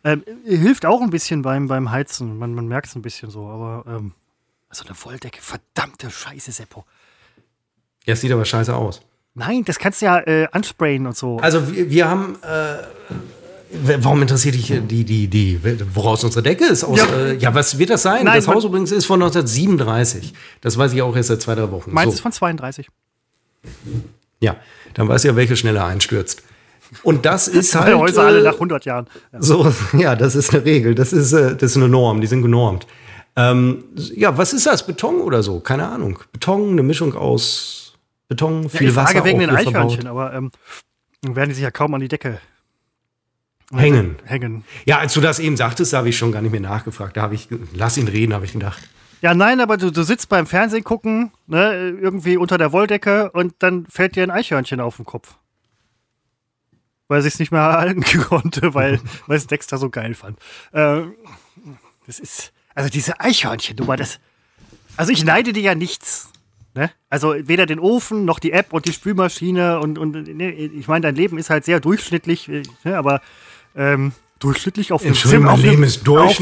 [0.05, 2.37] Ähm, hilft auch ein bisschen beim, beim Heizen.
[2.37, 4.13] Man, man merkt es ein bisschen so, aber ähm,
[4.69, 6.85] so eine Wolldecke, verdammte Scheiße, Seppo.
[8.05, 9.01] Ja, es sieht aber scheiße aus.
[9.33, 11.37] Nein, das kannst du ja äh, ansprayen und so.
[11.37, 12.35] Also wir, wir haben.
[12.43, 12.77] Äh,
[13.99, 15.59] warum interessiert dich die, die, die,
[15.93, 16.83] woraus unsere Decke ist?
[16.83, 17.05] Aus, Ja.
[17.05, 18.25] Äh, ja, was wird das sein?
[18.25, 20.33] Nein, das Haus übrigens ist von 1937.
[20.59, 21.93] Das weiß ich auch erst seit zwei, drei Wochen.
[21.93, 22.15] Meins So.
[22.15, 22.89] ist von 32.
[24.41, 24.57] Ja,
[24.95, 26.43] dann weiß ich ja, welche schneller einstürzt.
[27.03, 27.87] Und das ist halt.
[27.87, 29.07] Alle Häuser alle äh, nach 100 Jahren.
[29.31, 29.41] Ja.
[29.41, 30.93] So, ja, das ist eine Regel.
[30.95, 32.19] Das ist, äh, das ist eine Norm.
[32.19, 32.85] Die sind genormt.
[33.37, 34.85] Ähm, ja, was ist das?
[34.85, 35.61] Beton oder so?
[35.61, 36.19] Keine Ahnung.
[36.33, 37.77] Beton, eine Mischung aus
[38.31, 39.25] Beton, viel ich frage Wasser.
[39.25, 39.75] wegen auch den verbaut.
[39.75, 40.51] Eichhörnchen, aber ähm,
[41.21, 42.39] dann werden die sich ja kaum an die Decke
[43.73, 44.15] Hängen.
[44.23, 44.63] hängen.
[44.85, 47.17] Ja, als du das eben sagtest, da habe ich schon gar nicht mehr nachgefragt.
[47.17, 48.87] Da habe ich, lass ihn reden, habe ich gedacht.
[49.21, 53.53] Ja, nein, aber du, du sitzt beim Fernsehen gucken, ne, irgendwie unter der Wolldecke und
[53.59, 55.35] dann fällt dir ein Eichhörnchen auf den Kopf.
[57.09, 60.39] Weil sie es nicht mehr halten konnte, weil, weil es Dexter so geil fand.
[60.73, 61.15] Ähm,
[62.07, 64.21] das ist, also diese Eichhörnchen-Nummer, das,
[64.95, 66.30] also ich neide dir ja nichts.
[66.73, 66.89] Ne?
[67.09, 71.01] Also weder den Ofen noch die App und die Spülmaschine und, und ne, ich meine,
[71.01, 73.21] dein Leben ist halt sehr durchschnittlich, äh, ne, aber
[73.75, 75.13] ähm, durchschnittlich auf einem,
[75.43, 75.83] mein auf einem-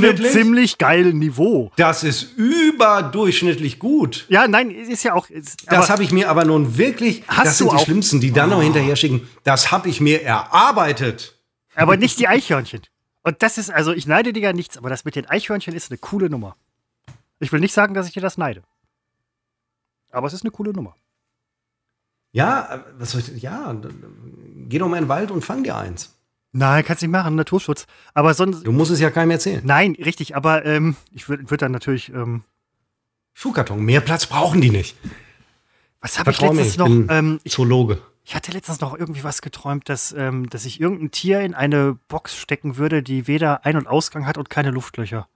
[0.04, 1.72] einem ziemlich geilen Niveau.
[1.78, 4.26] Das ist überdurchschnittlich gut.
[4.30, 5.30] Ja, nein, ist ja auch.
[5.30, 8.20] Ist, Das habe ich mir aber nun wirklich, Hast das sind du die auch- Schlimmsten,
[8.22, 9.28] die dann noch hinterher schicken.
[9.44, 11.36] Das habe ich mir erarbeitet.
[11.76, 12.82] aber nicht die Eichhörnchen.
[13.24, 15.92] Und das ist, also ich neide dir ja nichts, aber das mit den Eichhörnchen ist
[15.92, 16.56] eine coole Nummer.
[17.40, 18.64] Ich will nicht sagen, dass ich dir das neide.
[20.12, 20.96] Aber es ist eine coole Nummer.
[22.32, 23.76] Ja, was soll ich, ja,
[24.68, 26.16] geh doch mal in den Wald und fang dir eins.
[26.52, 27.86] Nein, kannst nicht machen, Naturschutz.
[28.14, 28.66] Aber sonst.
[28.66, 29.62] Du musst es ja keinem erzählen.
[29.64, 32.10] Nein, richtig, aber ähm, ich würde würd dann natürlich.
[32.10, 32.44] Ähm,
[33.34, 34.98] Schuhkarton, mehr Platz brauchen die nicht.
[36.02, 36.88] was habe ich Vertrau mir, letztens ich noch?
[36.88, 38.02] bin Ähm, ich, Zoologe.
[38.26, 41.98] ich hatte letztens noch irgendwie was geträumt, dass, ähm, dass ich irgendein Tier in eine
[42.08, 45.28] Box stecken würde, die weder Ein- und Ausgang hat und keine Luftlöcher.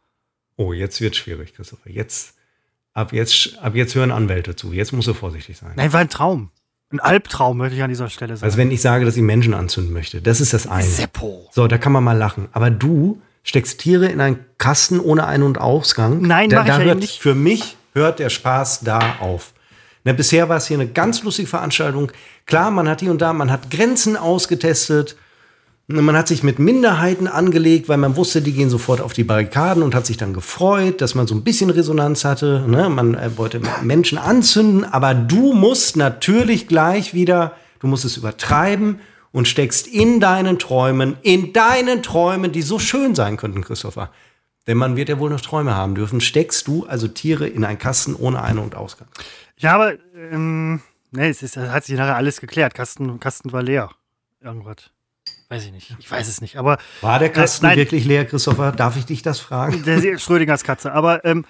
[0.58, 1.90] Oh, jetzt wird schwierig, Christopher.
[1.90, 2.36] Jetzt,
[2.94, 4.74] ab jetzt, ab jetzt hören Anwälte zu.
[4.74, 5.72] Jetzt musst du vorsichtig sein.
[5.76, 6.52] Nein, war ein Traum.
[6.92, 8.46] Ein Albtraum, würde ich an dieser Stelle sagen.
[8.46, 10.84] Also wenn ich sage, dass ich Menschen anzünden möchte, das ist das eine.
[10.84, 11.50] Seppo.
[11.52, 12.50] So, da kann man mal lachen.
[12.52, 16.22] Aber du steckst Tiere in einen Kasten ohne Ein- und Ausgang.
[16.22, 17.20] Nein, da, mach ich da ja hört, eben nicht.
[17.20, 19.54] Für mich hört der Spaß da auf.
[20.04, 22.12] Na, bisher war es hier eine ganz lustige Veranstaltung.
[22.46, 25.16] Klar, man hat hier und da, man hat Grenzen ausgetestet.
[25.88, 29.84] Man hat sich mit Minderheiten angelegt, weil man wusste, die gehen sofort auf die Barrikaden
[29.84, 32.64] und hat sich dann gefreut, dass man so ein bisschen Resonanz hatte.
[32.68, 32.88] Ne?
[32.88, 39.02] Man äh, wollte Menschen anzünden, aber du musst natürlich gleich wieder, du musst es übertreiben
[39.34, 44.10] und steckst in deinen Träumen, in deinen Träumen, die so schön sein könnten, Christopher.
[44.68, 46.22] Denn man wird ja wohl noch Träume haben dürfen.
[46.22, 49.10] Steckst du also Tiere in einen Kasten ohne Ein- und Ausgang?
[49.58, 50.82] Ja, aber ähm,
[51.12, 52.74] nee, es ist, hat sich nachher alles geklärt.
[52.74, 53.90] Kasten, Kasten war leer.
[54.40, 54.92] Irgendwas.
[55.54, 55.96] Weiß ich nicht.
[56.00, 56.58] Ich weiß es nicht.
[56.58, 58.72] Aber War der Kasten Äh, wirklich leer, Christopher?
[58.72, 59.84] Darf ich dich das fragen?
[59.84, 60.92] der Schrödingers Katze.
[60.94, 61.46] Aber ähm,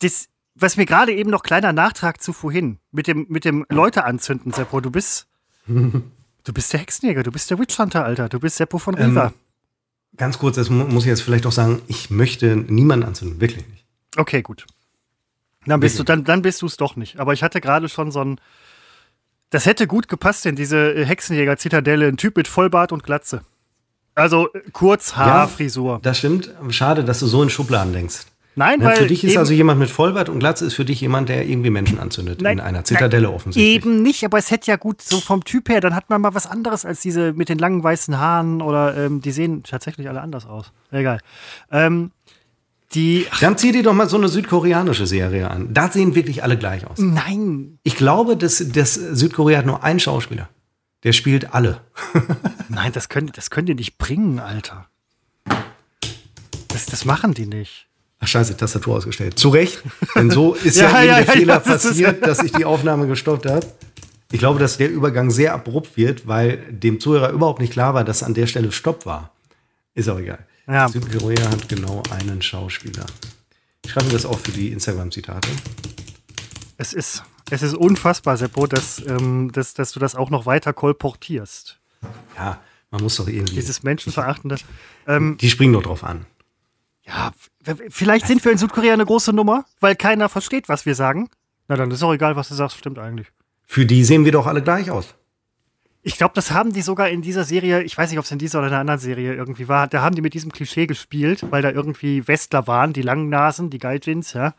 [0.00, 0.26] das,
[0.56, 4.52] was mir gerade eben noch kleiner Nachtrag zu vorhin mit dem, mit dem Leute anzünden,
[4.52, 5.28] Seppo, du bist.
[5.68, 8.28] du bist der Hexenjäger, du bist der Witch Hunter, Alter.
[8.28, 9.32] Du bist Seppo von Ähm, Riva.
[10.16, 13.64] Ganz kurz, das mu- muss ich jetzt vielleicht auch sagen, ich möchte niemanden anzünden, wirklich
[13.68, 13.84] nicht.
[14.16, 14.66] Okay, gut.
[15.66, 17.20] Dann bist du, dann, dann bist du es doch nicht.
[17.20, 18.40] Aber ich hatte gerade schon so ein.
[19.50, 22.06] Das hätte gut gepasst in diese äh, Hexenjäger-Zitadelle.
[22.06, 23.42] Ein Typ mit Vollbart und Glatze.
[24.14, 26.00] Also äh, Kurzhaarfrisur.
[26.02, 26.54] Das stimmt.
[26.70, 28.26] Schade, dass du so in Schubladen denkst.
[28.56, 31.00] Nein, Ja, weil für dich ist also jemand mit Vollbart und Glatze ist für dich
[31.00, 32.42] jemand, der irgendwie Menschen anzündet.
[32.42, 33.74] Nein, in einer Zitadelle nein, offensichtlich.
[33.74, 36.34] Eben nicht, aber es hätte ja gut so vom Typ her, dann hat man mal
[36.34, 40.20] was anderes als diese mit den langen weißen Haaren oder ähm, die sehen tatsächlich alle
[40.20, 40.72] anders aus.
[40.90, 41.20] Egal.
[41.70, 42.10] Ähm,
[42.92, 43.26] die.
[43.40, 45.72] Dann zieh dir doch mal so eine südkoreanische Serie an.
[45.72, 46.98] Da sehen wirklich alle gleich aus.
[46.98, 50.48] nein, Ich glaube, dass, dass Südkorea hat nur einen Schauspieler.
[51.02, 51.80] Der spielt alle.
[52.68, 54.86] nein, das könnt, das könnt ihr nicht bringen, Alter.
[56.68, 57.86] Das, das machen die nicht.
[58.20, 59.38] Ach scheiße, Tastatur ausgestellt.
[59.38, 59.82] Zu Recht,
[60.14, 63.46] denn so ist Ja, ja, eben ja, der Fehler passiert, dass ich die Aufnahme gestoppt
[63.46, 63.66] habe.
[64.30, 68.04] Ich glaube, dass der Übergang sehr abrupt wird, weil dem Zuhörer überhaupt nicht klar war,
[68.04, 69.32] dass an der Stelle Stopp war.
[69.94, 70.46] Ist auch egal.
[70.70, 70.88] Ja.
[70.88, 73.06] Südkorea hat genau einen Schauspieler.
[73.84, 75.48] Ich schreibe das auch für die Instagram-Zitate.
[76.76, 80.72] Es ist, es ist unfassbar, Seppo, dass, ähm, dass, dass du das auch noch weiter
[80.72, 81.80] kolportierst.
[82.36, 82.60] Ja,
[82.90, 83.56] man muss doch irgendwie.
[83.56, 84.56] Dieses Menschenverachtende.
[85.06, 86.26] Ähm, die springen doch drauf an.
[87.04, 87.32] ja,
[87.88, 91.28] vielleicht sind wir in Südkorea eine große Nummer, weil keiner versteht, was wir sagen.
[91.68, 93.28] Na, dann ist auch egal, was du sagst, stimmt eigentlich.
[93.66, 95.14] Für die sehen wir doch alle gleich aus.
[96.02, 98.38] Ich glaube, das haben die sogar in dieser Serie, ich weiß nicht, ob es in
[98.38, 101.44] dieser oder in einer anderen Serie irgendwie war, da haben die mit diesem Klischee gespielt,
[101.50, 104.54] weil da irgendwie Westler waren, die langen Nasen, die Gaijins, ja.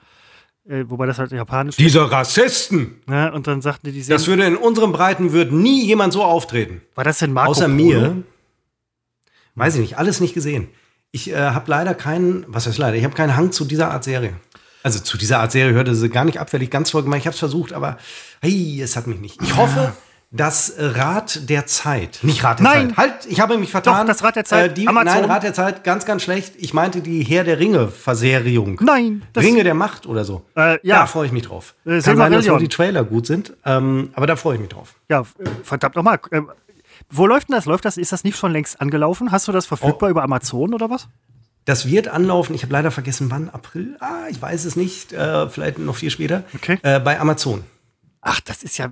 [0.69, 3.01] Äh, wobei das halt japanisch Diese Rassisten!
[3.07, 3.31] ne?
[3.33, 6.81] Und dann sagten die, die Das würde in unserem Breiten wird nie jemand so auftreten.
[6.93, 7.75] war das denn Marco Außer Polo?
[7.75, 8.23] mir.
[9.55, 10.67] Weiß ich nicht, alles nicht gesehen.
[11.11, 14.03] Ich äh, habe leider keinen, was heißt leider, ich habe keinen Hang zu dieser Art
[14.03, 14.33] Serie.
[14.83, 17.21] Also zu dieser Art Serie hörte sie gar nicht abfällig, ganz voll gemeint.
[17.21, 17.97] Ich habe es versucht, aber
[18.41, 19.41] hey, es hat mich nicht.
[19.41, 19.93] Ich hoffe,
[20.33, 22.87] das Rad der Zeit, nicht Rad der Nein.
[22.89, 24.07] Zeit, halt, ich habe mich vertan.
[24.07, 25.21] Doch, das Rad der Zeit, Äh, die, Amazon.
[25.21, 26.53] nein, Rad der Zeit, ganz, ganz schlecht.
[26.57, 28.79] Ich meinte die Herr der Ringe-Verserierung.
[28.81, 30.43] Nein, das- Ringe der Macht oder so.
[30.55, 30.99] Äh, ja.
[30.99, 31.75] Da freue ich mich drauf.
[31.85, 34.69] Äh, Kann sein, dass nur die Trailer gut sind, ähm, aber da freue ich mich
[34.69, 34.95] drauf.
[35.09, 35.23] Ja, äh,
[35.63, 36.19] verdammt nochmal.
[36.31, 36.41] Äh,
[37.09, 37.65] wo läuft denn das?
[37.65, 37.97] Läuft das?
[37.97, 39.31] Ist das nicht schon längst angelaufen?
[39.31, 40.11] Hast du das verfügbar Oh.
[40.11, 41.07] über Amazon oder was?
[41.65, 42.55] Das wird anlaufen.
[42.55, 43.49] Ich habe leider vergessen, wann.
[43.49, 43.95] April?
[43.99, 45.13] Ah, ich weiß es nicht.
[45.13, 46.43] Äh, vielleicht noch viel später.
[46.55, 46.79] Okay.
[46.83, 47.63] Äh, bei Amazon.
[48.21, 48.91] Ach, das ist ja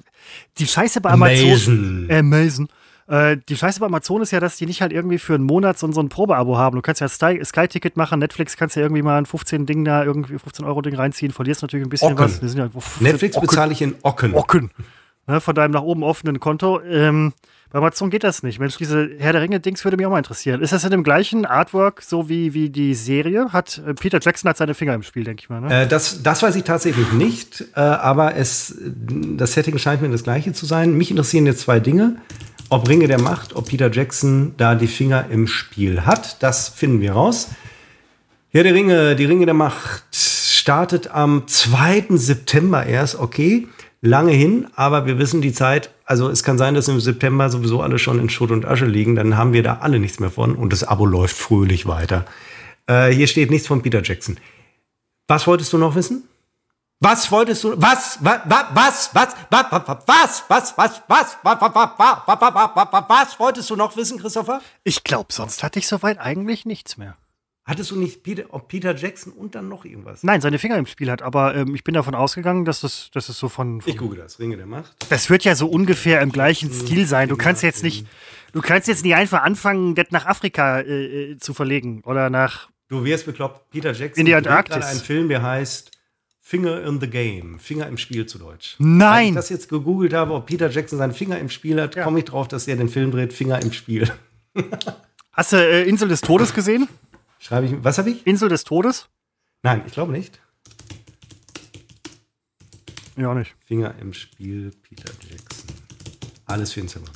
[0.57, 2.07] die Scheiße bei Amazon.
[2.11, 2.67] Amazon.
[3.07, 3.31] Äh.
[3.33, 5.79] Äh, die Scheiße bei Amazon ist ja, dass die nicht halt irgendwie für einen Monat
[5.79, 6.75] so, so ein Probeabo haben.
[6.75, 10.03] Du kannst ja Sky- Sky-Ticket machen, Netflix kannst ja irgendwie mal ein 15 Ding da,
[10.03, 12.39] irgendwie 15 Euro Ding reinziehen, verlierst natürlich ein bisschen Ocken.
[12.41, 12.53] was.
[12.55, 12.69] Ja,
[12.99, 14.35] Netflix bezahle ich in Ocken.
[14.35, 14.69] Ocken.
[15.27, 16.81] Ne, von deinem nach oben offenen Konto.
[16.81, 17.33] Ähm,
[17.71, 18.59] bei Amazon geht das nicht.
[18.59, 20.61] Mensch, diese Herr der Ringe-Dings würde mich auch mal interessieren.
[20.61, 23.53] Ist das in dem gleichen Artwork, so wie, wie die Serie?
[23.53, 25.61] Hat äh, Peter Jackson hat seine Finger im Spiel, denke ich mal.
[25.61, 25.83] Ne?
[25.83, 30.23] Äh, das, das weiß ich tatsächlich nicht, äh, aber es, das Setting scheint mir das
[30.23, 30.97] gleiche zu sein.
[30.97, 32.17] Mich interessieren jetzt zwei Dinge.
[32.71, 37.01] Ob Ringe der Macht, ob Peter Jackson da die Finger im Spiel hat, das finden
[37.01, 37.49] wir raus.
[38.51, 42.05] Herr der Ringe, die Ringe der Macht startet am 2.
[42.11, 43.67] September erst, okay,
[44.01, 47.81] lange hin, aber wir wissen die Zeit, also es kann sein, dass im September sowieso
[47.81, 50.55] alle schon in Schutt und Asche liegen, dann haben wir da alle nichts mehr von
[50.55, 52.25] und das Abo läuft fröhlich weiter.
[52.87, 54.37] Äh, hier steht nichts von Peter Jackson.
[55.27, 56.23] Was wolltest du noch wissen?
[57.01, 57.81] Was wolltest du?
[57.81, 58.17] Was?
[58.21, 58.41] Was?
[58.45, 58.65] Was?
[58.73, 59.09] Was?
[59.13, 59.35] Was?
[59.49, 60.43] Was?
[60.49, 60.73] Was?
[60.77, 61.03] Was?
[61.07, 61.41] Was?
[61.43, 61.71] Was?
[62.41, 63.09] Was?
[63.09, 64.61] Was wolltest du noch wissen, Christopher?
[64.83, 67.15] Ich glaube, sonst hatte ich soweit eigentlich nichts mehr.
[67.69, 70.23] Hattest du nicht Peter, Peter Jackson und dann noch irgendwas?
[70.23, 73.29] Nein, seine Finger im Spiel hat, aber ähm, ich bin davon ausgegangen, dass es, dass
[73.29, 74.95] es so von, von Ich google das, Ringe der Macht.
[75.09, 77.29] Das wird ja so ungefähr im gleichen Stil sein.
[77.29, 78.07] Du kannst jetzt nicht,
[78.53, 82.69] du kannst jetzt nicht einfach anfangen, das nach Afrika äh, zu verlegen oder nach.
[82.87, 84.75] Du wirst bekloppt, Peter Jackson In die Antarktis.
[84.75, 85.91] gerade einen Film, der heißt
[86.41, 88.77] Finger in the Game, Finger im Spiel zu Deutsch.
[88.79, 89.03] Nein!
[89.13, 92.03] Als ich das jetzt gegoogelt habe, ob Peter Jackson seinen Finger im Spiel hat, Ja.
[92.03, 94.11] komme ich drauf, dass er den Film dreht, Finger im Spiel.
[95.33, 96.89] Hast du äh, Insel des Todes gesehen?
[97.39, 98.27] Schreibe ich, was habe ich?
[98.27, 99.09] Insel des Todes?
[99.63, 100.39] Nein, ich glaube nicht.
[103.15, 103.55] Ja, nicht.
[103.65, 105.69] Finger im Spiel, Peter Jackson.
[106.45, 107.13] Alles für Instagram.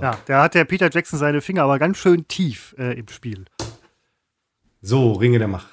[0.00, 3.44] Ja, da hat der Peter Jackson seine Finger aber ganz schön tief äh, im Spiel.
[4.80, 5.68] So, Ringe der Macht.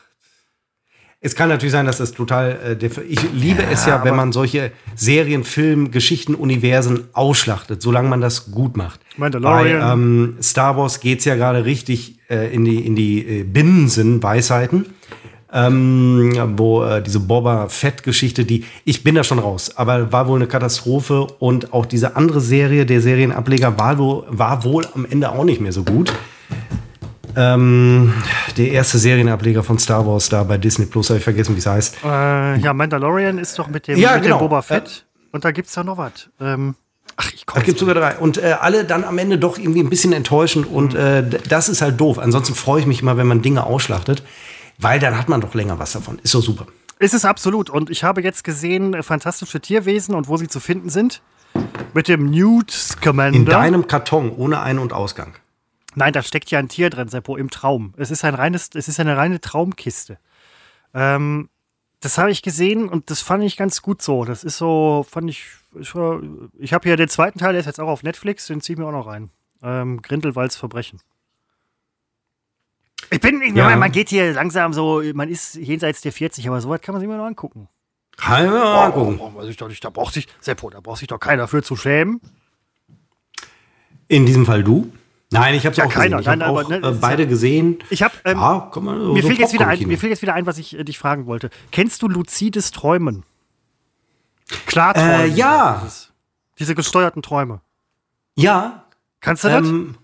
[1.20, 2.78] Es kann natürlich sein, dass das total.
[2.82, 8.22] Äh, ich liebe es ja, wenn man solche Serien, Film, Geschichten, Universen ausschlachtet, solange man
[8.22, 9.00] das gut macht.
[9.18, 9.80] Mandalorian.
[9.80, 13.44] Bei ähm, Star Wars geht es ja gerade richtig äh, in die, in die äh,
[13.44, 14.86] Binnensinn-Weisheiten.
[15.54, 20.38] Ähm, wo äh, diese Boba Fett-Geschichte, die, ich bin da schon raus, aber war wohl
[20.38, 25.32] eine Katastrophe und auch diese andere Serie, der Serienableger, war, wohl- war wohl am Ende
[25.32, 26.12] auch nicht mehr so gut.
[27.38, 28.14] Ähm,
[28.58, 31.66] der erste Serienableger von Star Wars da bei Disney Plus, habe ich vergessen, wie es
[31.66, 31.98] heißt.
[32.04, 34.38] Äh, ja, Mandalorian ist doch mit dem, Ja, mit genau.
[34.40, 35.06] dem Boba Fett.
[35.32, 36.30] Und da gibt's da noch was.
[36.42, 36.76] Ähm,
[37.18, 38.18] ach, ich komme gibt sogar drei.
[38.18, 40.66] Und äh, alle dann am Ende doch irgendwie ein bisschen enttäuschend.
[40.66, 42.18] Und äh, d- das ist halt doof.
[42.18, 44.24] Ansonsten freue ich mich immer, wenn man Dinge ausschlachtet.
[44.80, 46.20] Weil dann hat man doch länger was davon.
[46.24, 46.68] Ist so super.
[47.00, 47.70] Ist es absolut.
[47.70, 51.22] Und ich habe jetzt gesehen, äh, fantastische Tierwesen und wo sie zu finden sind.
[51.94, 53.36] Mit dem Newt Scamander.
[53.38, 55.34] In deinem Karton ohne Ein- und Ausgang.
[55.96, 57.96] Nein, da steckt ja ein Tier drin, Seppo, im Traum.
[57.98, 60.20] Es ist ein reines, es ist eine reine Traumkiste.
[60.94, 61.50] Ähm,
[62.02, 64.24] das habe ich gesehen und das fand ich ganz gut so.
[64.24, 65.46] Das ist so, fand ich,
[65.80, 68.80] ich, habe hier den zweiten Teil, der ist jetzt auch auf Netflix, den ziehe ich
[68.80, 69.30] mir auch noch rein.
[69.64, 71.00] Ähm, Grindelwalds Verbrechen.
[73.10, 73.66] Ich bin, ich Ja.
[73.66, 77.00] meine, man geht hier langsam so, man ist jenseits der 40, aber sowas kann man
[77.00, 77.68] sich mal noch angucken.
[78.18, 79.20] Kann mir mal angucken.
[79.20, 81.62] Oh, weiß ich doch nicht, da braucht sich, Seppo, da braucht sich doch keiner für
[81.64, 82.20] zu schämen.
[84.08, 84.92] In diesem Fall du?
[85.32, 86.18] Nein, ich habe es Ja, auch keiner.
[86.18, 86.20] gesehen.
[86.22, 87.80] Ich Nein, habe aber, auch ne, äh, beide gesehen.
[87.90, 88.98] Ich habe, ähm, ja, komm mal.
[88.98, 90.98] mir, so fällt jetzt wieder ein, mir fällt jetzt wieder ein, was ich äh, dich
[90.98, 91.50] fragen wollte.
[91.72, 93.24] Kennst du luzides Träumen?
[94.66, 95.22] Klarträumen.
[95.22, 95.82] Äh, ja.
[95.84, 96.12] Dieses-
[96.60, 97.62] Diese gesteuerten Träume.
[98.36, 98.84] Ja,
[99.20, 99.68] Kannst du das?
[99.68, 99.96] Ähm,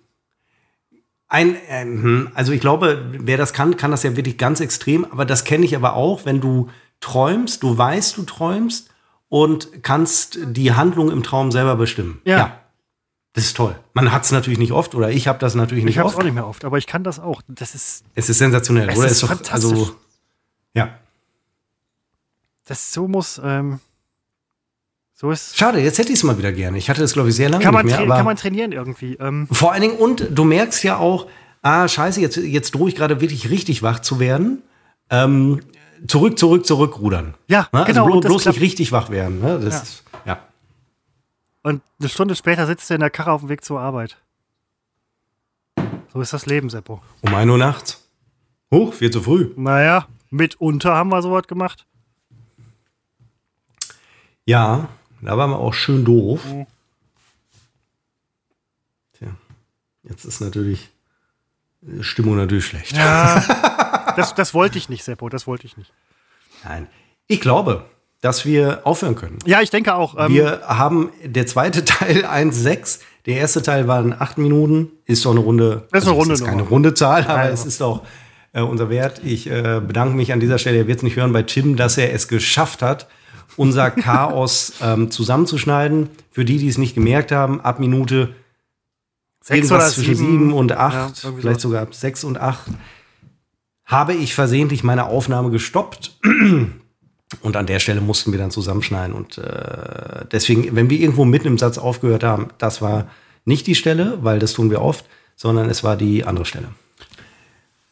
[1.27, 5.05] ein, ähm, hm, also ich glaube, wer das kann, kann das ja wirklich ganz extrem.
[5.05, 8.89] Aber das kenne ich aber auch, wenn du träumst, du weißt, du träumst
[9.29, 12.21] und kannst die Handlung im Traum selber bestimmen.
[12.25, 12.59] Ja.
[13.33, 13.75] Das ist toll.
[13.93, 16.13] Man hat es natürlich nicht oft oder ich habe das natürlich nicht Ich habe es
[16.15, 16.21] oft.
[16.21, 17.41] auch nicht mehr oft, aber ich kann das auch.
[17.47, 19.07] Das ist, Es ist sensationell, Es oder?
[19.07, 19.53] ist doch- fantastisch.
[19.71, 19.95] Also,
[20.75, 20.89] ja.
[22.65, 23.79] das so muss, ähm,
[25.13, 25.57] so ist.
[25.57, 26.77] Schade, jetzt hätte ich es mal wieder gerne.
[26.77, 28.07] Ich hatte das, glaube ich, sehr lange Kann man, nicht mehr.
[28.07, 29.15] kann man trainieren irgendwie.
[29.15, 31.27] Ähm, Vor allen Dingen, und du merkst ja auch,
[31.61, 34.63] ah, scheiße, jetzt, jetzt drohe ich gerade wirklich richtig wach zu werden.
[35.09, 35.61] Ähm,
[36.07, 37.35] zurück, zurück, zurück rudern.
[37.47, 37.83] ja, Ne?
[37.85, 38.05] genau.
[38.05, 38.57] Also blo bloß klappt.
[38.57, 39.39] nicht richtig wach werden.
[39.39, 39.59] Ne?
[39.59, 39.81] Das Ja.
[39.81, 40.39] Ist, ja.
[41.61, 44.17] Und eine Stunde später sitzt du in der Karre auf dem Weg zur Arbeit.
[46.11, 47.01] So ist das Leben, Seppo.
[47.21, 48.07] Um 1 Uhr nachts.
[48.73, 49.51] Hoch, viel zu früh.
[49.55, 51.85] Naja, mitunter haben wir sowas gemacht.
[54.45, 54.89] Ja,
[55.25, 56.43] da waren wir auch schön doof.
[56.45, 56.65] Mhm.
[59.17, 59.27] Tja,
[60.03, 60.89] jetzt ist natürlich
[61.87, 62.95] äh, Stimmung natürlich schlecht.
[62.95, 64.13] Ja.
[64.15, 65.91] das, das wollte ich nicht, Seppo, das wollte ich nicht.
[66.63, 66.87] Nein.
[67.27, 67.85] Ich glaube,
[68.21, 69.37] dass wir aufhören können.
[69.45, 70.15] Ja, ich denke auch.
[70.17, 72.99] Ähm, Wir haben der zweite Teil 1,6.
[73.25, 74.91] Der erste Teil waren 8 Minuten.
[75.05, 75.87] Ist doch eine runde.
[75.91, 78.05] Das ist eine runde ist keine runde Zahl, aber Nein, es ist doch
[78.53, 79.21] äh, unser Wert.
[79.25, 80.77] Ich äh, bedanke mich an dieser Stelle.
[80.77, 83.07] Er wird es nicht hören bei Tim, dass er es geschafft hat,
[83.57, 86.09] unser Chaos ähm, zusammenzuschneiden.
[86.31, 88.35] Für die, die es nicht gemerkt haben, ab Minute
[89.41, 90.39] sechs oder zwischen sieben.
[90.49, 91.69] 7 und 8, Ja, vielleicht so.
[91.69, 92.61] sogar ab 6 und 8,
[93.85, 96.17] habe ich versehentlich meine Aufnahme gestoppt.
[97.41, 99.13] Und an der Stelle mussten wir dann zusammenschneiden.
[99.13, 103.07] Und äh, deswegen, wenn wir irgendwo mitten im Satz aufgehört haben, das war
[103.45, 105.05] nicht die Stelle, weil das tun wir oft,
[105.35, 106.69] sondern es war die andere Stelle.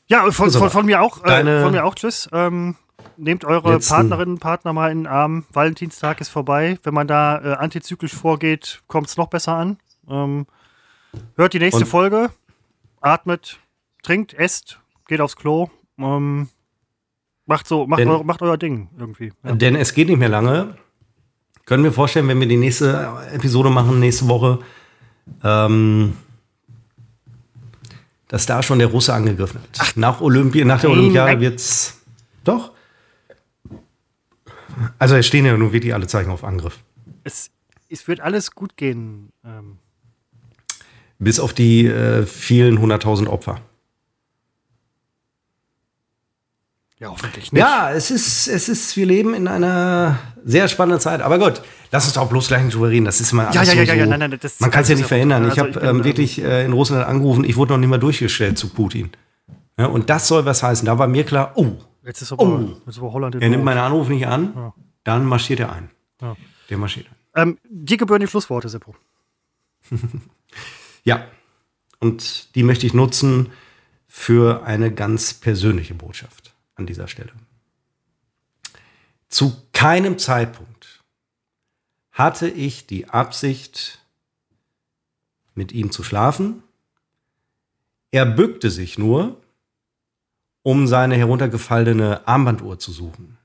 [0.08, 1.24] Ja, von, von, von mir auch.
[1.26, 1.96] Äh, von mir auch.
[1.96, 2.30] Tschüss.
[2.32, 2.76] Ähm,
[3.22, 5.46] nehmt eure letzten- Partnerinnen, Partner mal in den Arm.
[5.54, 6.80] Valentinstag ist vorbei.
[6.84, 9.78] Wenn man da äh, antizyklisch vorgeht, kommt es noch besser an.
[10.10, 10.46] Ähm,
[11.36, 12.30] hört die nächste Und- Folge.
[13.00, 13.60] Atmet,
[14.04, 15.70] trinkt, esst, geht aufs Klo.
[15.98, 16.50] Ähm,
[17.46, 19.32] macht so, macht, Denn- eu macht euer Ding irgendwie.
[19.44, 19.54] Ja.
[19.56, 20.76] Denn es geht nicht mehr lange.
[21.66, 24.60] Können wir vorstellen, wenn wir die nächste Episode machen, nächste Woche,
[25.44, 26.18] ähm,
[28.28, 29.98] dass da schon der Russe angegriffen wird.
[29.98, 32.02] nach, Olympi nach der Olympiade wird's.
[32.44, 32.72] Doch.
[35.00, 36.80] Also es stehen ja nun wirklich alle Zeichen auf Angriff.
[37.24, 37.52] Es,
[37.90, 39.32] es wird alles gut gehen.
[39.46, 39.78] Ähm.
[41.20, 43.62] Bis auf die äh, vielen hunderttausend Opfer.
[47.02, 47.60] Ja, hoffentlich nicht.
[47.60, 51.22] Ja, es ist, es ist, wir leben in einer sehr spannenden Zeit.
[51.22, 53.06] Aber gut, lass uns auch bloß gleich nicht drüber reden.
[53.06, 54.84] Das ist immer ja, alles ja, so, ja, ja, ja, nein, nein, das Man kann
[54.84, 55.46] es ja nicht verhindern.
[55.46, 57.90] Ich Also habe ich ähm, ähm, wirklich äh, in Russland angerufen, ich wurde noch nicht
[57.90, 59.10] mal durchgestellt zu Putin.
[59.80, 60.86] Ja, und das soll was heißen.
[60.86, 61.72] Da war mir klar, oh,
[62.04, 62.60] Jetzt ist aber, Oh.
[62.60, 64.74] jetzt ist aber Holland er nimmt meinen Anruf nicht an, Ja.
[65.04, 65.92] dann marschiert er ein.
[66.22, 66.36] Ja.
[66.70, 67.16] Der marschiert ein.
[67.50, 68.96] Ähm, dir gebühren die Schlussworte, Seppo.
[71.04, 71.26] Ja,
[72.00, 73.52] und die möchte ich nutzen
[74.08, 77.32] für eine ganz persönliche Botschaft an dieser Stelle.
[79.28, 81.04] Zu keinem Zeitpunkt
[82.12, 84.06] hatte ich die Absicht,
[85.56, 86.62] mit ihm zu schlafen.
[88.12, 89.41] Er bückte sich nur,
[90.64, 93.38] um seine heruntergefallene Armbanduhr zu suchen.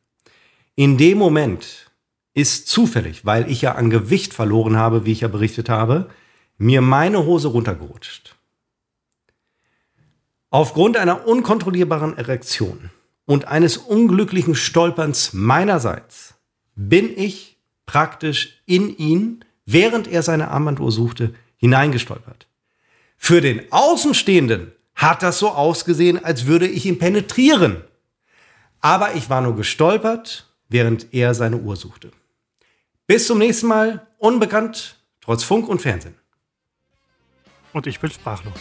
[0.74, 1.90] In dem Moment
[2.34, 6.10] ist zufällig, weil ich ja an Gewicht verloren habe, wie ich ja berichtet habe,
[6.58, 8.36] mir meine Hose runtergerutscht.
[10.50, 12.90] Aufgrund einer unkontrollierbaren Erektion
[13.24, 16.34] und eines unglücklichen Stolperns meinerseits
[16.74, 22.46] bin ich praktisch in ihn, während er seine Armbanduhr suchte, hineingestolpert.
[23.16, 27.84] Für den Außenstehenden hat das so ausgesehen, als würde ich ihn penetrieren.
[28.80, 32.10] Aber ich war nur gestolpert, während er seine Uhr suchte.
[33.06, 36.14] Bis zum nächsten Mal, unbekannt, trotz Funk und Fernsehen.
[37.72, 38.54] Und ich bin sprachlos.